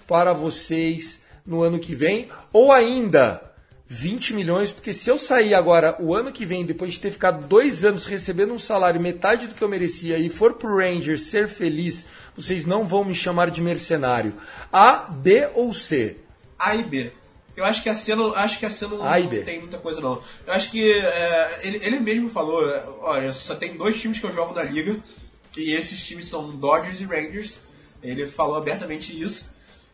para 0.06 0.32
vocês 0.32 1.22
no 1.44 1.62
ano 1.62 1.78
que 1.78 1.94
vem? 1.94 2.28
Ou 2.52 2.70
ainda, 2.70 3.42
20 3.90 4.34
milhões, 4.34 4.70
porque 4.70 4.92
se 4.92 5.10
eu 5.10 5.18
sair 5.18 5.54
agora 5.54 5.96
o 5.98 6.14
ano 6.14 6.30
que 6.30 6.44
vem, 6.44 6.64
depois 6.64 6.92
de 6.92 7.00
ter 7.00 7.10
ficado 7.10 7.46
dois 7.46 7.86
anos 7.86 8.04
recebendo 8.04 8.52
um 8.52 8.58
salário 8.58 9.00
metade 9.00 9.46
do 9.46 9.54
que 9.54 9.62
eu 9.62 9.68
merecia 9.68 10.18
e 10.18 10.28
for 10.28 10.54
pro 10.54 10.76
Rangers 10.76 11.22
ser 11.22 11.48
feliz, 11.48 12.04
vocês 12.36 12.66
não 12.66 12.84
vão 12.84 13.02
me 13.02 13.14
chamar 13.14 13.50
de 13.50 13.62
mercenário. 13.62 14.34
A, 14.70 14.92
B 15.10 15.48
ou 15.54 15.72
C? 15.72 16.18
A 16.58 16.76
e 16.76 16.82
B. 16.82 17.10
Eu 17.56 17.64
acho 17.64 17.82
que 17.82 17.88
a 17.88 17.94
C 17.94 18.14
não, 18.14 18.34
acho 18.34 18.58
que 18.58 18.66
a 18.66 18.70
C 18.70 18.86
não, 18.86 18.98
não 18.98 19.44
tem 19.44 19.58
muita 19.58 19.78
coisa 19.78 20.02
não. 20.02 20.22
Eu 20.46 20.52
acho 20.52 20.70
que 20.70 20.92
é, 20.92 21.60
ele, 21.62 21.78
ele 21.82 21.98
mesmo 21.98 22.28
falou, 22.28 22.62
olha, 23.00 23.32
só 23.32 23.56
tem 23.56 23.74
dois 23.74 23.98
times 23.98 24.18
que 24.18 24.26
eu 24.26 24.32
jogo 24.32 24.54
na 24.54 24.62
liga 24.62 25.00
e 25.56 25.72
esses 25.72 26.06
times 26.06 26.26
são 26.26 26.50
Dodgers 26.50 27.00
e 27.00 27.04
Rangers. 27.04 27.58
Ele 28.02 28.26
falou 28.28 28.56
abertamente 28.56 29.18
isso. 29.20 29.50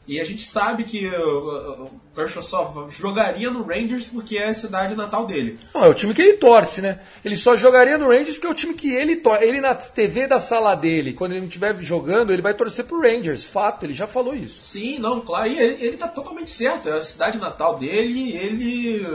E 0.07 0.21
a 0.21 0.25
gente 0.25 0.43
sabe 0.43 0.85
que 0.85 1.09
o 1.09 1.91
Kershaw 2.15 2.43
só 2.43 2.87
jogaria 2.91 3.51
no 3.51 3.63
Rangers 3.63 4.09
porque 4.09 4.37
é 4.37 4.49
a 4.49 4.55
cidade 4.55 4.95
natal 4.95 5.27
dele. 5.27 5.59
Não, 5.75 5.85
é 5.85 5.89
o 5.89 5.95
time 5.95 6.13
que 6.13 6.21
ele 6.21 6.35
torce, 6.35 6.83
né? 6.83 7.01
Ele 7.25 7.35
só 7.35 7.57
jogaria 7.57 7.97
no 7.97 8.09
Rangers 8.09 8.35
porque 8.35 8.47
é 8.47 8.51
o 8.51 8.55
time 8.55 8.75
que 8.75 8.93
ele 8.93 9.17
torce. 9.17 9.45
Ele 9.45 9.63
na 9.63 9.75
TV 9.75 10.27
da 10.27 10.39
sala 10.39 10.75
dele, 10.75 11.15
quando 11.15 11.33
ele 11.33 11.41
não 11.41 11.49
estiver 11.49 11.75
jogando, 11.79 12.33
ele 12.33 12.43
vai 12.43 12.53
torcer 12.53 12.85
pro 12.85 13.01
Rangers. 13.01 13.45
Fato, 13.45 13.85
ele 13.85 13.95
já 13.95 14.07
falou 14.07 14.35
isso. 14.35 14.57
Sim, 14.57 14.99
não, 14.99 15.23
claro. 15.23 15.51
E 15.51 15.59
ele, 15.59 15.87
ele 15.87 15.97
tá 15.97 16.09
totalmente 16.09 16.51
certo. 16.51 16.89
É 16.91 16.99
a 16.99 17.05
cidade 17.05 17.39
natal 17.39 17.79
dele 17.79 18.37
ele 18.37 19.07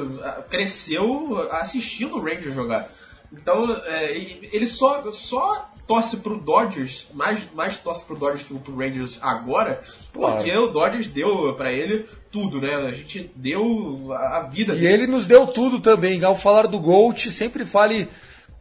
cresceu 0.50 1.48
assistindo 1.52 2.16
o 2.16 2.24
Rangers 2.24 2.56
jogar. 2.56 2.90
Então, 3.32 3.72
é, 3.86 4.18
ele 4.52 4.66
só, 4.66 5.10
só 5.12 5.70
torce 5.90 6.18
pro 6.18 6.40
Dodgers, 6.40 7.08
mais, 7.16 7.52
mais 7.56 7.76
torce 7.76 8.06
pro 8.06 8.16
Dodgers 8.16 8.44
que 8.44 8.54
pro 8.60 8.78
Rangers 8.78 9.18
agora, 9.24 9.82
porque 10.14 10.52
claro. 10.52 10.66
o 10.66 10.68
Dodgers 10.68 11.08
deu 11.08 11.56
para 11.56 11.74
ele 11.74 12.06
tudo, 12.32 12.62
né? 12.62 12.76
A 12.76 12.92
gente 12.92 13.32
deu 13.36 14.14
a 14.14 14.44
vida 14.44 14.74
e 14.74 14.76
dele. 14.76 14.88
E 14.88 14.94
ele 14.94 15.08
nos 15.08 15.26
deu 15.26 15.48
tudo 15.48 15.80
também. 15.80 16.24
Ao 16.24 16.36
falar 16.36 16.68
do 16.68 16.78
Gold, 16.78 17.32
sempre 17.32 17.66
fale 17.66 18.08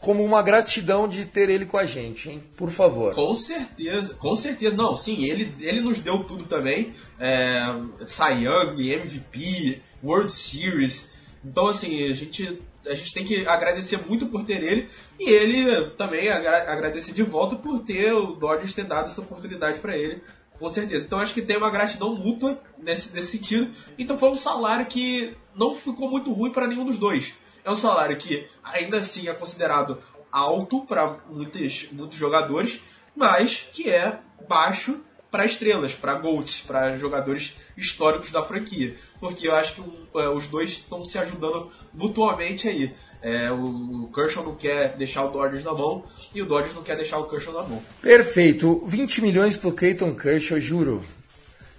como 0.01 0.24
uma 0.24 0.41
gratidão 0.41 1.07
de 1.07 1.26
ter 1.26 1.51
ele 1.51 1.66
com 1.66 1.76
a 1.76 1.85
gente, 1.85 2.31
hein? 2.31 2.43
Por 2.57 2.70
favor. 2.70 3.14
Com 3.14 3.35
certeza, 3.35 4.14
com 4.14 4.35
certeza. 4.35 4.74
Não, 4.74 4.97
sim, 4.97 5.26
ele, 5.26 5.55
ele 5.61 5.83
nos 5.83 6.01
deu 6.01 6.24
tudo 6.24 6.45
também. 6.45 6.95
É, 7.20 7.61
Cy 8.07 8.45
Young, 8.45 8.91
MVP, 8.91 9.83
World 10.03 10.33
Series. 10.33 11.11
Então, 11.45 11.66
assim, 11.66 12.11
a 12.11 12.14
gente 12.14 12.59
a 12.89 12.95
gente 12.95 13.12
tem 13.12 13.24
que 13.24 13.47
agradecer 13.47 13.99
muito 14.07 14.26
por 14.26 14.45
ter 14.45 14.62
ele 14.62 14.89
e 15.18 15.28
ele 15.30 15.91
também 15.91 16.28
agra 16.28 16.70
agradecer 16.70 17.12
de 17.12 17.22
volta 17.22 17.57
por 17.57 17.80
ter 17.80 18.12
o 18.12 18.34
Dodgers 18.34 18.72
ter 18.72 18.84
dado 18.84 19.07
essa 19.07 19.20
oportunidade 19.20 19.78
para 19.78 19.97
ele, 19.97 20.22
com 20.59 20.68
certeza. 20.68 21.07
Então 21.07 21.20
acho 21.20 21.34
que 21.34 21.43
tem 21.43 21.57
uma 21.57 21.70
gratidão 21.70 22.14
mútua 22.14 22.61
nesse, 22.78 23.14
nesse 23.14 23.39
sentido. 23.39 23.70
Então 23.99 24.16
foi 24.16 24.30
um 24.30 24.34
salário 24.34 24.86
que 24.86 25.36
não 25.55 25.74
ficou 25.74 26.11
muito 26.11 26.32
ruim 26.32 26.51
para 26.51 26.66
nenhum 26.66 26.84
dos 26.84 26.99
dois. 26.99 27.34
É 27.64 27.70
um 27.70 27.76
salário 27.76 28.16
que 28.16 28.47
ainda 28.62 28.99
assim 28.99 29.28
é 29.28 29.34
considerado 29.34 29.99
alto 30.30 30.84
para 30.84 31.18
muitos, 31.28 31.89
muitos 31.93 32.18
jogadores, 32.18 32.82
mas 33.14 33.68
que 33.72 33.91
é 33.91 34.20
baixo 34.49 35.01
para 35.31 35.45
estrelas, 35.45 35.95
para 35.95 36.14
GOATs, 36.14 36.61
para 36.61 36.97
jogadores 36.97 37.57
históricos 37.76 38.31
da 38.31 38.43
franquia. 38.43 38.95
Porque 39.20 39.47
eu 39.47 39.55
acho 39.55 39.74
que 39.74 39.81
uh, 39.81 40.31
os 40.35 40.47
dois 40.47 40.70
estão 40.70 41.03
se 41.03 41.18
ajudando 41.18 41.70
mutuamente 41.93 42.68
aí. 42.68 42.95
É, 43.20 43.51
o, 43.51 44.05
o 44.05 44.12
Kershaw 44.14 44.45
não 44.45 44.55
quer 44.55 44.97
deixar 44.97 45.24
o 45.24 45.31
Dodgers 45.31 45.64
na 45.64 45.74
mão 45.74 46.05
e 46.33 46.41
o 46.41 46.47
Dodgers 46.47 46.74
não 46.74 46.83
quer 46.83 46.97
deixar 46.97 47.18
o 47.18 47.29
Kershaw 47.29 47.53
na 47.53 47.62
mão. 47.62 47.83
Perfeito. 48.01 48.83
20 48.87 49.22
milhões 49.22 49.57
pro 49.57 49.72
Clayton 49.72 50.14
Kershaw, 50.14 50.61
juro. 50.61 51.05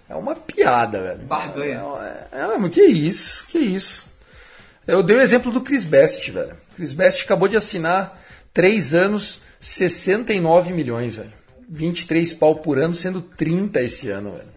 É 0.08 0.16
uma 0.16 0.36
piada, 0.36 1.02
velho. 1.02 1.20
Barganha. 1.20 1.84
É, 2.32 2.40
é, 2.40 2.66
é, 2.66 2.70
que 2.70 2.82
isso, 2.82 3.46
que 3.48 3.60
isso. 3.60 4.08
Eu 4.86 5.04
dei 5.04 5.16
o 5.16 5.22
exemplo 5.22 5.52
do 5.52 5.62
Chris 5.62 5.86
Best, 5.86 6.32
velho. 6.32 6.58
Chris 6.76 6.94
Best 6.94 7.24
acabou 7.24 7.48
de 7.48 7.56
assinar 7.56 8.20
3 8.54 8.94
anos, 8.94 9.42
69 9.60 10.74
milhões, 10.74 11.18
velho. 11.18 11.39
23 11.70 12.34
pau 12.34 12.56
por 12.56 12.80
ano, 12.80 12.96
sendo 12.96 13.22
30 13.22 13.82
esse 13.82 14.10
ano, 14.10 14.32
velho. 14.32 14.50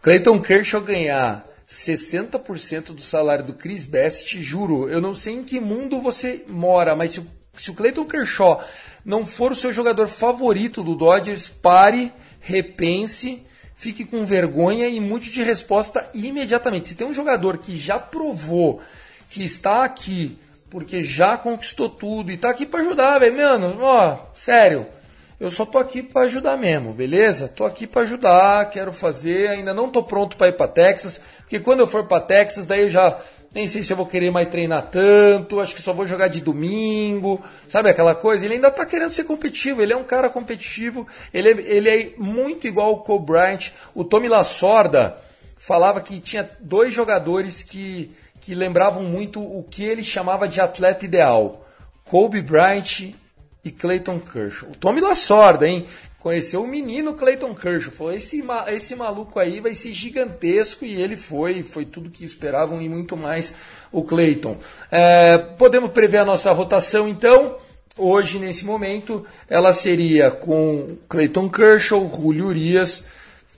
Clayton 0.00 0.40
Kershaw 0.40 0.80
ganhar 0.80 1.44
60% 1.68 2.94
do 2.94 3.02
salário 3.02 3.44
do 3.44 3.54
Chris 3.54 3.84
Best, 3.84 4.40
juro, 4.42 4.88
eu 4.88 5.00
não 5.00 5.14
sei 5.14 5.34
em 5.34 5.44
que 5.44 5.58
mundo 5.58 6.00
você 6.00 6.44
mora, 6.48 6.94
mas 6.94 7.12
se 7.12 7.20
o, 7.20 7.26
se 7.56 7.70
o 7.70 7.74
Clayton 7.74 8.04
Kershaw 8.04 8.62
não 9.04 9.26
for 9.26 9.50
o 9.50 9.56
seu 9.56 9.72
jogador 9.72 10.06
favorito 10.06 10.82
do 10.82 10.94
Dodgers, 10.94 11.48
pare, 11.48 12.12
repense, 12.40 13.44
fique 13.74 14.04
com 14.04 14.24
vergonha 14.24 14.86
e 14.86 15.00
mude 15.00 15.30
de 15.30 15.42
resposta 15.42 16.08
imediatamente. 16.14 16.88
Se 16.88 16.94
tem 16.94 17.06
um 17.06 17.14
jogador 17.14 17.58
que 17.58 17.76
já 17.76 17.98
provou 17.98 18.80
que 19.28 19.42
está 19.42 19.84
aqui 19.84 20.38
porque 20.70 21.02
já 21.02 21.36
conquistou 21.36 21.88
tudo 21.88 22.30
e 22.30 22.34
está 22.34 22.50
aqui 22.50 22.64
para 22.64 22.80
ajudar, 22.80 23.18
velho, 23.18 23.36
mano, 23.36 23.78
ó, 23.80 24.18
sério 24.34 24.86
eu 25.42 25.50
só 25.50 25.66
tô 25.66 25.76
aqui 25.76 26.04
para 26.04 26.22
ajudar 26.22 26.56
mesmo, 26.56 26.92
beleza? 26.92 27.48
Tô 27.48 27.64
aqui 27.64 27.84
para 27.84 28.02
ajudar, 28.02 28.70
quero 28.70 28.92
fazer, 28.92 29.48
ainda 29.48 29.74
não 29.74 29.90
tô 29.90 30.00
pronto 30.00 30.36
para 30.36 30.46
ir 30.46 30.52
para 30.52 30.68
Texas, 30.68 31.20
porque 31.38 31.58
quando 31.58 31.80
eu 31.80 31.86
for 31.88 32.06
para 32.06 32.22
Texas, 32.22 32.64
daí 32.64 32.82
eu 32.82 32.88
já 32.88 33.18
nem 33.52 33.66
sei 33.66 33.82
se 33.82 33.92
eu 33.92 33.96
vou 33.96 34.06
querer 34.06 34.30
mais 34.30 34.48
treinar 34.48 34.88
tanto, 34.88 35.58
acho 35.58 35.74
que 35.74 35.82
só 35.82 35.92
vou 35.92 36.06
jogar 36.06 36.28
de 36.28 36.40
domingo, 36.40 37.42
sabe 37.68 37.90
aquela 37.90 38.14
coisa? 38.14 38.44
Ele 38.44 38.54
ainda 38.54 38.70
tá 38.70 38.86
querendo 38.86 39.10
ser 39.10 39.24
competitivo, 39.24 39.82
ele 39.82 39.92
é 39.92 39.96
um 39.96 40.04
cara 40.04 40.30
competitivo, 40.30 41.08
ele 41.34 41.48
é, 41.48 41.52
ele 41.74 41.90
é 41.90 42.12
muito 42.16 42.68
igual 42.68 42.92
o 42.92 42.98
Cole 42.98 43.24
Bryant. 43.24 43.72
O 43.96 44.04
Tommy 44.04 44.28
Lasorda 44.28 45.16
falava 45.56 46.00
que 46.00 46.20
tinha 46.20 46.48
dois 46.60 46.94
jogadores 46.94 47.64
que, 47.64 48.12
que 48.40 48.54
lembravam 48.54 49.02
muito 49.02 49.42
o 49.42 49.64
que 49.68 49.82
ele 49.82 50.04
chamava 50.04 50.46
de 50.46 50.60
atleta 50.60 51.04
ideal. 51.04 51.66
Kobe 52.04 52.40
Bryant 52.40 53.12
e 53.64 53.70
Clayton 53.70 54.18
Kershaw. 54.18 54.70
O 54.70 54.76
Tommy 54.76 55.00
da 55.00 55.14
sorda, 55.14 55.68
hein? 55.68 55.86
Conheceu 56.18 56.62
o 56.62 56.68
menino 56.68 57.14
Clayton 57.14 57.54
Kershaw. 57.54 57.92
Falou: 57.92 58.12
esse, 58.12 58.42
esse 58.68 58.94
maluco 58.94 59.38
aí 59.38 59.60
vai 59.60 59.74
ser 59.74 59.92
gigantesco. 59.92 60.84
E 60.84 61.00
ele 61.00 61.16
foi, 61.16 61.62
foi 61.62 61.84
tudo 61.84 62.10
que 62.10 62.24
esperavam 62.24 62.80
e 62.80 62.88
muito 62.88 63.16
mais 63.16 63.54
o 63.90 64.02
Clayton. 64.02 64.56
É, 64.90 65.38
podemos 65.38 65.90
prever 65.90 66.18
a 66.18 66.24
nossa 66.24 66.52
rotação 66.52 67.08
então. 67.08 67.56
Hoje, 67.98 68.38
nesse 68.38 68.64
momento, 68.64 69.26
ela 69.50 69.72
seria 69.72 70.30
com 70.30 70.96
Clayton 71.08 71.50
Kershaw, 71.50 72.10
Julio 72.14 72.46
Urias. 72.46 73.04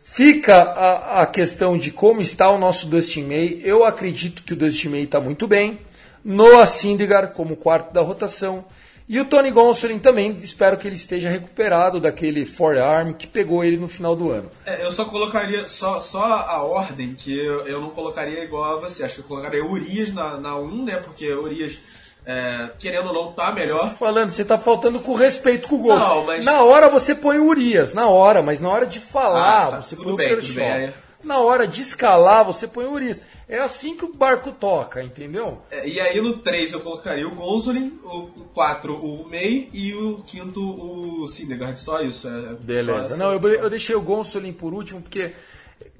Fica 0.02 0.56
a, 0.56 1.22
a 1.22 1.26
questão 1.26 1.78
de 1.78 1.90
como 1.90 2.20
está 2.20 2.50
o 2.50 2.58
nosso 2.58 2.86
Dustin 2.86 3.24
May. 3.24 3.60
Eu 3.62 3.84
acredito 3.84 4.42
que 4.42 4.52
o 4.52 4.56
Dustin 4.56 4.88
May 4.88 5.02
está 5.02 5.20
muito 5.20 5.46
bem. 5.46 5.78
Noah 6.24 6.66
Syndergaard 6.66 7.32
como 7.34 7.56
quarto 7.56 7.92
da 7.92 8.00
rotação. 8.00 8.64
E 9.06 9.20
o 9.20 9.24
Tony 9.26 9.50
Gonsolin 9.50 9.98
também, 9.98 10.38
espero 10.42 10.78
que 10.78 10.88
ele 10.88 10.94
esteja 10.94 11.28
recuperado 11.28 12.00
daquele 12.00 12.46
forearm 12.46 13.12
que 13.12 13.26
pegou 13.26 13.62
ele 13.62 13.76
no 13.76 13.86
final 13.86 14.16
do 14.16 14.30
ano. 14.30 14.50
É, 14.64 14.82
eu 14.82 14.90
só 14.90 15.04
colocaria, 15.04 15.68
só, 15.68 15.98
só 15.98 16.24
a 16.24 16.62
ordem, 16.62 17.14
que 17.14 17.38
eu, 17.38 17.66
eu 17.66 17.80
não 17.82 17.90
colocaria 17.90 18.42
igual 18.42 18.78
a 18.78 18.80
você. 18.80 19.04
Acho 19.04 19.16
que 19.16 19.20
eu 19.20 19.26
colocaria 19.26 19.62
Urias 19.62 20.12
na, 20.14 20.38
na 20.38 20.56
1, 20.56 20.84
né? 20.84 20.96
Porque 20.96 21.30
Urias, 21.30 21.78
é, 22.24 22.70
querendo 22.78 23.08
ou 23.08 23.12
não, 23.12 23.32
tá 23.32 23.52
melhor. 23.52 23.94
Falando, 23.94 24.30
você 24.30 24.42
tá 24.42 24.56
faltando 24.58 24.98
com 24.98 25.12
respeito 25.12 25.68
com 25.68 25.76
o. 25.76 25.88
Não, 25.88 26.24
mas... 26.24 26.42
Na 26.42 26.62
hora 26.62 26.88
você 26.88 27.14
põe 27.14 27.38
o 27.38 27.46
Urias, 27.46 27.92
na 27.92 28.08
hora, 28.08 28.40
mas 28.42 28.58
na 28.58 28.70
hora 28.70 28.86
de 28.86 29.00
falar, 29.00 29.66
ah, 29.66 29.70
tá, 29.70 29.82
você 29.82 29.96
põe 29.96 30.16
bem, 30.16 30.26
o 30.26 30.28
Kershaw. 30.30 30.64
Bem, 30.64 30.94
Na 31.22 31.40
hora 31.40 31.66
de 31.68 31.82
escalar, 31.82 32.42
você 32.42 32.66
põe 32.66 32.86
o 32.86 32.92
Urias. 32.92 33.20
É 33.48 33.58
assim 33.58 33.96
que 33.96 34.04
o 34.04 34.12
barco 34.12 34.52
toca, 34.52 35.02
entendeu? 35.02 35.58
É, 35.70 35.86
e 35.86 36.00
aí 36.00 36.20
no 36.20 36.38
3 36.38 36.72
eu 36.72 36.80
colocaria 36.80 37.28
o 37.28 37.34
Gonzolin, 37.34 37.98
o 38.02 38.26
4 38.54 38.94
o 38.94 39.28
May 39.28 39.68
e 39.72 39.92
o 39.94 40.22
quinto 40.26 40.60
o 40.62 41.28
Syndergaard, 41.28 41.78
só 41.78 42.00
isso. 42.00 42.26
É, 42.26 42.54
Beleza. 42.54 43.10
Só, 43.10 43.16
Não, 43.16 43.32
eu, 43.32 43.48
eu 43.48 43.68
deixei 43.68 43.94
o 43.94 44.00
Gonzolin 44.00 44.52
por 44.52 44.72
último 44.72 45.02
porque, 45.02 45.32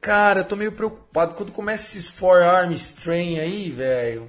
cara, 0.01 0.41
eu 0.41 0.45
tô 0.45 0.57
meio 0.57 0.73
preocupado. 0.73 1.35
Quando 1.35 1.53
começa 1.53 1.85
esses 1.85 2.09
forearm 2.09 2.73
strain 2.73 3.39
aí, 3.39 3.71
velho, 3.71 4.27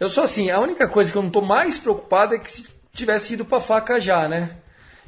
eu 0.00 0.08
sou 0.08 0.24
assim, 0.24 0.50
a 0.50 0.60
única 0.60 0.88
coisa 0.88 1.12
que 1.12 1.18
eu 1.18 1.22
não 1.22 1.30
tô 1.30 1.42
mais 1.42 1.78
preocupado 1.78 2.34
é 2.34 2.38
que 2.38 2.50
se 2.50 2.66
tivesse 2.94 3.34
ido 3.34 3.44
pra 3.44 3.60
faca 3.60 4.00
já, 4.00 4.26
né? 4.26 4.56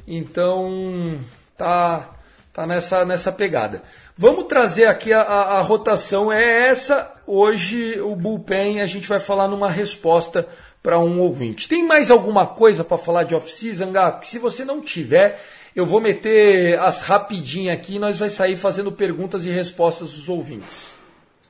Então, 0.07 1.19
tá, 1.57 2.16
tá 2.57 2.65
nessa, 2.65 3.05
nessa 3.05 3.31
pegada. 3.31 3.83
Vamos 4.17 4.45
trazer 4.45 4.87
aqui 4.87 5.13
a, 5.13 5.21
a, 5.21 5.59
a, 5.59 5.61
rotação, 5.61 6.31
é 6.31 6.69
essa. 6.69 7.13
Hoje 7.27 8.01
o 8.01 8.15
bullpen 8.15 8.81
a 8.81 8.87
gente 8.87 9.07
vai 9.07 9.19
falar 9.19 9.47
numa 9.47 9.69
resposta 9.69 10.49
para 10.81 10.97
um 10.97 11.21
ouvinte. 11.21 11.69
Tem 11.69 11.85
mais 11.85 12.09
alguma 12.09 12.47
coisa 12.47 12.83
para 12.83 12.97
falar 12.97 13.25
de 13.25 13.35
off-season, 13.35 13.91
Gap? 13.91 14.25
Se 14.25 14.39
você 14.39 14.65
não 14.65 14.81
tiver, 14.81 15.39
eu 15.75 15.85
vou 15.85 16.01
meter 16.01 16.79
as 16.79 17.03
rapidinhas 17.03 17.77
aqui 17.77 17.97
e 17.97 17.99
nós 17.99 18.17
vai 18.17 18.29
sair 18.29 18.57
fazendo 18.57 18.91
perguntas 18.91 19.45
e 19.45 19.51
respostas 19.51 20.13
dos 20.13 20.27
ouvintes. 20.27 20.87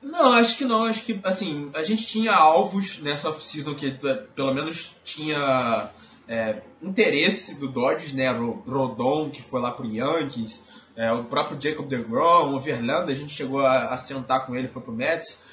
Não, 0.04 0.34
acho 0.34 0.58
que 0.58 0.66
não. 0.66 0.84
Acho 0.84 1.06
que, 1.06 1.18
assim, 1.24 1.70
a 1.74 1.84
gente 1.84 2.06
tinha 2.06 2.34
alvos 2.34 3.00
nessa 3.02 3.30
off-season 3.30 3.76
que 3.76 3.98
é, 4.04 4.14
pelo 4.36 4.54
menos 4.54 4.98
tinha 5.06 5.90
é, 6.28 6.58
interesse 6.84 7.58
do 7.62 7.70
Dodgers, 7.70 8.12
né? 8.12 8.30
Rodon, 8.30 9.30
que 9.30 9.42
foi 9.42 9.62
lá 9.62 9.72
pro 9.72 9.88
Yankees. 9.88 10.67
É, 10.98 11.12
o 11.12 11.26
próprio 11.26 11.62
Jacob 11.62 11.88
DeGrom, 11.88 12.56
o 12.56 12.60
Verlander, 12.60 13.16
a 13.16 13.18
gente 13.18 13.32
chegou 13.32 13.60
a, 13.60 13.86
a 13.86 13.98
sentar 13.98 14.48
com 14.48 14.56
ele, 14.56 14.68
foi 14.68 14.82
pro 14.82 14.92
Mets. 14.92 15.44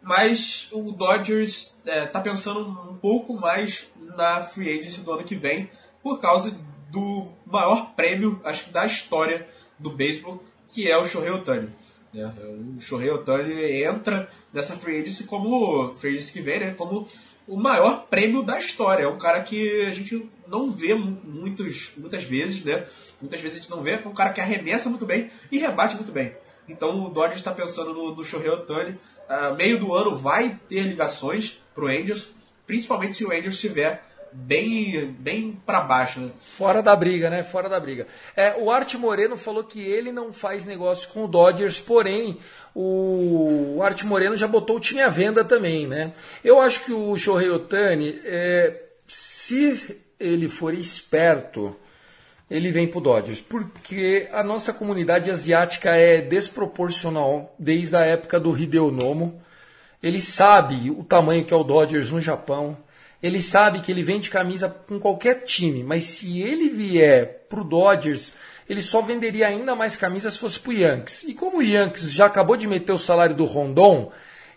Mas 0.00 0.68
o 0.72 0.92
Dodgers 0.92 1.78
é, 1.84 2.06
tá 2.06 2.22
pensando 2.22 2.60
um 2.90 2.96
pouco 2.96 3.34
mais 3.34 3.92
na 4.16 4.40
free 4.40 4.80
agency 4.80 5.02
do 5.02 5.12
ano 5.12 5.22
que 5.22 5.34
vem, 5.34 5.70
por 6.02 6.20
causa 6.20 6.56
do 6.90 7.28
maior 7.44 7.94
prêmio, 7.94 8.40
acho 8.44 8.64
que 8.64 8.70
da 8.70 8.86
história 8.86 9.46
do 9.78 9.90
beisebol, 9.90 10.42
que 10.68 10.90
é 10.90 10.96
o 10.96 11.04
Shohei 11.04 11.30
Ohtani. 11.30 11.68
Né? 12.12 12.32
O 12.76 12.80
Shohei 12.80 13.10
Ohtani 13.10 13.82
entra 13.82 14.28
nessa 14.52 14.74
free 14.74 15.02
agency 15.02 15.24
como 15.24 15.92
free 15.92 16.14
agency 16.14 16.32
que 16.32 16.40
vem, 16.40 16.60
né? 16.60 16.74
como 16.76 17.06
o 17.46 17.56
maior 17.56 18.06
prêmio 18.08 18.42
da 18.42 18.58
história. 18.58 19.04
É 19.04 19.08
um 19.08 19.18
cara 19.18 19.42
que 19.42 19.82
a 19.82 19.90
gente 19.90 20.28
não 20.46 20.70
vê 20.70 20.94
muitos, 20.94 21.92
muitas 21.96 22.24
vezes, 22.24 22.64
né? 22.64 22.86
Muitas 23.20 23.40
vezes 23.40 23.58
a 23.58 23.60
gente 23.60 23.70
não 23.70 23.82
vê, 23.82 23.92
é 23.92 24.08
um 24.08 24.14
cara 24.14 24.32
que 24.32 24.40
arremessa 24.40 24.88
muito 24.88 25.06
bem 25.06 25.30
e 25.50 25.58
rebate 25.58 25.96
muito 25.96 26.12
bem. 26.12 26.34
Então 26.68 27.04
o 27.04 27.10
Dodgers 27.10 27.36
está 27.36 27.52
pensando 27.52 27.92
no, 27.92 28.14
no 28.14 28.24
Shohei 28.24 28.48
Otani. 28.48 28.98
Uh, 29.28 29.54
meio 29.56 29.78
do 29.78 29.94
ano 29.94 30.16
vai 30.16 30.58
ter 30.68 30.82
ligações 30.82 31.62
para 31.74 31.84
o 31.84 31.88
Angels, 31.88 32.28
principalmente 32.66 33.16
se 33.16 33.24
o 33.24 33.32
Angels 33.32 33.54
estiver 33.54 34.04
bem, 34.34 35.14
bem 35.18 35.58
para 35.64 35.80
baixo. 35.80 36.20
Né? 36.20 36.30
Fora 36.40 36.82
da 36.82 36.94
briga, 36.96 37.30
né? 37.30 37.44
Fora 37.44 37.68
da 37.68 37.78
briga. 37.78 38.06
É, 38.36 38.56
o 38.58 38.70
Arte 38.70 38.98
Moreno 38.98 39.36
falou 39.36 39.62
que 39.62 39.80
ele 39.80 40.10
não 40.10 40.32
faz 40.32 40.66
negócio 40.66 41.08
com 41.10 41.24
o 41.24 41.28
Dodgers, 41.28 41.78
porém 41.78 42.38
o 42.74 43.80
Arte 43.82 44.04
Moreno 44.04 44.36
já 44.36 44.48
botou 44.48 44.76
o 44.76 44.80
time 44.80 45.00
à 45.00 45.08
venda 45.08 45.44
também, 45.44 45.86
né? 45.86 46.12
Eu 46.42 46.60
acho 46.60 46.84
que 46.84 46.92
o 46.92 47.16
Shohei 47.16 47.48
Otani, 47.48 48.20
é, 48.24 48.82
se 49.06 50.00
ele 50.18 50.48
for 50.48 50.74
esperto, 50.74 51.76
ele 52.50 52.72
vem 52.72 52.88
para 52.88 52.98
o 52.98 53.02
Dodgers, 53.02 53.40
porque 53.40 54.28
a 54.32 54.42
nossa 54.42 54.72
comunidade 54.72 55.30
asiática 55.30 55.96
é 55.96 56.20
desproporcional 56.20 57.54
desde 57.58 57.96
a 57.96 58.00
época 58.00 58.40
do 58.40 58.56
Hideo 58.56 58.90
Nomo. 58.90 59.40
Ele 60.02 60.20
sabe 60.20 60.90
o 60.90 61.02
tamanho 61.04 61.44
que 61.44 61.54
é 61.54 61.56
o 61.56 61.64
Dodgers 61.64 62.10
no 62.10 62.20
Japão. 62.20 62.76
Ele 63.24 63.40
sabe 63.40 63.80
que 63.80 63.90
ele 63.90 64.02
vende 64.02 64.28
camisa 64.28 64.68
com 64.68 65.00
qualquer 65.00 65.44
time, 65.44 65.82
mas 65.82 66.04
se 66.04 66.42
ele 66.42 66.68
vier 66.68 67.46
para 67.48 67.58
o 67.58 67.64
Dodgers, 67.64 68.34
ele 68.68 68.82
só 68.82 69.00
venderia 69.00 69.46
ainda 69.46 69.74
mais 69.74 69.96
camisas 69.96 70.34
se 70.34 70.38
fosse 70.38 70.60
para 70.60 70.68
o 70.68 70.74
Yankees. 70.74 71.22
E 71.22 71.32
como 71.32 71.56
o 71.56 71.62
Yankees 71.62 72.12
já 72.12 72.26
acabou 72.26 72.54
de 72.54 72.66
meter 72.66 72.92
o 72.92 72.98
salário 72.98 73.34
do 73.34 73.46
Rondon, 73.46 74.12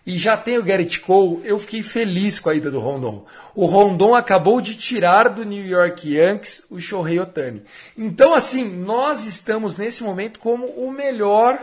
e 0.06 0.18
já 0.18 0.36
tem 0.36 0.58
o 0.58 0.62
Garrett 0.62 1.00
Cole, 1.00 1.40
eu 1.44 1.58
fiquei 1.58 1.82
feliz 1.82 2.38
com 2.38 2.50
a 2.50 2.54
ida 2.54 2.70
do 2.70 2.78
Rondon. 2.78 3.24
O 3.54 3.64
Rondon 3.64 4.14
acabou 4.14 4.60
de 4.60 4.74
tirar 4.74 5.30
do 5.30 5.46
New 5.46 5.66
York 5.66 6.06
Yankees 6.06 6.64
o 6.70 6.78
Shohei 6.78 7.18
Otani. 7.18 7.62
Então, 7.96 8.34
assim, 8.34 8.68
nós 8.68 9.24
estamos 9.24 9.78
nesse 9.78 10.02
momento 10.02 10.38
como 10.38 10.66
o 10.66 10.92
melhor 10.92 11.58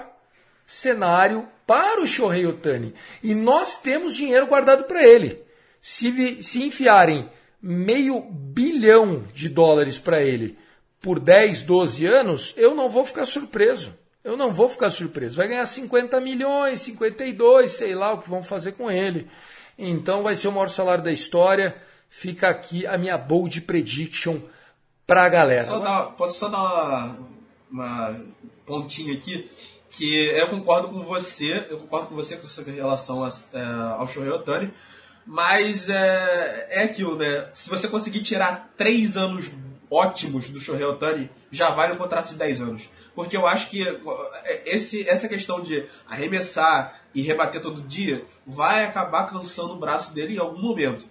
cenário 0.66 1.48
para 1.68 2.02
o 2.02 2.08
Shohei 2.08 2.48
Otani. 2.48 2.96
E 3.22 3.36
nós 3.36 3.78
temos 3.78 4.16
dinheiro 4.16 4.48
guardado 4.48 4.86
para 4.86 5.04
ele. 5.08 5.45
Se, 5.88 6.42
se 6.42 6.64
enfiarem 6.64 7.30
meio 7.62 8.20
bilhão 8.20 9.24
de 9.32 9.48
dólares 9.48 10.00
para 10.00 10.20
ele 10.20 10.58
por 11.00 11.20
10, 11.20 11.62
12 11.62 12.08
anos, 12.08 12.56
eu 12.58 12.74
não 12.74 12.90
vou 12.90 13.06
ficar 13.06 13.24
surpreso. 13.28 13.94
Eu 14.24 14.36
não 14.36 14.52
vou 14.52 14.68
ficar 14.68 14.90
surpreso. 14.90 15.38
Vai 15.38 15.48
ganhar 15.48 15.64
50 15.68 16.20
milhões, 16.20 16.82
52, 16.82 17.72
sei 17.72 17.94
lá 17.94 18.14
o 18.14 18.18
que 18.18 18.28
vão 18.28 18.42
fazer 18.42 18.72
com 18.72 18.90
ele. 18.90 19.30
Então 19.78 20.24
vai 20.24 20.36
ser 20.36 20.48
o 20.48 20.52
maior 20.52 20.72
salário 20.72 21.04
da 21.04 21.12
história. 21.12 21.80
Fica 22.10 22.50
aqui 22.50 22.88
a 22.88 22.98
minha 22.98 23.16
bold 23.16 23.62
prediction 23.62 24.40
pra 25.06 25.30
galera. 25.30 25.66
Só 25.66 25.78
dar, 25.78 26.06
posso 26.14 26.40
só 26.40 26.50
dar 26.50 26.64
uma, 26.64 27.18
uma 27.72 28.20
pontinha 28.66 29.14
aqui? 29.14 29.48
Que 29.92 30.30
eu 30.30 30.48
concordo 30.50 30.88
com 30.88 31.04
você, 31.04 31.68
eu 31.70 31.78
concordo 31.78 32.08
com 32.08 32.16
você 32.16 32.38
com 32.38 32.72
relação 32.72 33.24
a, 33.24 33.28
é, 33.54 33.64
ao 34.00 34.08
Shohei 34.08 34.32
Otani, 34.32 34.74
mas 35.26 35.90
é, 35.90 36.68
é 36.70 36.84
aquilo, 36.84 37.18
né? 37.18 37.48
Se 37.52 37.70
você 37.70 37.88
conseguir 37.88 38.22
tirar 38.22 38.72
três 38.78 39.18
anos 39.18 39.52
ótimos 39.90 40.50
do 40.50 40.60
Shohei 40.60 40.84
Otani, 40.84 41.30
já 41.52 41.70
vale 41.70 41.94
um 41.94 41.98
contrato 41.98 42.30
de 42.30 42.36
10 42.36 42.62
anos. 42.62 42.90
Porque 43.14 43.38
eu 43.38 43.48
acho 43.48 43.70
que 43.70 43.88
é, 44.44 44.64
esse, 44.66 45.08
essa 45.08 45.28
questão 45.28 45.62
de 45.62 45.86
arremessar 46.08 47.02
e 47.14 47.22
rebater 47.22 47.62
todo 47.62 47.82
dia 47.82 48.26
vai 48.46 48.84
acabar 48.84 49.26
cansando 49.26 49.74
o 49.74 49.80
braço 49.80 50.14
dele 50.14 50.36
em 50.36 50.40
algum 50.40 50.62
momento. 50.62 51.08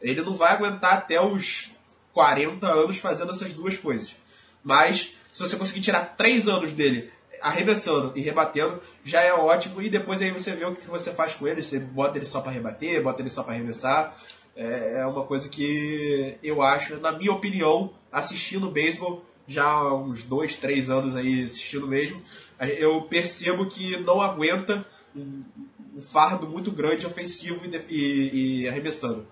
Ele 0.00 0.22
não 0.22 0.34
vai 0.34 0.52
aguentar 0.52 0.94
até 0.94 1.20
os 1.20 1.70
40 2.12 2.66
anos 2.66 2.98
fazendo 2.98 3.30
essas 3.30 3.52
duas 3.52 3.76
coisas. 3.76 4.16
Mas 4.62 5.16
se 5.32 5.40
você 5.40 5.56
conseguir 5.56 5.80
tirar 5.80 6.16
3 6.16 6.48
anos 6.48 6.72
dele 6.72 7.10
arremessando 7.42 8.12
e 8.14 8.20
rebatendo, 8.20 8.80
já 9.04 9.20
é 9.20 9.32
ótimo. 9.32 9.82
E 9.82 9.90
depois 9.90 10.22
aí 10.22 10.30
você 10.30 10.52
vê 10.52 10.64
o 10.64 10.74
que 10.74 10.88
você 10.88 11.12
faz 11.12 11.34
com 11.34 11.46
ele. 11.46 11.62
Você 11.62 11.78
bota 11.78 12.16
ele 12.16 12.26
só 12.26 12.40
para 12.40 12.52
rebater, 12.52 13.02
bota 13.02 13.20
ele 13.20 13.30
só 13.30 13.42
para 13.42 13.54
arremessar. 13.54 14.16
É, 14.54 15.00
é 15.00 15.06
uma 15.06 15.24
coisa 15.24 15.48
que 15.48 16.36
eu 16.42 16.62
acho, 16.62 16.98
na 16.98 17.12
minha 17.12 17.32
opinião, 17.32 17.90
assistindo 18.10 18.70
beisebol, 18.70 19.24
já 19.46 19.64
há 19.64 19.94
uns 19.94 20.22
dois, 20.22 20.56
três 20.56 20.88
anos 20.88 21.16
aí 21.16 21.42
assistindo 21.42 21.86
mesmo, 21.86 22.22
eu 22.60 23.02
percebo 23.02 23.66
que 23.66 23.96
não 23.98 24.20
aguenta 24.20 24.86
um, 25.16 25.42
fardo 26.00 26.46
muito 26.46 26.70
grande 26.70 27.06
ofensivo 27.06 27.60
e, 27.66 27.76
e, 27.88 28.60
e 28.62 28.68
arremessando. 28.68 29.26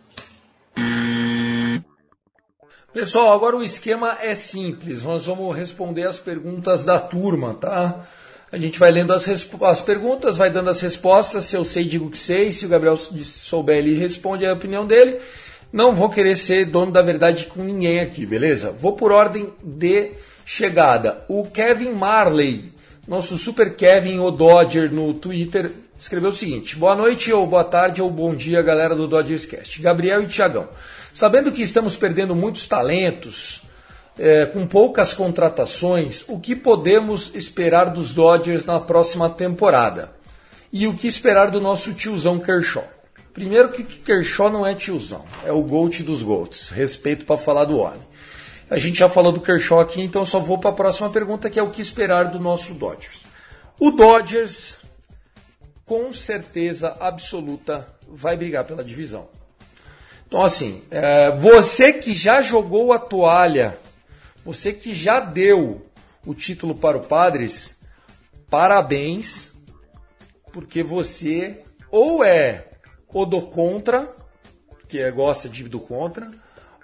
Pessoal, 2.93 3.33
agora 3.33 3.57
o 3.57 3.63
esquema 3.63 4.19
é 4.21 4.35
simples. 4.35 5.05
Nós 5.05 5.27
vamos 5.27 5.57
responder 5.57 6.09
as 6.09 6.19
perguntas 6.19 6.85
da 6.85 6.99
turma, 6.99 7.55
tá? 7.55 8.05
A 8.51 8.59
gente 8.59 8.81
vai 8.81 8.91
lendo 8.91 9.13
as, 9.13 9.29
as 9.29 9.81
perguntas, 9.81 10.39
vai 10.39 10.51
dando 10.51 10.71
as 10.71 10.81
respostas. 10.81 11.45
Se 11.45 11.57
eu 11.57 11.65
sei, 11.65 11.85
digo 11.85 12.11
que 12.11 12.19
sei. 12.19 12.51
Se 12.51 12.67
o 12.67 12.69
Gabriel 12.69 12.97
souber, 12.97 13.77
ele 13.77 13.95
responde 13.95 14.45
a 14.45 14.53
opinião 14.53 14.85
dele. 14.85 15.21
Não 15.73 15.95
vou 15.95 16.11
querer 16.11 16.35
ser 16.35 16.65
dono 16.65 16.91
da 16.91 17.01
verdade 17.01 17.47
com 17.47 17.63
ninguém 17.63 18.01
aqui, 18.01 18.27
beleza? 18.27 18.73
Vou 18.73 18.95
por 18.95 19.13
ordem 19.13 19.53
de 19.63 20.11
chegada. 20.45 21.25
O 21.29 21.47
Kevin 21.47 21.93
Marley, 21.93 22.73
nosso 23.07 23.39
super 23.39 23.77
Kevin, 23.77 24.19
o 24.19 24.33
Dodger, 24.33 24.93
no 24.93 25.15
Twitter, 25.15 25.71
escreveu 25.97 26.31
o 26.31 26.35
seguinte: 26.35 26.75
Boa 26.75 26.97
noite, 26.97 27.33
ou 27.33 27.47
boa 27.47 27.63
tarde, 27.63 28.03
ou 28.03 28.11
bom 28.11 28.35
dia, 28.35 28.61
galera 28.63 28.97
do 28.97 29.07
Dodgers 29.07 29.47
Cast. 29.47 29.81
Gabriel 29.81 30.25
e 30.25 30.27
Tiagão. 30.27 30.69
Sabendo 31.13 31.53
que 31.53 31.63
estamos 31.63 31.97
perdendo 31.97 32.35
muitos 32.35 32.67
talentos, 32.67 33.63
é, 34.19 34.47
com 34.47 34.67
poucas 34.67 35.15
contratações, 35.15 36.25
o 36.29 36.39
que 36.39 36.55
podemos 36.55 37.35
esperar 37.35 37.91
dos 37.91 38.13
Dodgers 38.13 38.67
na 38.67 38.79
próxima 38.79 39.29
temporada? 39.31 40.13
E 40.73 40.87
o 40.87 40.95
que 40.95 41.09
esperar 41.09 41.51
do 41.51 41.61
nosso 41.61 41.95
tiozão 41.95 42.39
Kershaw? 42.39 42.87
Primeiro 43.33 43.71
que 43.71 43.83
Kershaw 43.83 44.51
não 44.51 44.67
é 44.67 44.75
tiozão, 44.75 45.25
é 45.45 45.53
o 45.53 45.63
GOAT 45.63 46.03
dos 46.03 46.23
GOATs. 46.23 46.71
Respeito 46.71 47.25
para 47.25 47.39
falar 47.39 47.65
do 47.65 47.79
homem. 47.79 48.01
A 48.69 48.79
gente 48.79 48.99
já 48.99 49.09
falou 49.09 49.33
do 49.33 49.41
Kershaw 49.41 49.81
aqui, 49.81 50.01
então 50.01 50.25
só 50.25 50.39
vou 50.39 50.59
para 50.59 50.71
a 50.71 50.75
próxima 50.75 51.11
pergunta, 51.11 51.51
que 51.51 51.59
é 51.59 51.63
o 51.63 51.71
que 51.71 51.83
esperar 51.83 52.27
do 52.27 52.39
nosso 52.39 52.75
Dodgers. 52.75 53.21
O 53.81 53.91
Dodgers, 53.91 54.77
com 55.85 56.13
certeza 56.13 56.97
absoluta, 57.01 57.89
vai 58.09 58.37
brigar 58.37 58.65
pela 58.65 58.85
divisão. 58.85 59.29
Então, 60.31 60.45
assim, 60.45 60.85
é, 60.93 61.33
você 61.33 61.93
que 61.93 62.15
já 62.15 62.41
jogou 62.41 62.93
a 62.93 63.01
toalha, 63.01 63.77
você 64.45 64.73
que 64.73 64.95
já 64.95 65.19
deu 65.19 65.85
o 66.25 66.33
título 66.35 66.73
para 66.73 66.97
o 66.97 67.05
Padres, 67.05 67.77
parabéns, 68.49 69.51
porque 70.53 70.85
você 70.85 71.65
ou 71.91 72.23
é 72.23 72.69
ou 73.09 73.27
do 73.27 73.43
contra, 73.43 74.15
que 74.87 75.01
é, 75.01 75.11
gosta 75.11 75.49
de 75.49 75.69
do 75.69 75.81
contra, 75.81 76.31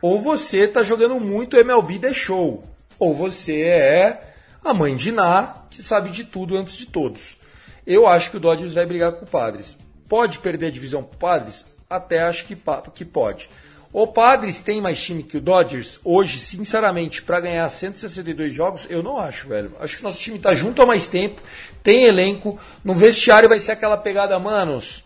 ou 0.03 0.21
você 0.21 0.65
está 0.65 0.83
jogando 0.83 1.21
muito 1.21 1.57
MLB 1.57 2.01
The 2.01 2.13
Show, 2.13 2.65
ou 2.99 3.15
você 3.15 3.61
é 3.63 4.35
a 4.65 4.75
mãe 4.75 4.97
de 4.97 5.13
Ná, 5.13 5.67
que 5.71 5.85
sabe 5.85 6.11
de 6.11 6.25
tudo 6.25 6.57
antes 6.57 6.77
de 6.77 6.87
todos. 6.87 7.39
Eu 7.87 8.09
acho 8.09 8.33
que 8.33 8.39
o 8.39 8.41
Dodgers 8.41 8.75
vai 8.75 8.87
brigar 8.87 9.13
com 9.13 9.25
o 9.25 9.29
Padres. 9.29 9.77
Pode 10.09 10.41
perder 10.41 10.67
a 10.67 10.71
divisão 10.73 11.05
para 11.05 11.15
o 11.15 11.19
Padres? 11.19 11.76
Até 11.89 12.23
acho 12.23 12.47
que, 12.47 12.57
que 12.95 13.05
pode. 13.05 13.49
O 13.93 14.07
Padres 14.07 14.61
tem 14.61 14.81
mais 14.81 15.03
time 15.03 15.23
que 15.23 15.39
o 15.39 15.41
Dodgers 15.41 15.99
hoje, 16.05 16.39
sinceramente, 16.39 17.23
para 17.23 17.41
ganhar 17.41 17.69
162 17.69 18.53
jogos, 18.53 18.87
eu 18.91 19.03
não 19.03 19.19
acho, 19.19 19.49
velho. 19.49 19.73
Acho 19.81 19.97
que 19.97 20.03
nosso 20.03 20.21
time 20.21 20.39
tá 20.39 20.55
junto 20.55 20.83
há 20.83 20.87
mais 20.87 21.09
tempo, 21.09 21.41
tem 21.83 22.05
elenco, 22.05 22.59
no 22.85 22.95
vestiário 22.95 23.49
vai 23.49 23.59
ser 23.59 23.73
aquela 23.73 23.97
pegada, 23.97 24.39
manos. 24.39 25.03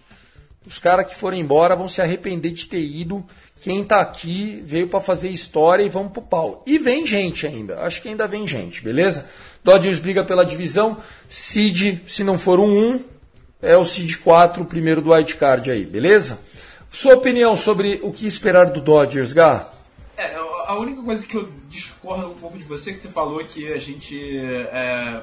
Os 0.66 0.78
caras 0.78 1.06
que 1.06 1.14
foram 1.14 1.36
embora 1.36 1.76
vão 1.76 1.88
se 1.88 2.02
arrepender 2.02 2.50
de 2.50 2.66
ter 2.66 2.80
ido. 2.80 3.24
Quem 3.60 3.84
tá 3.84 4.00
aqui 4.00 4.62
veio 4.64 4.88
para 4.88 5.00
fazer 5.00 5.28
história 5.28 5.82
e 5.82 5.88
vamos 5.88 6.12
pro 6.12 6.22
pau. 6.22 6.62
E 6.66 6.78
vem 6.78 7.06
gente 7.06 7.46
ainda. 7.46 7.80
Acho 7.80 8.02
que 8.02 8.08
ainda 8.08 8.26
vem 8.26 8.46
gente, 8.46 8.82
beleza? 8.82 9.26
Dodgers 9.62 10.00
briga 10.00 10.24
pela 10.24 10.44
divisão. 10.44 10.96
Seed, 11.28 12.00
se 12.08 12.24
não 12.24 12.38
for 12.38 12.58
um 12.58 12.94
1, 12.94 13.04
é 13.62 13.76
o 13.76 13.84
Seed 13.84 14.16
4, 14.16 14.62
o 14.62 14.66
primeiro 14.66 15.00
do 15.00 15.12
wild 15.12 15.34
card 15.36 15.70
aí, 15.70 15.84
beleza? 15.84 16.38
Sua 16.90 17.14
opinião 17.14 17.56
sobre 17.56 18.00
o 18.02 18.12
que 18.12 18.26
esperar 18.26 18.66
do 18.66 18.80
Dodgers, 18.80 19.32
Gá? 19.32 19.70
É, 20.16 20.34
a 20.34 20.76
única 20.76 21.00
coisa 21.00 21.24
que 21.24 21.36
eu 21.36 21.48
discordo 21.68 22.30
um 22.30 22.34
pouco 22.34 22.58
de 22.58 22.64
você, 22.64 22.92
que 22.92 22.98
você 22.98 23.08
falou 23.08 23.44
que 23.44 23.72
a 23.72 23.78
gente 23.78 24.38
é, 24.72 25.22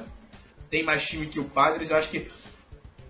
tem 0.70 0.82
mais 0.82 1.06
time 1.06 1.26
que 1.26 1.38
o 1.38 1.44
Padres, 1.44 1.90
eu 1.90 1.96
acho 1.98 2.08
que 2.08 2.30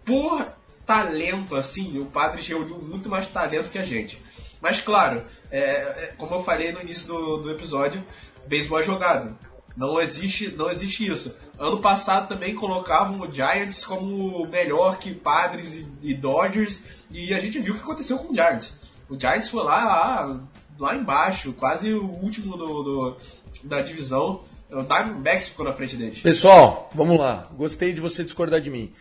por 0.04 0.44
talento, 0.84 1.54
assim, 1.54 2.00
o 2.00 2.06
Padres 2.06 2.48
reuniu 2.48 2.78
muito 2.78 3.08
mais 3.08 3.28
talento 3.28 3.70
que 3.70 3.78
a 3.78 3.84
gente. 3.84 4.20
Mas 4.60 4.80
claro, 4.80 5.24
é, 5.52 5.60
é, 5.60 6.14
como 6.18 6.34
eu 6.34 6.42
falei 6.42 6.72
no 6.72 6.80
início 6.80 7.06
do, 7.06 7.36
do 7.36 7.50
episódio, 7.52 8.02
beisebol 8.46 8.80
é 8.80 8.82
jogado. 8.82 9.38
Não 9.76 10.00
existe, 10.00 10.48
não 10.48 10.68
existe 10.68 11.08
isso. 11.08 11.36
Ano 11.56 11.80
passado 11.80 12.28
também 12.28 12.56
colocavam 12.56 13.20
o 13.20 13.32
Giants 13.32 13.84
como 13.84 14.44
melhor 14.48 14.98
que 14.98 15.14
Padres 15.14 15.74
e, 15.74 15.86
e 16.02 16.14
Dodgers, 16.14 16.80
e 17.10 17.32
a 17.34 17.38
gente 17.38 17.58
viu 17.58 17.74
o 17.74 17.76
que 17.76 17.82
aconteceu 17.82 18.18
com 18.18 18.32
o 18.32 18.34
Giants. 18.34 18.74
O 19.08 19.18
Giants 19.18 19.48
foi 19.48 19.64
lá, 19.64 19.84
lá, 19.84 20.40
lá 20.78 20.94
embaixo, 20.94 21.52
quase 21.52 21.92
o 21.92 22.04
último 22.04 22.56
do, 22.56 22.82
do 22.82 23.16
da 23.64 23.80
divisão. 23.80 24.42
O 24.70 24.82
Diamondbacks 24.82 25.48
ficou 25.48 25.64
na 25.64 25.72
frente 25.72 25.96
deles. 25.96 26.20
Pessoal, 26.20 26.90
vamos 26.94 27.18
lá. 27.18 27.48
Gostei 27.56 27.92
de 27.92 28.00
você 28.00 28.22
discordar 28.22 28.60
de 28.60 28.70
mim. 28.70 28.92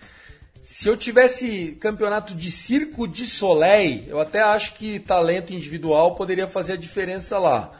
Se 0.61 0.87
eu 0.87 0.97
tivesse 0.97 1.77
campeonato 1.79 2.33
de 2.33 2.51
Circo 2.51 3.07
de 3.07 3.27
Soleil, 3.27 4.05
eu 4.07 4.19
até 4.19 4.41
acho 4.41 4.73
que 4.75 4.99
talento 4.99 5.53
individual 5.53 6.15
poderia 6.15 6.47
fazer 6.47 6.73
a 6.73 6.77
diferença 6.77 7.37
lá. 7.37 7.71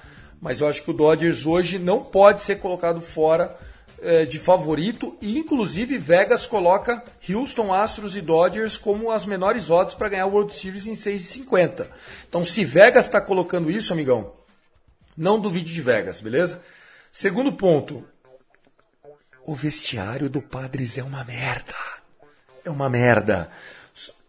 Mas 0.41 0.59
eu 0.59 0.67
acho 0.67 0.83
que 0.83 0.91
o 0.91 0.93
Dodgers 0.93 1.45
hoje 1.45 1.79
não 1.79 2.03
pode 2.03 2.41
ser 2.41 2.57
colocado 2.59 3.01
fora 3.01 3.55
é, 3.55 3.66
de 4.29 4.37
favorito 4.37 5.17
e 5.19 5.39
inclusive 5.39 5.97
Vegas 5.97 6.45
coloca 6.45 7.03
Houston, 7.27 7.73
Astros 7.73 8.15
e 8.15 8.21
Dodgers 8.21 8.77
como 8.77 9.11
as 9.11 9.25
menores 9.25 9.71
odds 9.71 9.95
para 9.95 10.09
ganhar 10.09 10.27
o 10.27 10.33
World 10.33 10.53
Series 10.53 10.85
em 10.85 10.93
6,50. 10.93 11.87
Então 12.29 12.45
se 12.45 12.63
Vegas 12.63 13.05
está 13.05 13.19
colocando 13.19 13.71
isso, 13.71 13.91
amigão, 13.91 14.33
não 15.17 15.39
duvide 15.39 15.73
de 15.73 15.81
Vegas, 15.81 16.21
beleza? 16.21 16.61
Segundo 17.11 17.51
ponto, 17.51 18.03
o 19.43 19.55
vestiário 19.55 20.29
do 20.29 20.43
Padres 20.43 20.99
é 20.99 21.03
uma 21.03 21.23
merda 21.23 21.73
é 22.67 22.71
uma 22.71 22.89
merda. 22.89 23.49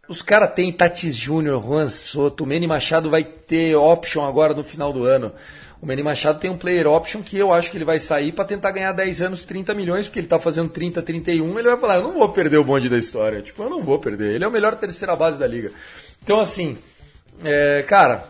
os 0.08 0.22
caras 0.22 0.54
têm 0.54 0.72
Tatis 0.72 1.14
Júnior, 1.14 1.62
Juan 1.62 1.90
Soto, 1.90 2.46
Manny 2.46 2.66
Machado 2.66 3.10
vai 3.10 3.24
ter 3.24 3.74
option 3.74 4.24
agora 4.24 4.54
no 4.54 4.64
final 4.64 4.92
do 4.92 5.04
ano. 5.04 5.32
O 5.80 5.86
Manny 5.86 6.02
Machado 6.02 6.40
tem 6.40 6.50
um 6.50 6.56
player 6.56 6.88
option 6.88 7.22
que 7.22 7.38
eu 7.38 7.52
acho 7.52 7.70
que 7.70 7.76
ele 7.76 7.84
vai 7.84 8.00
sair 8.00 8.32
para 8.32 8.44
tentar 8.44 8.72
ganhar 8.72 8.92
10 8.92 9.22
anos, 9.22 9.44
30 9.44 9.74
milhões, 9.74 10.06
porque 10.06 10.18
ele 10.18 10.26
tá 10.26 10.38
fazendo 10.38 10.68
30, 10.68 11.00
31. 11.02 11.58
Ele 11.58 11.68
vai 11.68 11.78
falar: 11.78 11.96
eu 11.96 12.02
não 12.02 12.14
vou 12.14 12.28
perder 12.30 12.58
o 12.58 12.64
bonde 12.64 12.88
da 12.88 12.98
história. 12.98 13.40
Tipo, 13.40 13.62
eu 13.62 13.70
não 13.70 13.84
vou 13.84 13.98
perder. 13.98 14.34
Ele 14.34 14.44
é 14.44 14.48
o 14.48 14.50
melhor 14.50 14.74
terceira 14.74 15.14
base 15.14 15.38
da 15.38 15.46
liga. 15.46 15.70
Então, 16.22 16.40
assim, 16.40 16.76
é, 17.44 17.84
cara, 17.86 18.24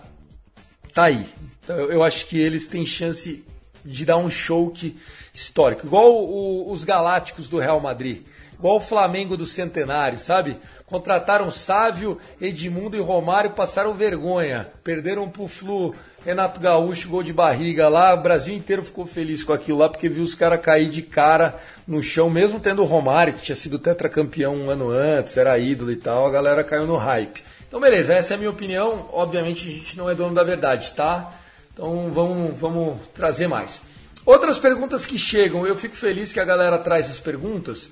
tá 0.92 1.04
aí. 1.04 1.26
Eu 1.66 2.02
acho 2.02 2.26
que 2.26 2.38
eles 2.38 2.66
têm 2.66 2.84
chance 2.84 3.44
de 3.84 4.04
dar 4.04 4.18
um 4.18 4.30
show 4.30 4.70
que, 4.70 4.98
histórico. 5.32 5.86
Igual 5.86 6.12
o, 6.12 6.70
os 6.70 6.84
Galácticos 6.84 7.48
do 7.48 7.58
Real 7.58 7.80
Madrid. 7.80 8.22
Igual 8.58 8.76
o 8.76 8.80
Flamengo 8.80 9.36
do 9.36 9.46
Centenário, 9.46 10.18
sabe? 10.18 10.58
Contrataram 10.84 11.50
Sávio, 11.50 12.18
Edmundo 12.40 12.96
e 12.96 13.00
Romário, 13.00 13.52
passaram 13.52 13.94
vergonha. 13.94 14.68
Perderam 14.82 15.28
pro 15.28 15.46
Flu, 15.46 15.94
Renato 16.28 16.60
Gaúcho, 16.60 17.08
gol 17.08 17.22
de 17.22 17.32
barriga 17.32 17.88
lá. 17.88 18.12
O 18.12 18.22
Brasil 18.22 18.54
inteiro 18.54 18.84
ficou 18.84 19.06
feliz 19.06 19.42
com 19.42 19.54
aquilo 19.54 19.78
lá, 19.78 19.88
porque 19.88 20.10
viu 20.10 20.22
os 20.22 20.34
caras 20.34 20.60
cair 20.60 20.90
de 20.90 21.00
cara 21.00 21.58
no 21.86 22.02
chão, 22.02 22.28
mesmo 22.28 22.60
tendo 22.60 22.82
o 22.82 22.84
Romário, 22.84 23.32
que 23.32 23.40
tinha 23.40 23.56
sido 23.56 23.78
tetracampeão 23.78 24.54
um 24.54 24.68
ano 24.68 24.90
antes, 24.90 25.38
era 25.38 25.58
ídolo 25.58 25.90
e 25.90 25.96
tal, 25.96 26.26
a 26.26 26.30
galera 26.30 26.62
caiu 26.62 26.86
no 26.86 26.98
hype. 26.98 27.42
Então, 27.66 27.80
beleza, 27.80 28.12
essa 28.12 28.34
é 28.34 28.36
a 28.36 28.38
minha 28.38 28.50
opinião. 28.50 29.08
Obviamente, 29.10 29.66
a 29.66 29.72
gente 29.72 29.96
não 29.96 30.10
é 30.10 30.14
dono 30.14 30.34
da 30.34 30.44
verdade, 30.44 30.92
tá? 30.92 31.32
Então, 31.72 32.12
vamos, 32.12 32.58
vamos 32.58 32.98
trazer 33.14 33.48
mais. 33.48 33.80
Outras 34.26 34.58
perguntas 34.58 35.06
que 35.06 35.18
chegam, 35.18 35.66
eu 35.66 35.76
fico 35.76 35.96
feliz 35.96 36.30
que 36.30 36.40
a 36.40 36.44
galera 36.44 36.78
traz 36.78 37.08
as 37.08 37.18
perguntas. 37.18 37.88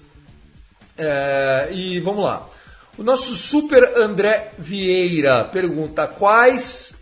É, 0.99 1.69
e 1.71 2.01
vamos 2.01 2.23
lá. 2.23 2.47
O 2.99 3.03
nosso 3.03 3.35
super 3.35 3.97
André 3.97 4.51
Vieira 4.59 5.45
pergunta: 5.45 6.07
quais 6.07 6.96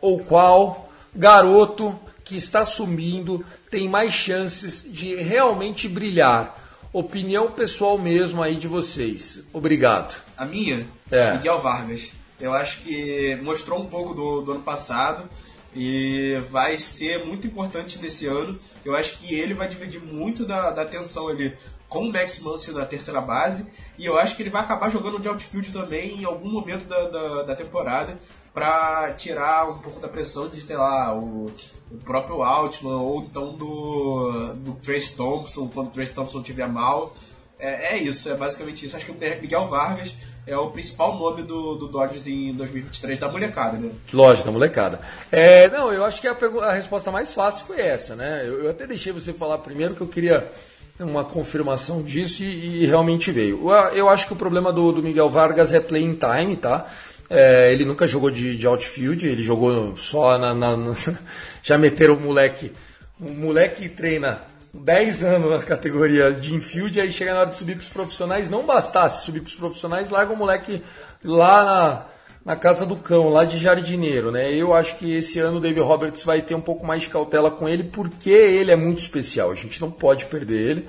ou 0.00 0.18
qual 0.20 0.90
garoto 1.14 1.98
que 2.24 2.36
está 2.36 2.64
sumindo 2.64 3.44
tem 3.70 3.88
mais 3.88 4.12
chances 4.12 4.84
de 4.86 5.14
realmente 5.16 5.88
brilhar? 5.88 6.62
Opinião 6.92 7.50
pessoal 7.50 7.98
mesmo 7.98 8.42
aí 8.42 8.56
de 8.56 8.66
vocês. 8.66 9.44
Obrigado. 9.52 10.20
A 10.36 10.44
minha? 10.44 10.86
É. 11.10 11.34
Miguel 11.34 11.58
Vargas. 11.58 12.10
Eu 12.40 12.52
acho 12.52 12.80
que 12.82 13.36
mostrou 13.42 13.80
um 13.80 13.86
pouco 13.86 14.14
do, 14.14 14.40
do 14.42 14.52
ano 14.52 14.62
passado 14.62 15.28
e 15.74 16.40
vai 16.50 16.78
ser 16.78 17.24
muito 17.24 17.46
importante 17.46 17.98
nesse 17.98 18.26
ano. 18.26 18.58
Eu 18.84 18.96
acho 18.96 19.18
que 19.18 19.34
ele 19.34 19.52
vai 19.52 19.68
dividir 19.68 20.00
muito 20.00 20.44
da, 20.44 20.70
da 20.70 20.82
atenção 20.82 21.28
ali 21.28 21.54
com 21.88 22.00
o 22.00 22.12
Max 22.12 22.40
Muncy 22.40 22.72
na 22.72 22.84
terceira 22.84 23.20
base 23.20 23.66
e 23.98 24.04
eu 24.04 24.18
acho 24.18 24.36
que 24.36 24.42
ele 24.42 24.50
vai 24.50 24.62
acabar 24.62 24.90
jogando 24.90 25.18
de 25.18 25.28
outfield 25.28 25.72
também 25.72 26.20
em 26.20 26.24
algum 26.24 26.50
momento 26.50 26.84
da, 26.86 27.08
da, 27.08 27.42
da 27.44 27.54
temporada 27.54 28.16
para 28.52 29.12
tirar 29.12 29.68
um 29.68 29.78
pouco 29.78 30.00
da 30.00 30.08
pressão 30.08 30.48
de, 30.48 30.60
sei 30.62 30.76
lá, 30.76 31.14
o, 31.14 31.46
o 31.90 31.98
próprio 32.04 32.42
Altman 32.42 32.96
ou 32.96 33.22
então 33.22 33.54
do, 33.54 34.54
do 34.54 34.72
Trace 34.74 35.14
Thompson, 35.14 35.68
quando 35.68 35.88
o 35.88 35.90
Trace 35.90 36.14
Thompson 36.14 36.40
estiver 36.40 36.66
mal. 36.66 37.14
É, 37.58 37.94
é, 37.94 37.98
isso, 37.98 38.28
é 38.30 38.34
basicamente 38.34 38.84
isso. 38.84 38.96
Acho 38.96 39.06
que 39.06 39.12
o 39.12 39.40
Miguel 39.40 39.66
Vargas 39.66 40.14
é 40.46 40.56
o 40.56 40.70
principal 40.70 41.18
nome 41.18 41.42
do, 41.42 41.74
do 41.74 41.88
Dodgers 41.88 42.26
em 42.26 42.54
2023 42.54 43.18
da 43.18 43.30
molecada, 43.30 43.76
né? 43.76 43.90
Lógico, 44.12 44.46
da 44.46 44.52
molecada. 44.52 45.00
É, 45.32 45.68
não, 45.68 45.92
eu 45.92 46.04
acho 46.04 46.20
que 46.20 46.28
a, 46.28 46.36
a 46.62 46.72
resposta 46.72 47.10
mais 47.10 47.34
fácil 47.34 47.66
foi 47.66 47.80
essa, 47.80 48.14
né? 48.14 48.42
Eu, 48.44 48.64
eu, 48.64 48.70
até 48.70 48.86
deixei 48.86 49.12
você 49.12 49.32
falar 49.32 49.58
primeiro 49.58 49.94
que 49.94 50.00
eu 50.00 50.08
queria 50.08 50.50
uma 50.98 51.24
confirmação 51.24 52.02
disso 52.02 52.42
e, 52.42 52.82
e 52.82 52.86
realmente 52.86 53.30
veio. 53.30 53.70
Eu, 53.92 54.08
acho 54.08 54.26
que 54.26 54.32
o 54.32 54.36
problema 54.36 54.72
do, 54.72 54.92
do 54.92 55.02
Miguel 55.02 55.28
Vargas 55.28 55.72
é 55.72 55.80
playing 55.80 56.18
time, 56.18 56.56
tá? 56.56 56.86
É, 57.28 57.72
ele 57.72 57.84
nunca 57.84 58.06
jogou 58.06 58.30
de, 58.30 58.56
de 58.56 58.66
outfield, 58.66 59.26
ele 59.26 59.42
jogou 59.42 59.96
só 59.96 60.38
na. 60.38 60.54
na, 60.54 60.94
já 61.62 61.76
meteram 61.76 62.14
o 62.14 62.20
moleque. 62.20 62.72
O 63.20 63.30
moleque 63.30 63.88
treina 63.88 64.40
10 64.72 65.24
anos 65.24 65.50
na 65.50 65.58
categoria 65.58 66.32
de 66.32 66.54
infield, 66.54 67.00
aí 67.00 67.10
chega 67.10 67.32
na 67.32 67.40
hora 67.40 67.50
de 67.50 67.56
subir 67.56 67.76
para 67.76 67.82
os 67.82 67.88
profissionais, 67.88 68.48
não 68.48 68.64
bastasse 68.64 69.24
subir 69.24 69.40
para 69.40 69.48
os 69.48 69.54
profissionais, 69.54 70.10
larga 70.10 70.32
o 70.32 70.36
moleque 70.36 70.82
lá 71.24 71.64
na, 71.64 72.06
na 72.46 72.54
casa 72.54 72.86
do 72.86 72.94
cão, 72.94 73.28
lá 73.28 73.44
de 73.44 73.58
jardineiro, 73.58 74.30
né? 74.30 74.54
Eu 74.54 74.72
acho 74.72 74.96
que 74.98 75.16
esse 75.16 75.40
ano 75.40 75.56
o 75.56 75.60
David 75.60 75.80
Roberts 75.80 76.22
vai 76.22 76.40
ter 76.40 76.54
um 76.54 76.60
pouco 76.60 76.86
mais 76.86 77.02
de 77.02 77.08
cautela 77.08 77.50
com 77.50 77.68
ele, 77.68 77.82
porque 77.82 78.30
ele 78.30 78.70
é 78.70 78.76
muito 78.76 79.00
especial, 79.00 79.50
a 79.50 79.54
gente 79.56 79.80
não 79.80 79.90
pode 79.90 80.26
perder 80.26 80.70
ele. 80.70 80.88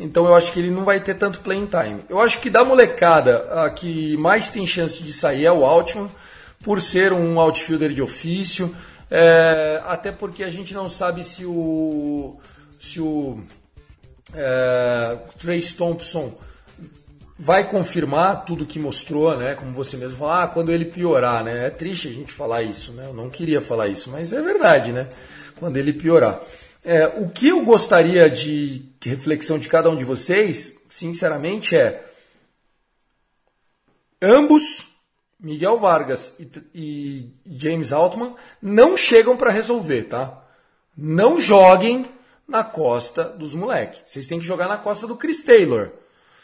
Então 0.00 0.24
eu 0.24 0.34
acho 0.34 0.50
que 0.50 0.58
ele 0.58 0.70
não 0.70 0.86
vai 0.86 0.98
ter 0.98 1.12
tanto 1.14 1.40
playing 1.40 1.66
time. 1.66 2.02
Eu 2.08 2.18
acho 2.18 2.40
que 2.40 2.48
da 2.48 2.64
molecada, 2.64 3.64
a 3.64 3.68
que 3.68 4.16
mais 4.16 4.50
tem 4.50 4.66
chance 4.66 5.02
de 5.02 5.12
sair 5.12 5.44
é 5.44 5.52
o 5.52 5.62
Altman, 5.62 6.08
por 6.64 6.80
ser 6.80 7.12
um 7.12 7.38
outfielder 7.38 7.92
de 7.92 8.00
ofício, 8.00 8.74
é, 9.10 9.82
até 9.86 10.10
porque 10.10 10.42
a 10.42 10.50
gente 10.50 10.72
não 10.72 10.88
sabe 10.88 11.22
se 11.22 11.44
o 11.44 12.40
se 12.80 12.98
o 12.98 13.38
é, 14.32 15.18
Trace 15.38 15.74
Thompson 15.74 16.32
vai 17.38 17.68
confirmar 17.70 18.44
tudo 18.44 18.66
que 18.66 18.80
mostrou, 18.80 19.36
né? 19.36 19.54
Como 19.54 19.72
você 19.72 19.96
mesmo 19.96 20.18
falou, 20.18 20.32
ah, 20.32 20.48
quando 20.48 20.72
ele 20.72 20.84
piorar, 20.84 21.44
né? 21.44 21.66
É 21.66 21.70
triste 21.70 22.08
a 22.08 22.12
gente 22.12 22.32
falar 22.32 22.62
isso, 22.62 22.92
né? 22.92 23.06
Eu 23.06 23.14
não 23.14 23.30
queria 23.30 23.60
falar 23.60 23.86
isso, 23.86 24.10
mas 24.10 24.32
é 24.32 24.42
verdade, 24.42 24.90
né? 24.92 25.08
Quando 25.56 25.76
ele 25.76 25.92
piorar. 25.92 26.40
É, 26.84 27.06
o 27.06 27.28
que 27.28 27.48
eu 27.48 27.64
gostaria 27.64 28.28
de 28.28 28.90
reflexão 29.04 29.58
de 29.58 29.68
cada 29.68 29.88
um 29.88 29.96
de 29.96 30.04
vocês, 30.04 30.80
sinceramente, 30.90 31.76
é 31.76 32.04
ambos, 34.20 34.86
Miguel 35.38 35.78
Vargas 35.78 36.34
e, 36.40 36.50
e 36.74 37.32
James 37.46 37.92
Altman, 37.92 38.34
não 38.60 38.96
chegam 38.96 39.36
para 39.36 39.50
resolver, 39.50 40.04
tá? 40.04 40.44
Não 40.96 41.40
joguem 41.40 42.06
na 42.48 42.64
costa 42.64 43.24
dos 43.24 43.54
moleques. 43.54 44.02
Vocês 44.06 44.26
têm 44.26 44.40
que 44.40 44.46
jogar 44.46 44.66
na 44.66 44.76
costa 44.76 45.06
do 45.06 45.16
Chris 45.16 45.42
Taylor, 45.42 45.92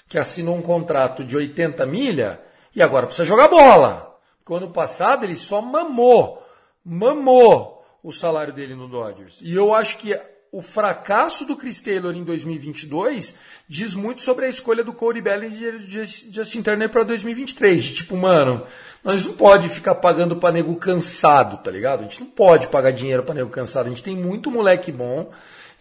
que 0.08 0.18
assinou 0.18 0.56
um 0.56 0.62
contrato 0.62 1.24
de 1.24 1.36
80 1.36 1.84
milha 1.86 2.40
e 2.74 2.82
agora 2.82 3.06
precisa 3.06 3.24
jogar 3.24 3.48
bola. 3.48 4.18
Porque 4.44 4.62
ano 4.62 4.72
passado 4.72 5.24
ele 5.24 5.36
só 5.36 5.60
mamou, 5.60 6.42
mamou 6.84 7.84
o 8.02 8.12
salário 8.12 8.52
dele 8.52 8.74
no 8.74 8.86
Dodgers. 8.86 9.38
E 9.40 9.54
eu 9.54 9.72
acho 9.72 9.96
que 9.96 10.18
o 10.52 10.62
fracasso 10.62 11.44
do 11.44 11.56
Chris 11.56 11.80
Taylor 11.80 12.14
em 12.14 12.22
2022 12.22 13.34
diz 13.68 13.92
muito 13.92 14.22
sobre 14.22 14.44
a 14.44 14.48
escolha 14.48 14.84
do 14.84 14.92
Cody 14.92 15.20
Bellinger 15.20 15.74
e 15.74 15.78
de 15.78 16.04
Justin 16.32 16.62
Turner 16.62 16.88
para 16.90 17.02
2023. 17.02 17.82
De 17.82 17.94
tipo, 17.94 18.16
mano, 18.16 18.64
nós 19.02 19.26
não 19.26 19.32
pode 19.32 19.68
ficar 19.68 19.96
pagando 19.96 20.36
para 20.36 20.52
nego 20.52 20.76
cansado, 20.76 21.56
tá 21.56 21.72
ligado? 21.72 22.00
A 22.00 22.02
gente 22.04 22.20
não 22.20 22.28
pode 22.28 22.68
pagar 22.68 22.92
dinheiro 22.92 23.24
para 23.24 23.34
nego 23.34 23.50
cansado. 23.50 23.86
A 23.86 23.88
gente 23.88 24.04
tem 24.04 24.14
muito 24.14 24.48
moleque 24.48 24.92
bom 24.92 25.32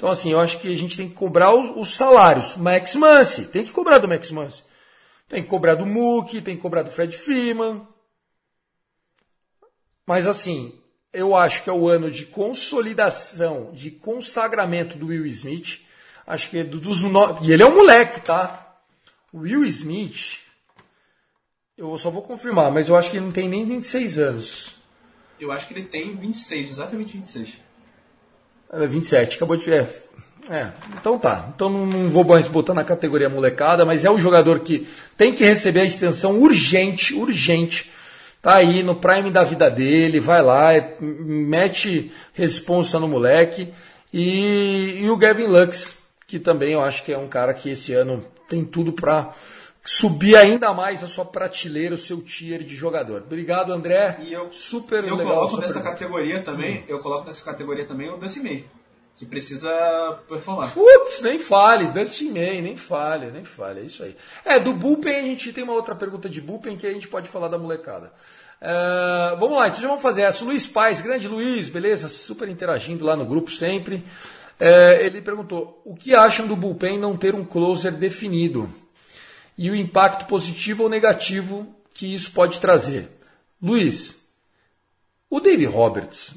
então, 0.04 0.12
assim, 0.12 0.34
eu 0.34 0.42
acho 0.42 0.60
que 0.60 0.68
a 0.68 0.78
gente 0.78 0.98
tem 0.98 1.08
que 1.08 1.16
cobrar 1.16 1.56
os, 1.56 1.78
os 1.78 1.96
salários. 1.96 2.58
Max 2.58 2.94
Muncy, 2.94 3.46
tem 3.46 3.64
que 3.64 3.72
cobrar 3.72 4.00
do 4.00 4.08
Max 4.10 4.32
Muncy. 4.32 4.62
Tem 5.30 5.42
que 5.42 5.48
cobrar 5.48 5.76
do 5.76 5.86
Mookie, 5.86 6.42
tem 6.42 6.58
que 6.58 6.62
cobrar 6.62 6.82
do 6.82 6.92
Fred 6.92 7.16
Freeman. 7.16 7.88
Mas, 10.06 10.28
assim, 10.28 10.78
eu 11.14 11.34
acho 11.34 11.64
que 11.64 11.70
é 11.70 11.74
o 11.74 11.88
ano 11.88 12.12
de 12.12 12.26
consolidação, 12.26 13.72
de 13.72 13.92
consagramento 13.92 14.98
do 14.98 15.08
Will 15.08 15.26
Smith. 15.28 15.80
Acho 16.28 16.50
que 16.50 16.58
é 16.58 16.66
dos. 16.66 17.00
E 17.42 17.54
ele 17.54 17.64
é 17.64 17.66
um 17.66 17.74
moleque, 17.74 18.20
tá? 18.20 18.76
O 19.32 19.40
Will 19.40 19.64
Smith. 19.64 20.42
Eu 21.78 21.98
só 21.98 22.10
vou 22.10 22.24
confirmar, 22.24 22.70
mas 22.72 22.90
eu 22.90 22.98
acho 22.98 23.10
que 23.10 23.16
ele 23.16 23.26
não 23.28 23.32
tem 23.32 23.48
nem 23.48 23.66
26 23.66 24.20
anos. 24.20 24.76
Eu 25.40 25.50
acho 25.50 25.66
que 25.66 25.74
ele 25.74 25.86
tem 25.86 26.14
26, 26.14 26.72
exatamente 26.72 27.16
26. 27.16 27.63
27, 28.88 29.36
acabou 29.36 29.56
de. 29.56 29.72
É, 29.72 29.88
é, 30.50 30.68
então 31.00 31.18
tá. 31.18 31.50
Então 31.56 31.70
não 31.70 32.10
vou 32.10 32.24
mais 32.24 32.48
botar 32.48 32.74
na 32.74 32.84
categoria 32.84 33.30
molecada, 33.30 33.86
mas 33.86 34.04
é 34.04 34.12
o 34.12 34.20
jogador 34.20 34.60
que 34.60 34.88
tem 35.18 35.34
que 35.34 35.44
receber 35.44 35.82
a 35.82 35.86
extensão 35.86 36.40
urgente, 36.40 37.14
urgente. 37.14 37.92
Tá 38.42 38.56
aí 38.56 38.84
no 38.84 38.96
prime 38.96 39.32
da 39.32 39.44
vida 39.44 39.72
dele, 39.72 40.20
vai 40.20 40.42
lá, 40.42 40.74
é, 40.74 40.98
mete 41.00 42.12
responsa 42.34 43.00
no 43.00 43.08
moleque. 43.08 43.74
E, 44.14 45.00
e 45.02 45.10
o 45.10 45.16
Gavin 45.16 45.48
Lux, 45.48 46.00
que 46.28 46.38
também 46.38 46.74
eu 46.74 46.82
acho 46.82 47.04
que 47.04 47.14
é 47.14 47.18
um 47.18 47.28
cara 47.28 47.54
que 47.54 47.70
esse 47.70 47.94
ano 47.94 48.24
tem 48.50 48.66
tudo 48.66 48.92
para 48.92 49.34
subir 49.86 50.36
ainda 50.36 50.74
mais 50.74 51.04
a 51.04 51.08
sua 51.08 51.26
prateleira, 51.26 51.96
o 51.96 51.98
seu 51.98 52.22
tier 52.22 52.64
de 52.64 52.76
jogador. 52.76 53.22
Obrigado, 53.22 53.74
André. 53.74 54.18
E 54.22 54.32
eu, 54.32 54.52
super 54.52 55.04
eu 55.04 55.16
legal. 55.16 55.36
coloco 55.36 55.58
nessa 55.58 55.82
categoria 55.82 56.42
também, 56.42 56.80
hum. 56.80 56.84
eu 56.88 57.00
coloco 57.00 57.28
nessa 57.28 57.44
categoria 57.44 57.86
também 57.86 58.10
o 58.10 58.18
Dusty 58.18 58.40
May, 58.40 58.66
que 59.16 59.26
precisa 59.26 59.70
performar. 60.28 60.74
Putz, 60.74 61.22
nem 61.22 61.38
fale, 61.38 61.88
Dusty 61.88 62.26
May, 62.26 62.62
nem 62.62 62.78
fale, 62.78 63.30
nem 63.32 63.44
fale, 63.44 63.82
é 63.82 63.84
isso 63.84 64.04
aí. 64.04 64.16
É, 64.46 64.60
do 64.60 64.74
Bullpen 64.74 65.20
a 65.20 65.24
gente 65.24 65.52
tem 65.52 65.64
uma 65.64 65.74
outra 65.74 65.96
pergunta 65.96 66.30
de 66.30 66.40
Bullpen 66.40 66.78
que 66.78 66.88
a 66.88 66.94
gente 66.94 67.10
pode 67.10 67.28
falar 67.28 67.50
da 67.50 67.60
molecada. 67.60 68.14
Uh, 68.62 69.38
vamos 69.38 69.58
lá, 69.58 69.68
então 69.68 69.82
já 69.82 69.88
vamos 69.90 70.02
fazer 70.02 70.22
essa. 70.22 70.46
Luiz 70.46 70.66
Paz, 70.66 71.02
grande 71.02 71.28
Luiz, 71.28 71.68
beleza? 71.68 72.08
Super 72.08 72.48
interagindo 72.48 73.04
lá 73.04 73.14
no 73.14 73.26
grupo 73.26 73.52
sempre. 73.52 73.98
Uh, 74.58 75.02
ele 75.02 75.22
perguntou: 75.22 75.82
o 75.84 75.94
que 75.94 76.16
acham 76.16 76.48
do 76.48 76.56
Bullpen 76.56 76.98
não 76.98 77.18
ter 77.18 77.36
um 77.36 77.44
closer 77.44 77.92
definido? 77.92 78.70
E 79.58 79.70
o 79.70 79.76
impacto 79.76 80.26
positivo 80.26 80.84
ou 80.84 80.90
negativo 80.90 81.68
que 81.94 82.14
isso 82.14 82.32
pode 82.32 82.60
trazer. 82.60 83.08
Luiz, 83.62 84.24
o 85.30 85.40
Dave 85.40 85.66
Roberts 85.66 86.36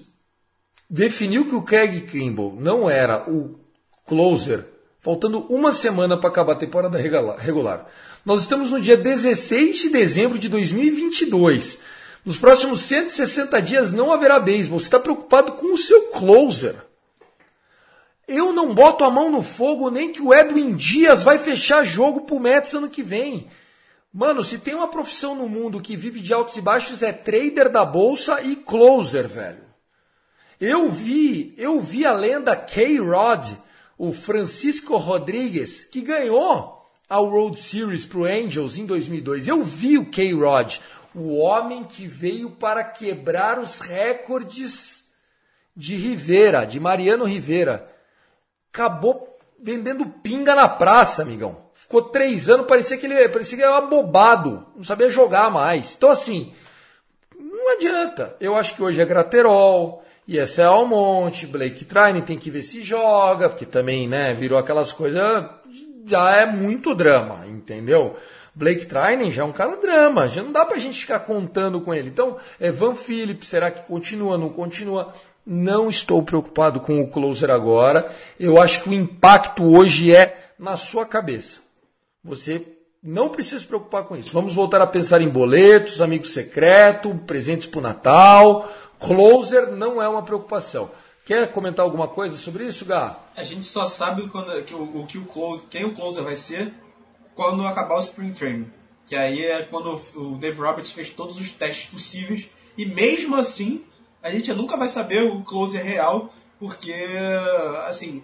definiu 0.89 1.47
que 1.47 1.55
o 1.55 1.63
Craig 1.63 2.03
Kimball 2.03 2.57
não 2.59 2.89
era 2.89 3.29
o 3.31 3.59
closer, 4.07 4.65
faltando 4.99 5.41
uma 5.49 5.73
semana 5.73 6.17
para 6.17 6.29
acabar 6.29 6.53
a 6.53 6.57
temporada 6.57 6.99
regular. 6.99 7.87
Nós 8.25 8.43
estamos 8.43 8.71
no 8.71 8.81
dia 8.81 8.97
16 8.97 9.79
de 9.79 9.89
dezembro 9.91 10.39
de 10.39 10.49
2022. 10.49 11.79
Nos 12.25 12.37
próximos 12.37 12.81
160 12.81 13.63
dias 13.63 13.93
não 13.93 14.13
haverá 14.13 14.41
beisebol. 14.41 14.81
Você 14.81 14.87
está 14.87 14.99
preocupado 14.99 15.53
com 15.53 15.73
o 15.73 15.79
seu 15.79 16.11
closer. 16.11 16.75
Eu 18.27 18.53
não 18.53 18.75
boto 18.75 19.05
a 19.05 19.11
mão 19.11 19.31
no 19.31 19.41
fogo 19.41 19.89
nem 19.89 20.11
que 20.11 20.21
o 20.21 20.35
Edwin 20.35 20.75
Dias 20.75 21.23
vai 21.23 21.39
fechar 21.39 21.85
jogo 21.85 22.23
pro 22.23 22.41
Mets 22.41 22.75
ano 22.75 22.91
que 22.91 23.03
vem. 23.03 23.49
Mano, 24.13 24.43
se 24.43 24.59
tem 24.59 24.75
uma 24.75 24.89
profissão 24.89 25.35
no 25.35 25.49
mundo 25.49 25.81
que 25.81 25.97
vive 25.97 26.21
de 26.21 26.35
altos 26.35 26.57
e 26.57 26.61
baixos 26.61 27.03
é 27.03 27.13
trader 27.13 27.71
da 27.71 27.85
bolsa 27.85 28.43
e 28.43 28.57
closer, 28.57 29.29
velho. 29.29 29.65
Eu 30.61 30.91
vi, 30.91 31.55
eu 31.57 31.81
vi 31.81 32.05
a 32.05 32.13
lenda 32.13 32.57
K-Rod, 32.57 33.53
o 33.97 34.13
Francisco 34.13 34.97
Rodrigues, 34.97 35.85
que 35.85 36.01
ganhou 36.01 36.83
a 37.09 37.21
World 37.21 37.61
Series 37.61 38.05
pro 38.05 38.25
Angels 38.25 38.77
em 38.77 38.87
2002. 38.87 39.47
Eu 39.47 39.63
vi 39.63 39.99
o 39.99 40.07
K-Rod, 40.07 40.79
o 41.15 41.37
homem 41.37 41.85
que 41.85 42.07
veio 42.09 42.51
para 42.51 42.83
quebrar 42.83 43.59
os 43.61 43.79
recordes 43.79 45.11
de 45.77 45.95
Rivera, 45.95 46.65
de 46.65 46.81
Mariano 46.81 47.25
Rivera 47.25 47.96
acabou 48.77 49.39
vendendo 49.59 50.05
pinga 50.05 50.55
na 50.55 50.69
praça, 50.69 51.23
amigão. 51.23 51.65
Ficou 51.73 52.03
três 52.03 52.51
anos, 52.51 52.67
parecia 52.67 52.99
que 52.99 53.07
ele 53.07 53.29
parecia 53.31 53.57
que 53.57 53.65
era 53.65 53.79
abobado, 53.79 54.67
não 54.77 54.85
sabia 54.85 55.09
jogar 55.09 55.51
mais. 55.51 55.95
Então, 55.97 56.11
assim, 56.11 56.53
não 57.39 57.73
adianta. 57.73 58.37
Eu 58.39 58.55
acho 58.55 58.75
que 58.75 58.83
hoje 58.83 59.01
é 59.01 59.05
Graterol, 59.05 60.03
ISL 60.29 60.69
Almonte, 60.69 61.47
Blake 61.47 61.85
Trine 61.87 62.21
tem 62.21 62.39
que 62.39 62.51
ver 62.51 62.63
se 62.63 62.83
joga, 62.83 63.49
porque 63.49 63.65
também, 63.65 64.07
né, 64.07 64.35
virou 64.35 64.59
aquelas 64.59 64.93
coisas, 64.93 65.23
já 66.05 66.37
é 66.37 66.45
muito 66.45 66.95
drama, 66.95 67.47
entendeu? 67.47 68.17
Blake 68.55 68.87
Trine 68.87 69.31
já 69.31 69.43
é 69.43 69.45
um 69.45 69.53
cara 69.53 69.77
drama, 69.77 70.29
já 70.29 70.43
não 70.43 70.53
dá 70.53 70.65
pra 70.65 70.79
gente 70.79 71.01
ficar 71.01 71.21
contando 71.21 71.81
com 71.81 71.95
ele. 71.95 72.09
Então, 72.09 72.37
é 72.61 72.71
Van 72.71 72.95
Phillips, 72.95 73.49
será 73.49 73.71
que 73.71 73.87
continua, 73.87 74.37
não 74.37 74.49
continua? 74.49 75.13
Não 75.47 75.89
estou 75.89 76.25
preocupado 76.25 76.81
com 76.81 77.01
o 77.01 77.09
closer 77.09 77.51
agora. 77.51 78.13
Eu 78.39 78.61
acho 78.61 78.83
que 78.83 78.89
o 78.89 78.95
impacto 78.95 79.63
hoje 79.63 80.13
é 80.13 80.53
na 80.59 80.77
sua 80.77 81.07
cabeça. 81.07 81.61
Você 82.25 82.67
não 83.01 83.29
precisa 83.29 83.61
se 83.61 83.67
preocupar 83.67 84.03
com 84.03 84.17
isso. 84.17 84.33
Vamos 84.33 84.55
voltar 84.55 84.81
a 84.81 84.87
pensar 84.87 85.21
em 85.21 85.29
boletos, 85.29 86.01
amigo 86.01 86.27
secreto, 86.27 87.15
presentes 87.27 87.69
para 87.69 87.79
o 87.79 87.83
Natal. 87.83 88.69
Closer 88.99 89.71
não 89.71 90.03
é 90.03 90.09
uma 90.09 90.23
preocupação. 90.23 90.91
Quer 91.25 91.53
comentar 91.53 91.85
alguma 91.85 92.09
coisa 92.09 92.37
sobre 92.37 92.65
isso, 92.65 92.85
Gá? 92.85 93.17
A 93.37 93.45
gente 93.45 93.67
só 93.67 93.87
sabe 93.87 94.29
quando, 94.29 94.63
que 94.65 94.75
o, 94.75 95.03
o 95.03 95.07
que 95.07 95.19
o 95.19 95.61
quem 95.71 95.85
o 95.85 95.95
closer 95.95 96.25
vai 96.25 96.37
ser 96.37 96.73
quando 97.37 97.65
acabar 97.65 97.97
o 97.97 98.01
Spring 98.01 98.33
Training. 98.33 98.71
Que 99.07 99.15
aí 99.15 99.45
é 99.45 99.63
quando 99.63 100.01
o 100.17 100.37
Dave 100.37 100.59
Roberts 100.59 100.91
fez 100.91 101.11
todos 101.11 101.39
os 101.39 101.53
testes 101.53 101.87
possíveis 101.87 102.49
e 102.77 102.85
mesmo 102.87 103.37
assim 103.37 103.85
a 104.27 104.31
gente 104.31 104.53
nunca 104.53 104.77
vai 104.77 104.89
saber 104.89 105.23
o 105.23 105.43
closer 105.43 105.85
real, 105.85 106.33
porque, 106.59 106.93
assim, 107.87 108.23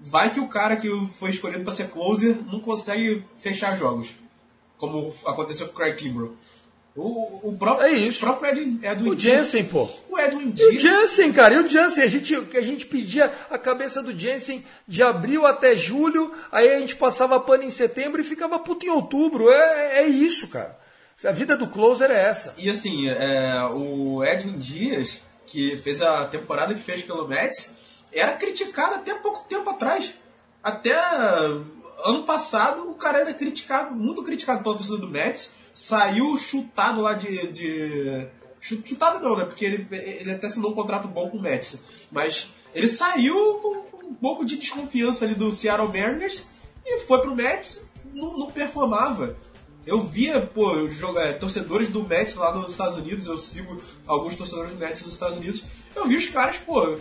vai 0.00 0.30
que 0.30 0.40
o 0.40 0.48
cara 0.48 0.76
que 0.76 0.88
foi 1.18 1.30
escolhido 1.30 1.62
para 1.62 1.72
ser 1.72 1.90
closer 1.90 2.36
não 2.50 2.60
consegue 2.60 3.24
fechar 3.38 3.76
jogos, 3.76 4.14
como 4.78 5.12
aconteceu 5.26 5.66
com 5.66 5.72
o 5.72 5.76
Craig 5.76 5.96
Kimbrell. 5.96 6.34
O, 6.94 7.48
o 7.48 7.56
próprio, 7.56 7.86
é 7.86 7.92
isso. 7.92 8.18
O 8.18 8.28
próprio 8.28 8.50
Edwin, 8.50 8.80
Edwin 8.82 9.10
o 9.10 9.18
Jensen, 9.18 9.64
pô. 9.64 9.88
O 10.10 10.18
Edwin 10.18 10.50
Dias. 10.50 10.68
O 10.68 10.78
Jensen, 10.78 11.32
cara. 11.32 11.54
E 11.54 11.58
o 11.58 11.68
Jensen, 11.68 12.04
a 12.04 12.06
gente, 12.06 12.34
a 12.34 12.60
gente 12.60 12.84
pedia 12.84 13.32
a 13.50 13.56
cabeça 13.56 14.02
do 14.02 14.18
Jensen 14.18 14.62
de 14.86 15.02
abril 15.02 15.46
até 15.46 15.74
julho, 15.74 16.32
aí 16.50 16.70
a 16.70 16.78
gente 16.80 16.96
passava 16.96 17.40
pano 17.40 17.62
em 17.62 17.70
setembro 17.70 18.20
e 18.20 18.24
ficava 18.24 18.58
puto 18.58 18.84
em 18.84 18.90
outubro. 18.90 19.48
É, 19.50 20.00
é 20.00 20.06
isso, 20.06 20.48
cara. 20.48 20.81
A 21.24 21.32
vida 21.32 21.56
do 21.56 21.68
closer 21.68 22.10
é 22.10 22.22
essa. 22.24 22.54
E 22.58 22.68
assim, 22.68 23.08
é, 23.08 23.64
o 23.64 24.24
Edwin 24.24 24.58
Dias, 24.58 25.22
que 25.46 25.76
fez 25.76 26.02
a 26.02 26.26
temporada 26.26 26.74
que 26.74 26.80
fez 26.80 27.02
pelo 27.02 27.28
Mets, 27.28 27.70
era 28.12 28.32
criticado 28.32 28.96
até 28.96 29.14
pouco 29.14 29.46
tempo 29.48 29.70
atrás. 29.70 30.14
Até 30.62 30.92
ano 32.04 32.24
passado, 32.24 32.90
o 32.90 32.94
cara 32.94 33.20
era 33.20 33.34
criticado, 33.34 33.94
muito 33.94 34.22
criticado 34.22 34.62
pela 34.62 34.76
torcida 34.76 34.98
do 34.98 35.08
Mets. 35.08 35.54
Saiu 35.72 36.36
chutado 36.36 37.00
lá 37.00 37.14
de. 37.14 37.52
de 37.52 38.28
chutado 38.60 39.20
não, 39.20 39.36
né? 39.36 39.44
Porque 39.44 39.64
ele, 39.64 39.86
ele 39.90 40.32
até 40.32 40.46
assinou 40.46 40.72
um 40.72 40.74
contrato 40.74 41.08
bom 41.08 41.30
com 41.30 41.38
o 41.38 41.42
Mets. 41.42 41.78
Mas 42.10 42.52
ele 42.74 42.88
saiu 42.88 43.54
com 43.54 44.06
um 44.06 44.14
pouco 44.14 44.44
de 44.44 44.56
desconfiança 44.56 45.24
ali 45.24 45.34
do 45.34 45.50
Seattle 45.50 45.88
Mariners 45.88 46.46
e 46.84 47.00
foi 47.00 47.20
pro 47.20 47.34
Mets, 47.34 47.86
não, 48.12 48.36
não 48.36 48.46
performava. 48.48 49.36
Eu 49.86 50.00
via, 50.00 50.40
pô, 50.40 50.86
jogar, 50.88 51.26
é, 51.26 51.32
torcedores 51.32 51.88
do 51.88 52.06
Mets 52.06 52.34
lá 52.36 52.54
nos 52.54 52.70
Estados 52.70 52.96
Unidos, 52.96 53.26
eu 53.26 53.36
sigo 53.36 53.80
alguns 54.06 54.34
torcedores 54.34 54.72
do 54.72 54.78
Mets 54.78 55.02
nos 55.02 55.14
Estados 55.14 55.36
Unidos, 55.36 55.64
eu 55.94 56.06
vi 56.06 56.16
os 56.16 56.26
caras, 56.26 56.56
pô, 56.58 56.96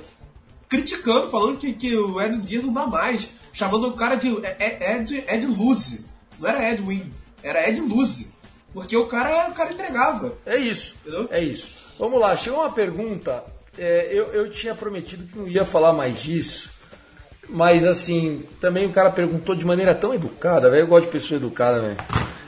criticando, 0.68 1.30
falando 1.30 1.58
que, 1.58 1.74
que 1.74 1.96
o 1.96 2.20
Edwin 2.22 2.42
Dias 2.42 2.64
não 2.64 2.74
dá 2.74 2.88
mais, 2.88 3.30
chamando 3.52 3.88
o 3.88 3.94
cara 3.94 4.16
de 4.16 4.30
Ed, 4.30 5.26
Ed 5.28 5.46
Luz. 5.46 6.00
Não 6.40 6.50
era 6.50 6.72
Ed 6.72 6.82
Win, 6.82 7.12
era 7.44 7.70
Ed 7.70 7.82
Luz. 7.82 8.32
Porque 8.74 8.96
o 8.96 9.06
cara, 9.06 9.50
o 9.50 9.54
cara 9.54 9.74
entregava. 9.74 10.38
É 10.46 10.56
isso, 10.56 10.96
entendeu? 11.02 11.28
é 11.30 11.44
isso. 11.44 11.70
Vamos 12.00 12.20
lá, 12.20 12.36
chegou 12.36 12.62
uma 12.62 12.72
pergunta, 12.72 13.44
é, 13.78 14.10
eu, 14.12 14.28
eu 14.28 14.50
tinha 14.50 14.74
prometido 14.74 15.26
que 15.26 15.38
não 15.38 15.48
ia 15.48 15.66
falar 15.66 15.94
mais 15.94 16.22
disso, 16.22 16.72
mas 17.50 17.86
assim, 17.86 18.44
também 18.60 18.88
o 18.88 18.92
cara 18.92 19.12
perguntou 19.12 19.54
de 19.54 19.66
maneira 19.66 19.94
tão 19.94 20.14
educada, 20.14 20.70
velho, 20.70 20.84
eu 20.84 20.88
gosto 20.88 21.08
de 21.08 21.12
pessoa 21.12 21.38
educada, 21.38 21.80
velho. 21.80 21.98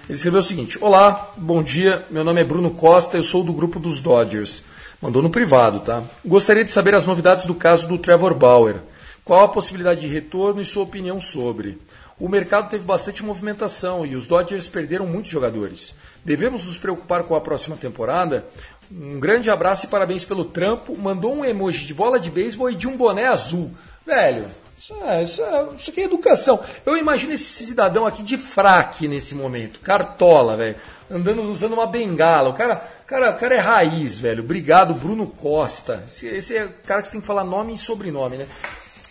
Ele 0.07 0.15
escreveu 0.15 0.41
o 0.41 0.43
seguinte: 0.43 0.77
Olá, 0.81 1.31
bom 1.37 1.63
dia, 1.63 2.05
meu 2.09 2.25
nome 2.25 2.41
é 2.41 2.43
Bruno 2.43 2.71
Costa, 2.71 3.15
eu 3.15 3.23
sou 3.23 3.41
do 3.41 3.53
grupo 3.53 3.79
dos 3.79 4.01
Dodgers. 4.01 4.61
Mandou 5.01 5.21
no 5.21 5.29
privado, 5.29 5.79
tá? 5.79 6.03
Gostaria 6.25 6.63
de 6.65 6.71
saber 6.71 6.93
as 6.93 7.05
novidades 7.05 7.45
do 7.45 7.55
caso 7.55 7.87
do 7.87 7.97
Trevor 7.97 8.33
Bauer. 8.33 8.75
Qual 9.23 9.45
a 9.45 9.47
possibilidade 9.47 10.01
de 10.01 10.07
retorno 10.07 10.61
e 10.61 10.65
sua 10.65 10.83
opinião 10.83 11.21
sobre? 11.21 11.77
O 12.19 12.27
mercado 12.27 12.69
teve 12.69 12.83
bastante 12.83 13.23
movimentação 13.23 14.05
e 14.05 14.15
os 14.15 14.27
Dodgers 14.27 14.67
perderam 14.67 15.07
muitos 15.07 15.31
jogadores. 15.31 15.95
Devemos 16.23 16.67
nos 16.67 16.77
preocupar 16.77 17.23
com 17.23 17.35
a 17.35 17.41
próxima 17.41 17.77
temporada? 17.77 18.45
Um 18.91 19.19
grande 19.19 19.49
abraço 19.49 19.85
e 19.85 19.89
parabéns 19.89 20.25
pelo 20.25 20.43
trampo. 20.43 20.97
Mandou 20.97 21.33
um 21.33 21.45
emoji 21.45 21.85
de 21.85 21.93
bola 21.93 22.19
de 22.19 22.29
beisebol 22.29 22.69
e 22.69 22.75
de 22.75 22.87
um 22.87 22.97
boné 22.97 23.27
azul. 23.27 23.71
Velho, 24.05 24.45
isso, 24.83 24.93
é, 25.01 25.23
isso, 25.23 25.41
é, 25.41 25.67
isso 25.77 25.89
aqui 25.91 26.01
é 26.01 26.03
educação. 26.03 26.59
Eu 26.85 26.97
imagino 26.97 27.31
esse 27.31 27.65
cidadão 27.65 28.05
aqui 28.05 28.21
de 28.21 28.37
fraque 28.37 29.07
nesse 29.07 29.33
momento, 29.33 29.79
cartola, 29.79 30.57
velho, 30.57 30.75
andando 31.09 31.41
usando 31.43 31.71
uma 31.71 31.87
bengala. 31.87 32.49
O 32.49 32.53
cara, 32.53 32.75
cara, 33.07 33.31
cara 33.31 33.55
é 33.55 33.59
raiz, 33.59 34.17
velho. 34.17 34.43
Obrigado, 34.43 34.93
Bruno 34.93 35.25
Costa. 35.25 36.03
Esse, 36.05 36.27
esse 36.27 36.57
é 36.57 36.65
o 36.65 36.73
cara 36.85 37.01
que 37.01 37.07
você 37.07 37.13
tem 37.13 37.21
que 37.21 37.27
falar 37.27 37.45
nome 37.45 37.73
e 37.73 37.77
sobrenome, 37.77 38.35
né? 38.35 38.45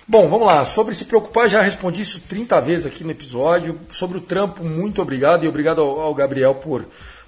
Bom, 0.07 0.29
vamos 0.29 0.47
lá. 0.47 0.62
Sobre 0.66 0.95
se 0.95 1.07
preocupar, 1.07 1.49
já 1.49 1.62
respondi 1.62 2.03
isso 2.03 2.20
30 2.29 2.61
vezes 2.61 2.85
aqui 2.85 3.03
no 3.03 3.11
episódio. 3.11 3.81
Sobre 3.91 4.18
o 4.18 4.20
trampo, 4.20 4.62
muito 4.62 5.01
obrigado. 5.01 5.45
E 5.45 5.49
obrigado 5.49 5.81
ao, 5.81 6.01
ao 6.01 6.14
Gabriel 6.14 6.55
por, 6.57 6.85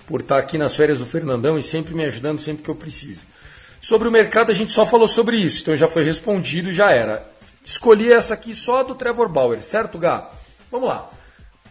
por 0.07 0.20
estar 0.20 0.36
aqui 0.36 0.59
nas 0.59 0.76
férias 0.76 0.99
do 0.99 1.07
Fernandão 1.07 1.59
e 1.59 1.62
sempre 1.62 1.95
me 1.95 2.05
ajudando 2.05 2.40
sempre 2.40 2.62
que 2.62 2.68
eu 2.68 2.74
preciso. 2.74 3.20
Sobre 3.80 4.09
o 4.09 4.12
mercado, 4.12 4.51
a 4.51 4.55
gente 4.55 4.72
só 4.72 4.84
falou 4.84 5.07
sobre 5.07 5.36
isso, 5.36 5.61
então 5.61 5.76
já 5.76 5.86
foi 5.86 6.05
respondido 6.05 6.72
já 6.72 6.90
era. 6.90 7.34
Escolhi 7.64 8.12
essa 8.12 8.34
aqui 8.34 8.54
só 8.54 8.82
do 8.82 8.94
Trevor 8.94 9.28
Bauer, 9.28 9.62
certo, 9.62 9.98
Gá? 9.98 10.30
Vamos 10.70 10.86
lá. 10.86 11.08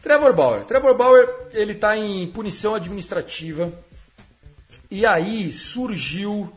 Trevor 0.02 0.34
Bauer. 0.34 0.64
Trevor 0.66 0.98
Bauer, 0.98 1.30
ele 1.52 1.74
está 1.74 1.96
em 1.96 2.28
punição 2.28 2.74
administrativa. 2.74 3.72
E 4.90 5.06
aí 5.06 5.52
surgiu 5.54 6.52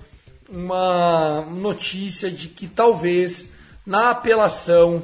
uma 0.48 1.42
notícia 1.42 2.30
de 2.30 2.48
que 2.48 2.66
talvez 2.66 3.50
na 3.84 4.10
apelação 4.10 5.02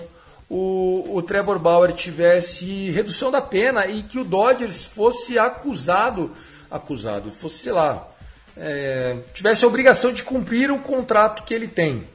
o, 0.49 1.17
o 1.17 1.23
Trevor 1.23 1.59
Bauer 1.59 1.93
tivesse 1.93 2.91
redução 2.91 3.31
da 3.31 3.41
pena 3.41 3.87
e 3.87 4.03
que 4.03 4.19
o 4.19 4.25
Dodgers 4.25 4.85
fosse 4.85 5.39
acusado, 5.39 6.31
acusado, 6.71 7.31
fosse, 7.31 7.59
sei 7.59 7.73
lá, 7.73 8.09
é, 8.57 9.19
tivesse 9.33 9.65
a 9.65 9.69
obrigação 9.69 10.13
de 10.13 10.23
cumprir 10.23 10.71
o 10.71 10.79
contrato 10.79 11.43
que 11.45 11.55
ele 11.55 11.69
tem. 11.69 12.07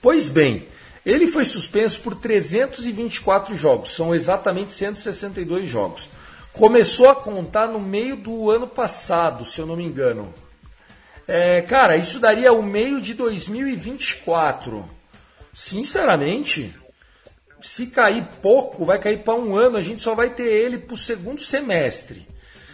Pois 0.00 0.28
bem, 0.28 0.68
ele 1.04 1.26
foi 1.26 1.44
suspenso 1.44 2.00
por 2.00 2.14
324 2.14 3.56
jogos, 3.56 3.90
são 3.90 4.14
exatamente 4.14 4.72
162 4.72 5.68
jogos. 5.68 6.08
Começou 6.52 7.10
a 7.10 7.16
contar 7.16 7.66
no 7.66 7.80
meio 7.80 8.16
do 8.16 8.50
ano 8.50 8.66
passado, 8.66 9.44
se 9.44 9.60
eu 9.60 9.66
não 9.66 9.76
me 9.76 9.84
engano. 9.84 10.32
É, 11.26 11.62
cara, 11.62 11.96
isso 11.96 12.20
daria 12.20 12.52
o 12.52 12.62
meio 12.62 13.00
de 13.00 13.12
2024. 13.14 14.84
Sinceramente, 15.52 16.74
se 17.60 17.86
cair 17.86 18.28
pouco, 18.42 18.84
vai 18.84 18.98
cair 18.98 19.24
para 19.24 19.34
um 19.34 19.56
ano, 19.56 19.76
a 19.76 19.82
gente 19.82 20.02
só 20.02 20.14
vai 20.14 20.30
ter 20.30 20.46
ele 20.46 20.78
para 20.78 20.94
o 20.94 20.98
segundo 20.98 21.40
semestre. 21.40 22.26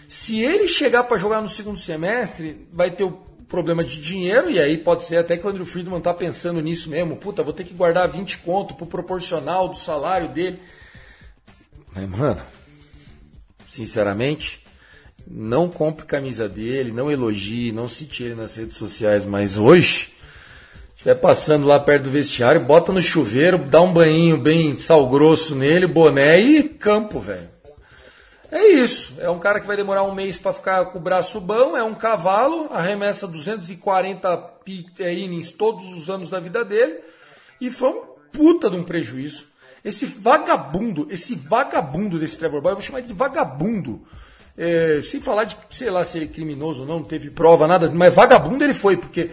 Se 0.08 0.40
ele 0.40 0.66
chegar 0.66 1.04
para 1.04 1.16
jogar 1.16 1.40
no 1.40 1.48
segundo 1.48 1.78
semestre, 1.78 2.66
vai 2.72 2.90
ter 2.90 3.04
o 3.04 3.12
problema 3.50 3.82
de 3.84 4.00
dinheiro, 4.00 4.48
e 4.48 4.60
aí 4.60 4.78
pode 4.78 5.02
ser 5.02 5.16
até 5.16 5.36
que 5.36 5.44
o 5.44 5.50
Andrew 5.50 5.66
Friedman 5.66 6.00
tá 6.00 6.14
pensando 6.14 6.62
nisso 6.62 6.88
mesmo. 6.88 7.16
Puta, 7.16 7.42
vou 7.42 7.52
ter 7.52 7.64
que 7.64 7.74
guardar 7.74 8.08
20 8.08 8.38
conto 8.38 8.74
pro 8.74 8.86
proporcional 8.86 9.68
do 9.68 9.76
salário 9.76 10.28
dele. 10.28 10.60
Mas, 11.92 12.08
mano, 12.08 12.40
sinceramente, 13.68 14.64
não 15.26 15.68
compre 15.68 16.06
camisa 16.06 16.48
dele, 16.48 16.92
não 16.92 17.10
elogie, 17.10 17.72
não 17.72 17.88
cite 17.88 18.22
ele 18.22 18.36
nas 18.36 18.54
redes 18.54 18.76
sociais, 18.76 19.26
mas 19.26 19.58
hoje, 19.58 20.12
estiver 20.90 21.16
passando 21.16 21.66
lá 21.66 21.80
perto 21.80 22.04
do 22.04 22.10
vestiário, 22.10 22.60
bota 22.60 22.92
no 22.92 23.02
chuveiro, 23.02 23.58
dá 23.58 23.82
um 23.82 23.92
banhinho 23.92 24.38
bem 24.38 24.78
sal 24.78 25.08
grosso 25.08 25.56
nele, 25.56 25.88
boné 25.88 26.38
e 26.38 26.68
campo, 26.68 27.18
velho. 27.18 27.59
É 28.50 28.66
isso. 28.66 29.14
É 29.18 29.30
um 29.30 29.38
cara 29.38 29.60
que 29.60 29.66
vai 29.66 29.76
demorar 29.76 30.02
um 30.02 30.14
mês 30.14 30.36
para 30.36 30.52
ficar 30.52 30.86
com 30.86 30.98
o 30.98 31.02
braço 31.02 31.40
bom, 31.40 31.76
é 31.76 31.84
um 31.84 31.94
cavalo, 31.94 32.68
arremessa 32.72 33.26
240 33.26 34.60
é, 34.98 35.14
innings 35.14 35.52
todos 35.52 35.86
os 35.86 36.10
anos 36.10 36.30
da 36.30 36.40
vida 36.40 36.64
dele 36.64 37.00
e 37.60 37.70
foi 37.70 37.90
um 37.90 38.02
puta 38.32 38.68
de 38.68 38.76
um 38.76 38.82
prejuízo. 38.82 39.48
Esse 39.84 40.06
vagabundo, 40.06 41.06
esse 41.10 41.34
vagabundo 41.34 42.18
desse 42.18 42.38
Trevor 42.38 42.60
Bauer, 42.60 42.72
eu 42.72 42.76
vou 42.76 42.84
chamar 42.84 43.00
de 43.00 43.12
vagabundo. 43.12 44.02
É, 44.58 45.00
sem 45.02 45.20
falar 45.20 45.44
de, 45.44 45.56
sei 45.70 45.90
lá, 45.90 46.04
se 46.04 46.18
ele 46.18 46.26
é 46.26 46.28
criminoso 46.28 46.82
ou 46.82 46.88
não, 46.88 46.96
não 46.96 47.04
teve 47.04 47.30
prova, 47.30 47.66
nada, 47.66 47.90
mas 47.90 48.14
vagabundo 48.14 48.62
ele 48.62 48.74
foi, 48.74 48.96
porque 48.96 49.30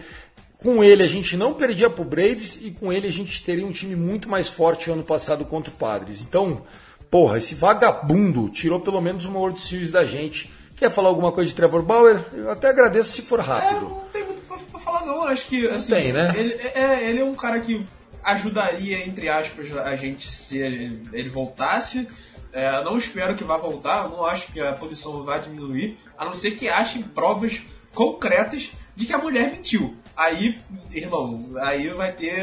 com 0.56 0.82
ele 0.82 1.02
a 1.02 1.06
gente 1.06 1.36
não 1.36 1.52
perdia 1.52 1.90
pro 1.90 2.04
Braves 2.04 2.58
e 2.62 2.70
com 2.70 2.92
ele 2.92 3.06
a 3.06 3.12
gente 3.12 3.44
teria 3.44 3.66
um 3.66 3.72
time 3.72 3.94
muito 3.94 4.28
mais 4.28 4.48
forte 4.48 4.90
ano 4.90 5.02
passado 5.02 5.44
contra 5.44 5.70
o 5.70 5.76
Padres. 5.76 6.22
Então, 6.22 6.62
porra, 7.10 7.38
esse 7.38 7.54
vagabundo 7.54 8.48
tirou 8.48 8.80
pelo 8.80 9.00
menos 9.00 9.24
uma 9.24 9.38
World 9.38 9.60
Series 9.60 9.90
da 9.90 10.04
gente. 10.04 10.52
Quer 10.76 10.90
falar 10.90 11.08
alguma 11.08 11.32
coisa 11.32 11.48
de 11.48 11.56
Trevor 11.56 11.82
Bauer? 11.82 12.24
Eu 12.32 12.50
até 12.50 12.68
agradeço 12.68 13.10
se 13.10 13.22
for 13.22 13.40
rápido. 13.40 13.76
É, 13.76 13.80
não 13.80 14.00
tem 14.12 14.24
muito 14.24 14.42
pra, 14.42 14.58
falar 14.78 15.04
não, 15.04 15.24
acho 15.24 15.46
que 15.46 15.68
assim, 15.68 15.92
tem, 15.92 16.12
né? 16.12 16.32
ele, 16.36 16.54
é, 16.54 17.10
ele 17.10 17.20
é 17.20 17.24
um 17.24 17.34
cara 17.34 17.58
que 17.60 17.84
ajudaria, 18.22 19.04
entre 19.06 19.28
aspas, 19.28 19.76
a 19.76 19.96
gente 19.96 20.30
se 20.30 20.58
ele, 20.58 21.02
ele 21.12 21.28
voltasse. 21.28 22.08
É, 22.52 22.82
não 22.82 22.96
espero 22.96 23.34
que 23.34 23.44
vá 23.44 23.56
voltar, 23.56 24.08
não 24.08 24.24
acho 24.24 24.52
que 24.52 24.60
a 24.60 24.72
punição 24.72 25.22
vá 25.22 25.38
diminuir, 25.38 25.98
a 26.16 26.24
não 26.24 26.32
ser 26.32 26.52
que 26.52 26.68
achem 26.68 27.02
provas 27.02 27.62
concretas 27.94 28.72
de 28.94 29.06
que 29.06 29.12
a 29.12 29.18
mulher 29.18 29.50
mentiu. 29.50 29.96
Aí, 30.16 30.58
irmão, 30.92 31.50
aí 31.60 31.88
vai 31.90 32.12
ter. 32.12 32.42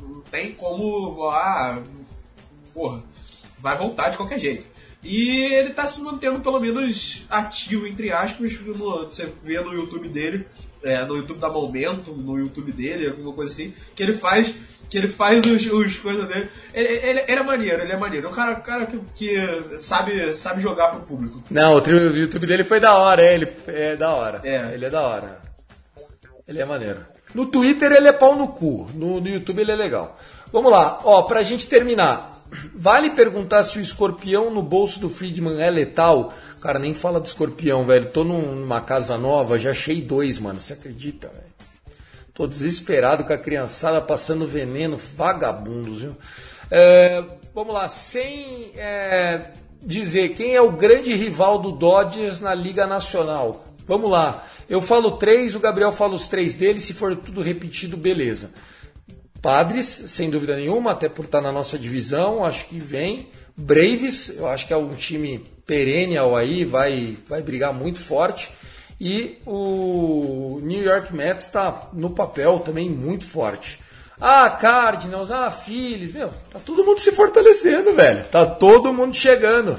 Não 0.00 0.20
tem 0.30 0.54
como. 0.54 1.28
Ah, 1.28 1.82
porra, 2.72 3.02
vai 3.60 3.76
voltar 3.76 4.10
de 4.10 4.16
qualquer 4.16 4.38
jeito. 4.38 4.66
E 5.02 5.54
ele 5.54 5.70
tá 5.70 5.86
se 5.86 6.00
mantendo 6.02 6.40
pelo 6.40 6.60
menos 6.60 7.24
ativo, 7.30 7.86
entre 7.86 8.12
aspas, 8.12 8.52
no, 8.60 9.04
você 9.04 9.32
vê 9.42 9.60
no 9.60 9.72
YouTube 9.72 10.08
dele, 10.08 10.46
é, 10.82 11.04
no 11.04 11.16
YouTube 11.16 11.40
da 11.40 11.48
Momento, 11.48 12.12
no 12.12 12.38
YouTube 12.38 12.72
dele, 12.72 13.08
alguma 13.08 13.32
coisa 13.32 13.50
assim, 13.50 13.72
que 13.94 14.02
ele 14.02 14.12
faz 14.12 14.54
que 14.90 14.98
ele 14.98 15.06
faz 15.06 15.46
os, 15.46 15.66
os 15.66 15.96
coisas 15.98 16.26
dele. 16.26 16.50
Ele, 16.74 16.88
ele, 16.88 17.20
ele, 17.20 17.40
é 17.40 17.42
maneiro, 17.44 17.80
ele 17.80 17.92
é 17.92 17.96
maneiro. 17.96 18.26
É 18.26 18.28
um 18.28 18.32
cara, 18.32 18.56
cara 18.56 18.86
que, 18.86 18.98
que, 19.14 19.78
sabe, 19.78 20.34
sabe 20.34 20.60
jogar 20.60 20.88
pro 20.88 21.02
público. 21.02 21.40
Não, 21.48 21.76
o 21.76 22.16
YouTube 22.16 22.44
dele 22.44 22.64
foi 22.64 22.80
da 22.80 22.96
hora, 22.96 23.22
ele 23.22 23.48
é 23.68 23.94
da 23.94 24.12
hora. 24.12 24.40
É. 24.42 24.74
Ele 24.74 24.84
é 24.84 24.90
da 24.90 25.00
hora. 25.00 25.40
Ele 26.46 26.60
é 26.60 26.64
maneiro. 26.64 27.06
No 27.32 27.46
Twitter 27.46 27.92
ele 27.92 28.08
é 28.08 28.12
pau 28.12 28.34
no 28.34 28.48
cu, 28.48 28.88
no, 28.92 29.20
no 29.20 29.28
YouTube 29.28 29.60
ele 29.60 29.70
é 29.70 29.76
legal. 29.76 30.18
Vamos 30.52 30.72
lá, 30.72 30.98
ó, 31.04 31.22
pra 31.22 31.42
gente 31.42 31.68
terminar. 31.68 32.29
Vale 32.74 33.10
perguntar 33.10 33.62
se 33.62 33.78
o 33.78 33.82
escorpião 33.82 34.52
no 34.52 34.62
bolso 34.62 34.98
do 35.00 35.08
Friedman 35.08 35.60
é 35.60 35.70
letal? 35.70 36.32
Cara, 36.60 36.78
nem 36.78 36.92
fala 36.92 37.20
do 37.20 37.26
escorpião, 37.26 37.84
velho. 37.86 38.10
Tô 38.10 38.24
numa 38.24 38.80
casa 38.80 39.16
nova, 39.16 39.58
já 39.58 39.70
achei 39.70 40.02
dois, 40.02 40.38
mano. 40.38 40.60
Você 40.60 40.72
acredita, 40.72 41.28
velho? 41.28 41.50
Tô 42.34 42.46
desesperado 42.46 43.24
com 43.24 43.32
a 43.32 43.38
criançada 43.38 44.00
passando 44.00 44.46
veneno, 44.46 44.96
vagabundos, 45.16 46.02
viu? 46.02 46.16
É, 46.70 47.22
vamos 47.54 47.74
lá, 47.74 47.88
sem 47.88 48.72
é, 48.76 49.50
dizer 49.82 50.30
quem 50.30 50.54
é 50.54 50.60
o 50.62 50.72
grande 50.72 51.12
rival 51.14 51.58
do 51.58 51.72
Dodgers 51.72 52.40
na 52.40 52.54
Liga 52.54 52.86
Nacional. 52.86 53.66
Vamos 53.86 54.10
lá, 54.10 54.46
eu 54.68 54.80
falo 54.80 55.12
três, 55.12 55.54
o 55.54 55.60
Gabriel 55.60 55.90
fala 55.90 56.14
os 56.14 56.28
três 56.28 56.54
dele, 56.54 56.78
se 56.80 56.94
for 56.94 57.16
tudo 57.16 57.42
repetido, 57.42 57.96
beleza. 57.96 58.50
Padres, 59.42 59.86
sem 59.86 60.28
dúvida 60.28 60.54
nenhuma, 60.54 60.92
até 60.92 61.08
por 61.08 61.24
estar 61.24 61.40
na 61.40 61.50
nossa 61.50 61.78
divisão, 61.78 62.44
acho 62.44 62.66
que 62.66 62.78
vem. 62.78 63.28
Braves, 63.56 64.36
eu 64.36 64.46
acho 64.46 64.66
que 64.66 64.72
é 64.72 64.76
um 64.76 64.90
time 64.90 65.44
perennial 65.66 66.36
aí, 66.36 66.64
vai, 66.64 67.16
vai 67.28 67.42
brigar 67.42 67.72
muito 67.72 67.98
forte. 67.98 68.50
E 69.00 69.38
o 69.46 70.60
New 70.62 70.82
York 70.82 71.14
Mets 71.14 71.46
está 71.46 71.88
no 71.92 72.10
papel 72.10 72.58
também 72.58 72.90
muito 72.90 73.24
forte. 73.24 73.80
Ah, 74.20 74.50
Cardinals, 74.50 75.30
ah, 75.30 75.50
Phillies, 75.50 76.12
meu, 76.12 76.28
tá 76.50 76.58
todo 76.58 76.84
mundo 76.84 77.00
se 77.00 77.10
fortalecendo, 77.12 77.94
velho. 77.94 78.24
Tá 78.24 78.44
todo 78.44 78.92
mundo 78.92 79.14
chegando. 79.14 79.78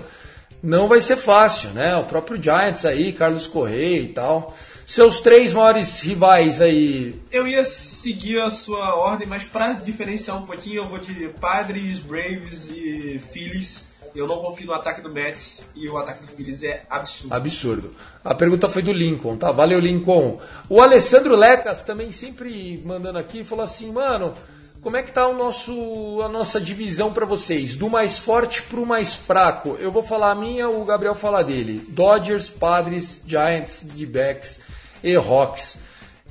Não 0.63 0.87
vai 0.87 1.01
ser 1.01 1.17
fácil, 1.17 1.69
né? 1.71 1.95
O 1.97 2.05
próprio 2.05 2.41
Giants 2.41 2.83
aí, 2.83 3.13
Carlos 3.13 3.45
Correia 3.45 3.99
e 4.01 4.07
tal. 4.07 4.55
Seus 4.91 5.21
três 5.21 5.53
maiores 5.53 6.01
rivais 6.01 6.59
aí. 6.59 7.15
Eu 7.31 7.47
ia 7.47 7.63
seguir 7.63 8.41
a 8.41 8.49
sua 8.49 8.93
ordem, 8.95 9.25
mas 9.25 9.41
para 9.41 9.71
diferenciar 9.71 10.37
um 10.37 10.45
pouquinho, 10.45 10.83
eu 10.83 10.85
vou 10.85 10.99
de 10.99 11.29
Padres, 11.39 11.99
Braves 11.99 12.69
e 12.69 13.17
Phillies 13.31 13.89
eu 14.13 14.27
não 14.27 14.39
confio 14.39 14.67
no 14.67 14.73
ataque 14.73 14.99
do 14.99 15.09
Mets 15.09 15.63
e 15.73 15.87
o 15.87 15.97
ataque 15.97 16.25
do 16.25 16.33
Phillies 16.33 16.61
é 16.63 16.83
absurdo. 16.89 17.33
Absurdo. 17.33 17.95
A 18.21 18.35
pergunta 18.35 18.67
foi 18.67 18.81
do 18.81 18.91
Lincoln, 18.91 19.37
tá? 19.37 19.49
Valeu, 19.53 19.79
Lincoln. 19.79 20.37
O 20.67 20.81
Alessandro 20.81 21.33
Lecas 21.37 21.83
também 21.83 22.11
sempre 22.11 22.81
mandando 22.85 23.17
aqui, 23.17 23.45
falou 23.45 23.63
assim, 23.63 23.89
mano, 23.89 24.33
como 24.81 24.97
é 24.97 25.03
que 25.03 25.13
tá 25.13 25.25
o 25.29 25.33
nosso, 25.33 26.21
a 26.21 26.27
nossa 26.27 26.59
divisão 26.59 27.13
para 27.13 27.25
vocês? 27.25 27.73
Do 27.73 27.89
mais 27.89 28.19
forte 28.19 28.63
pro 28.63 28.85
mais 28.85 29.15
fraco. 29.15 29.77
Eu 29.79 29.93
vou 29.93 30.03
falar 30.03 30.31
a 30.31 30.35
minha, 30.35 30.69
o 30.69 30.83
Gabriel 30.83 31.15
fala 31.15 31.41
dele. 31.41 31.85
Dodgers, 31.87 32.49
Padres, 32.49 33.23
Giants, 33.25 33.83
D-Backs 33.93 34.70
e 35.03 35.15
Rocks. 35.15 35.79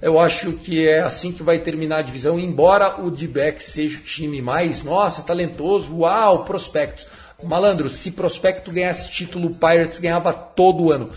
Eu 0.02 0.18
acho 0.18 0.54
que 0.54 0.88
é 0.88 1.00
assim 1.00 1.30
que 1.30 1.42
vai 1.42 1.58
terminar 1.58 1.98
a 1.98 2.02
divisão, 2.02 2.38
embora 2.38 3.00
o 3.02 3.10
D-Backs 3.10 3.66
seja 3.66 3.98
o 3.98 4.02
time 4.02 4.40
mais, 4.40 4.82
nossa, 4.82 5.22
talentoso, 5.22 5.94
uau, 5.98 6.44
prospectos. 6.44 7.06
Malandro, 7.42 7.88
se 7.88 8.12
Prospecto 8.12 8.70
ganhasse 8.70 9.10
título, 9.10 9.48
o 9.48 9.54
Pirates 9.54 9.98
ganhava 9.98 10.32
todo 10.32 10.92
ano. 10.92 11.10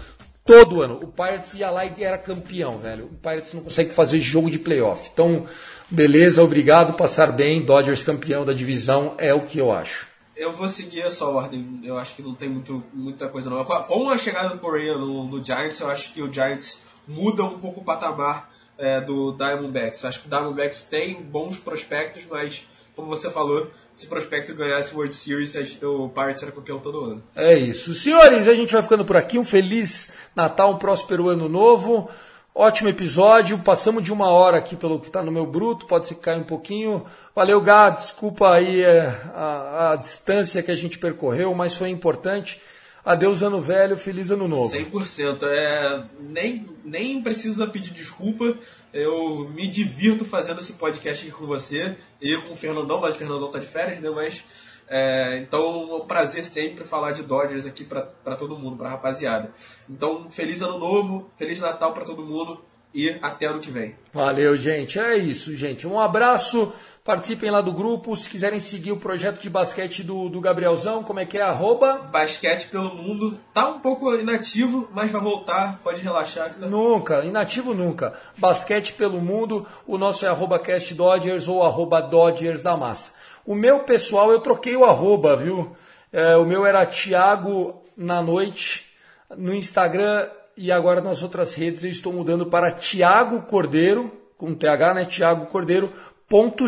Todo 0.45 0.81
ano. 0.81 0.97
O 1.01 1.07
Pirates 1.07 1.53
ia 1.53 1.69
lá 1.69 1.85
e 1.85 2.03
era 2.03 2.17
campeão, 2.17 2.77
velho. 2.77 3.05
O 3.05 3.15
Pirates 3.15 3.53
não 3.53 3.61
consegue 3.61 3.91
fazer 3.91 4.19
jogo 4.19 4.49
de 4.49 4.59
playoff. 4.59 5.09
Então, 5.13 5.45
beleza, 5.89 6.43
obrigado, 6.43 6.93
passar 6.93 7.31
bem. 7.31 7.63
Dodgers 7.63 8.03
campeão 8.03 8.45
da 8.45 8.53
divisão 8.53 9.15
é 9.17 9.33
o 9.33 9.41
que 9.41 9.57
eu 9.57 9.71
acho. 9.71 10.07
Eu 10.35 10.51
vou 10.51 10.67
seguir 10.67 11.03
a 11.03 11.11
sua 11.11 11.29
ordem. 11.29 11.81
Eu 11.83 11.97
acho 11.97 12.15
que 12.15 12.21
não 12.21 12.35
tem 12.35 12.49
muito, 12.49 12.83
muita 12.93 13.27
coisa 13.29 13.49
não. 13.49 13.63
Com 13.63 14.09
a 14.09 14.17
chegada 14.17 14.49
do 14.49 14.59
Correa 14.59 14.97
no, 14.97 15.25
no 15.25 15.43
Giants, 15.43 15.79
eu 15.79 15.89
acho 15.89 16.13
que 16.13 16.21
o 16.21 16.31
Giants 16.31 16.79
muda 17.07 17.43
um 17.43 17.59
pouco 17.59 17.81
o 17.81 17.83
patamar 17.83 18.51
é, 18.77 19.01
do 19.01 19.31
Diamondbacks. 19.33 20.05
Acho 20.05 20.21
que 20.21 20.27
o 20.27 20.29
Diamondbacks 20.29 20.83
tem 20.83 21.21
bons 21.21 21.57
prospectos, 21.57 22.25
mas 22.29 22.65
como 22.95 23.07
você 23.07 23.29
falou, 23.29 23.69
se 23.93 24.07
Prospecto 24.07 24.53
ganhasse 24.55 24.95
World 24.95 25.13
Series, 25.13 25.55
o 25.81 26.09
Pirates 26.09 26.43
era 26.43 26.51
campeão 26.51 26.79
todo 26.79 27.05
ano. 27.05 27.23
É 27.35 27.57
isso. 27.57 27.93
Senhores, 27.95 28.47
a 28.47 28.53
gente 28.53 28.73
vai 28.73 28.83
ficando 28.83 29.03
por 29.03 29.17
aqui. 29.17 29.37
Um 29.37 29.45
feliz 29.45 30.13
Natal, 30.35 30.71
um 30.71 30.77
próspero 30.77 31.29
ano 31.29 31.49
novo. 31.49 32.09
Ótimo 32.53 32.89
episódio. 32.89 33.57
Passamos 33.59 34.03
de 34.03 34.13
uma 34.13 34.29
hora 34.29 34.57
aqui 34.57 34.75
pelo 34.75 34.99
que 34.99 35.07
está 35.07 35.23
no 35.23 35.31
meu 35.31 35.45
bruto. 35.45 35.87
Pode 35.87 36.07
ser 36.07 36.15
que 36.15 36.21
caia 36.21 36.37
um 36.37 36.43
pouquinho. 36.43 37.03
Valeu, 37.35 37.59
Gado. 37.61 37.97
Desculpa 37.97 38.51
aí 38.53 38.83
é, 38.83 39.07
a, 39.33 39.91
a 39.91 39.95
distância 39.95 40.61
que 40.61 40.69
a 40.69 40.75
gente 40.75 40.99
percorreu, 40.99 41.53
mas 41.55 41.75
foi 41.75 41.89
importante. 41.89 42.61
Adeus 43.05 43.41
ano 43.41 43.61
velho, 43.61 43.97
feliz 43.97 44.31
ano 44.31 44.47
novo. 44.47 44.73
100%. 44.73 45.43
É, 45.43 46.03
nem, 46.19 46.65
nem 46.85 47.21
precisa 47.21 47.67
pedir 47.67 47.91
desculpa. 47.91 48.57
Eu 48.93 49.49
me 49.53 49.67
divirto 49.67 50.23
fazendo 50.23 50.61
esse 50.61 50.73
podcast 50.73 51.25
aqui 51.27 51.35
com 51.35 51.45
você 51.45 51.97
e 52.21 52.37
com 52.41 52.53
o 52.53 52.55
Fernandão, 52.55 53.01
mas 53.01 53.15
o 53.15 53.17
Fernandão 53.17 53.51
tá 53.51 53.59
de 53.59 53.65
férias, 53.65 53.99
né? 53.99 54.09
Mas 54.09 54.43
é, 54.87 55.39
então 55.39 55.61
é 55.91 55.95
um 55.95 56.07
prazer 56.07 56.45
sempre 56.45 56.83
falar 56.83 57.11
de 57.11 57.23
Dodgers 57.23 57.65
aqui 57.65 57.83
para 57.83 58.35
todo 58.35 58.57
mundo, 58.57 58.77
para 58.77 58.89
rapaziada. 58.89 59.51
Então, 59.89 60.29
feliz 60.29 60.61
ano 60.61 60.77
novo, 60.77 61.29
feliz 61.35 61.59
Natal 61.59 61.93
para 61.93 62.05
todo 62.05 62.23
mundo 62.23 62.63
e 62.93 63.17
até 63.21 63.47
ano 63.47 63.59
que 63.59 63.71
vem. 63.71 63.95
Valeu, 64.13 64.55
gente. 64.55 64.99
É 64.99 65.17
isso, 65.17 65.55
gente. 65.55 65.87
Um 65.87 65.99
abraço. 65.99 66.71
Participem 67.03 67.51
lá 67.51 67.59
do 67.59 67.73
grupo. 67.73 68.15
Se 68.15 68.29
quiserem 68.29 68.61
seguir 68.61 68.93
o 68.93 68.97
projeto 68.97 69.41
de 69.41 69.49
basquete 69.49 70.01
do, 70.01 70.29
do 70.29 70.39
Gabrielzão, 70.39 71.03
como 71.03 71.19
é 71.19 71.25
que 71.25 71.37
é? 71.37 71.41
Arroba? 71.41 71.97
Basquete 71.97 72.69
pelo 72.69 72.95
mundo. 72.95 73.37
Tá 73.53 73.67
um 73.67 73.79
pouco 73.81 74.15
inativo, 74.15 74.87
mas 74.93 75.11
vai 75.11 75.21
voltar. 75.21 75.81
Pode 75.83 76.01
relaxar. 76.01 76.53
Tá... 76.53 76.65
Nunca, 76.65 77.25
inativo 77.25 77.73
nunca. 77.73 78.13
Basquete 78.37 78.93
pelo 78.93 79.19
mundo. 79.19 79.67
O 79.85 79.97
nosso 79.97 80.25
é 80.25 80.29
arroba 80.29 80.57
Cast 80.57 80.93
Dodgers 80.93 81.49
ou 81.49 81.61
arroba 81.61 82.01
Dodgers 82.01 82.61
da 82.61 82.77
Massa. 82.77 83.11
O 83.45 83.53
meu 83.53 83.81
pessoal, 83.81 84.31
eu 84.31 84.39
troquei 84.39 84.77
o 84.77 84.85
arroba, 84.85 85.35
viu? 85.35 85.75
É, 86.09 86.37
o 86.37 86.45
meu 86.45 86.65
era 86.65 86.85
Thiago 86.85 87.83
na 87.97 88.21
noite. 88.21 88.93
No 89.35 89.53
Instagram 89.53 90.29
e 90.55 90.71
agora 90.71 91.01
nas 91.01 91.21
outras 91.21 91.53
redes 91.53 91.83
eu 91.83 91.91
estou 91.91 92.13
mudando 92.13 92.45
para 92.45 92.71
Tiago 92.71 93.41
Cordeiro, 93.41 94.09
com 94.37 94.53
TH, 94.53 94.93
né? 94.93 95.05
Tiago 95.05 95.47
Cordeiro, 95.47 95.91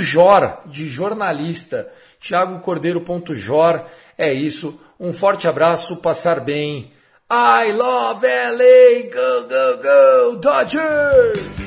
Jor, 0.01 0.61
de 0.65 0.87
jornalista. 0.87 1.91
Tiago 2.19 2.59
Cordeiro, 2.59 3.01
Jor. 3.35 3.85
É 4.17 4.33
isso. 4.33 4.79
Um 4.99 5.11
forte 5.11 5.47
abraço, 5.47 5.97
passar 5.97 6.39
bem. 6.39 6.91
I 7.29 7.71
love 7.71 8.25
LA, 8.25 9.09
go, 9.11 9.47
go, 9.47 9.81
go, 9.81 10.39
Dodgers! 10.39 11.64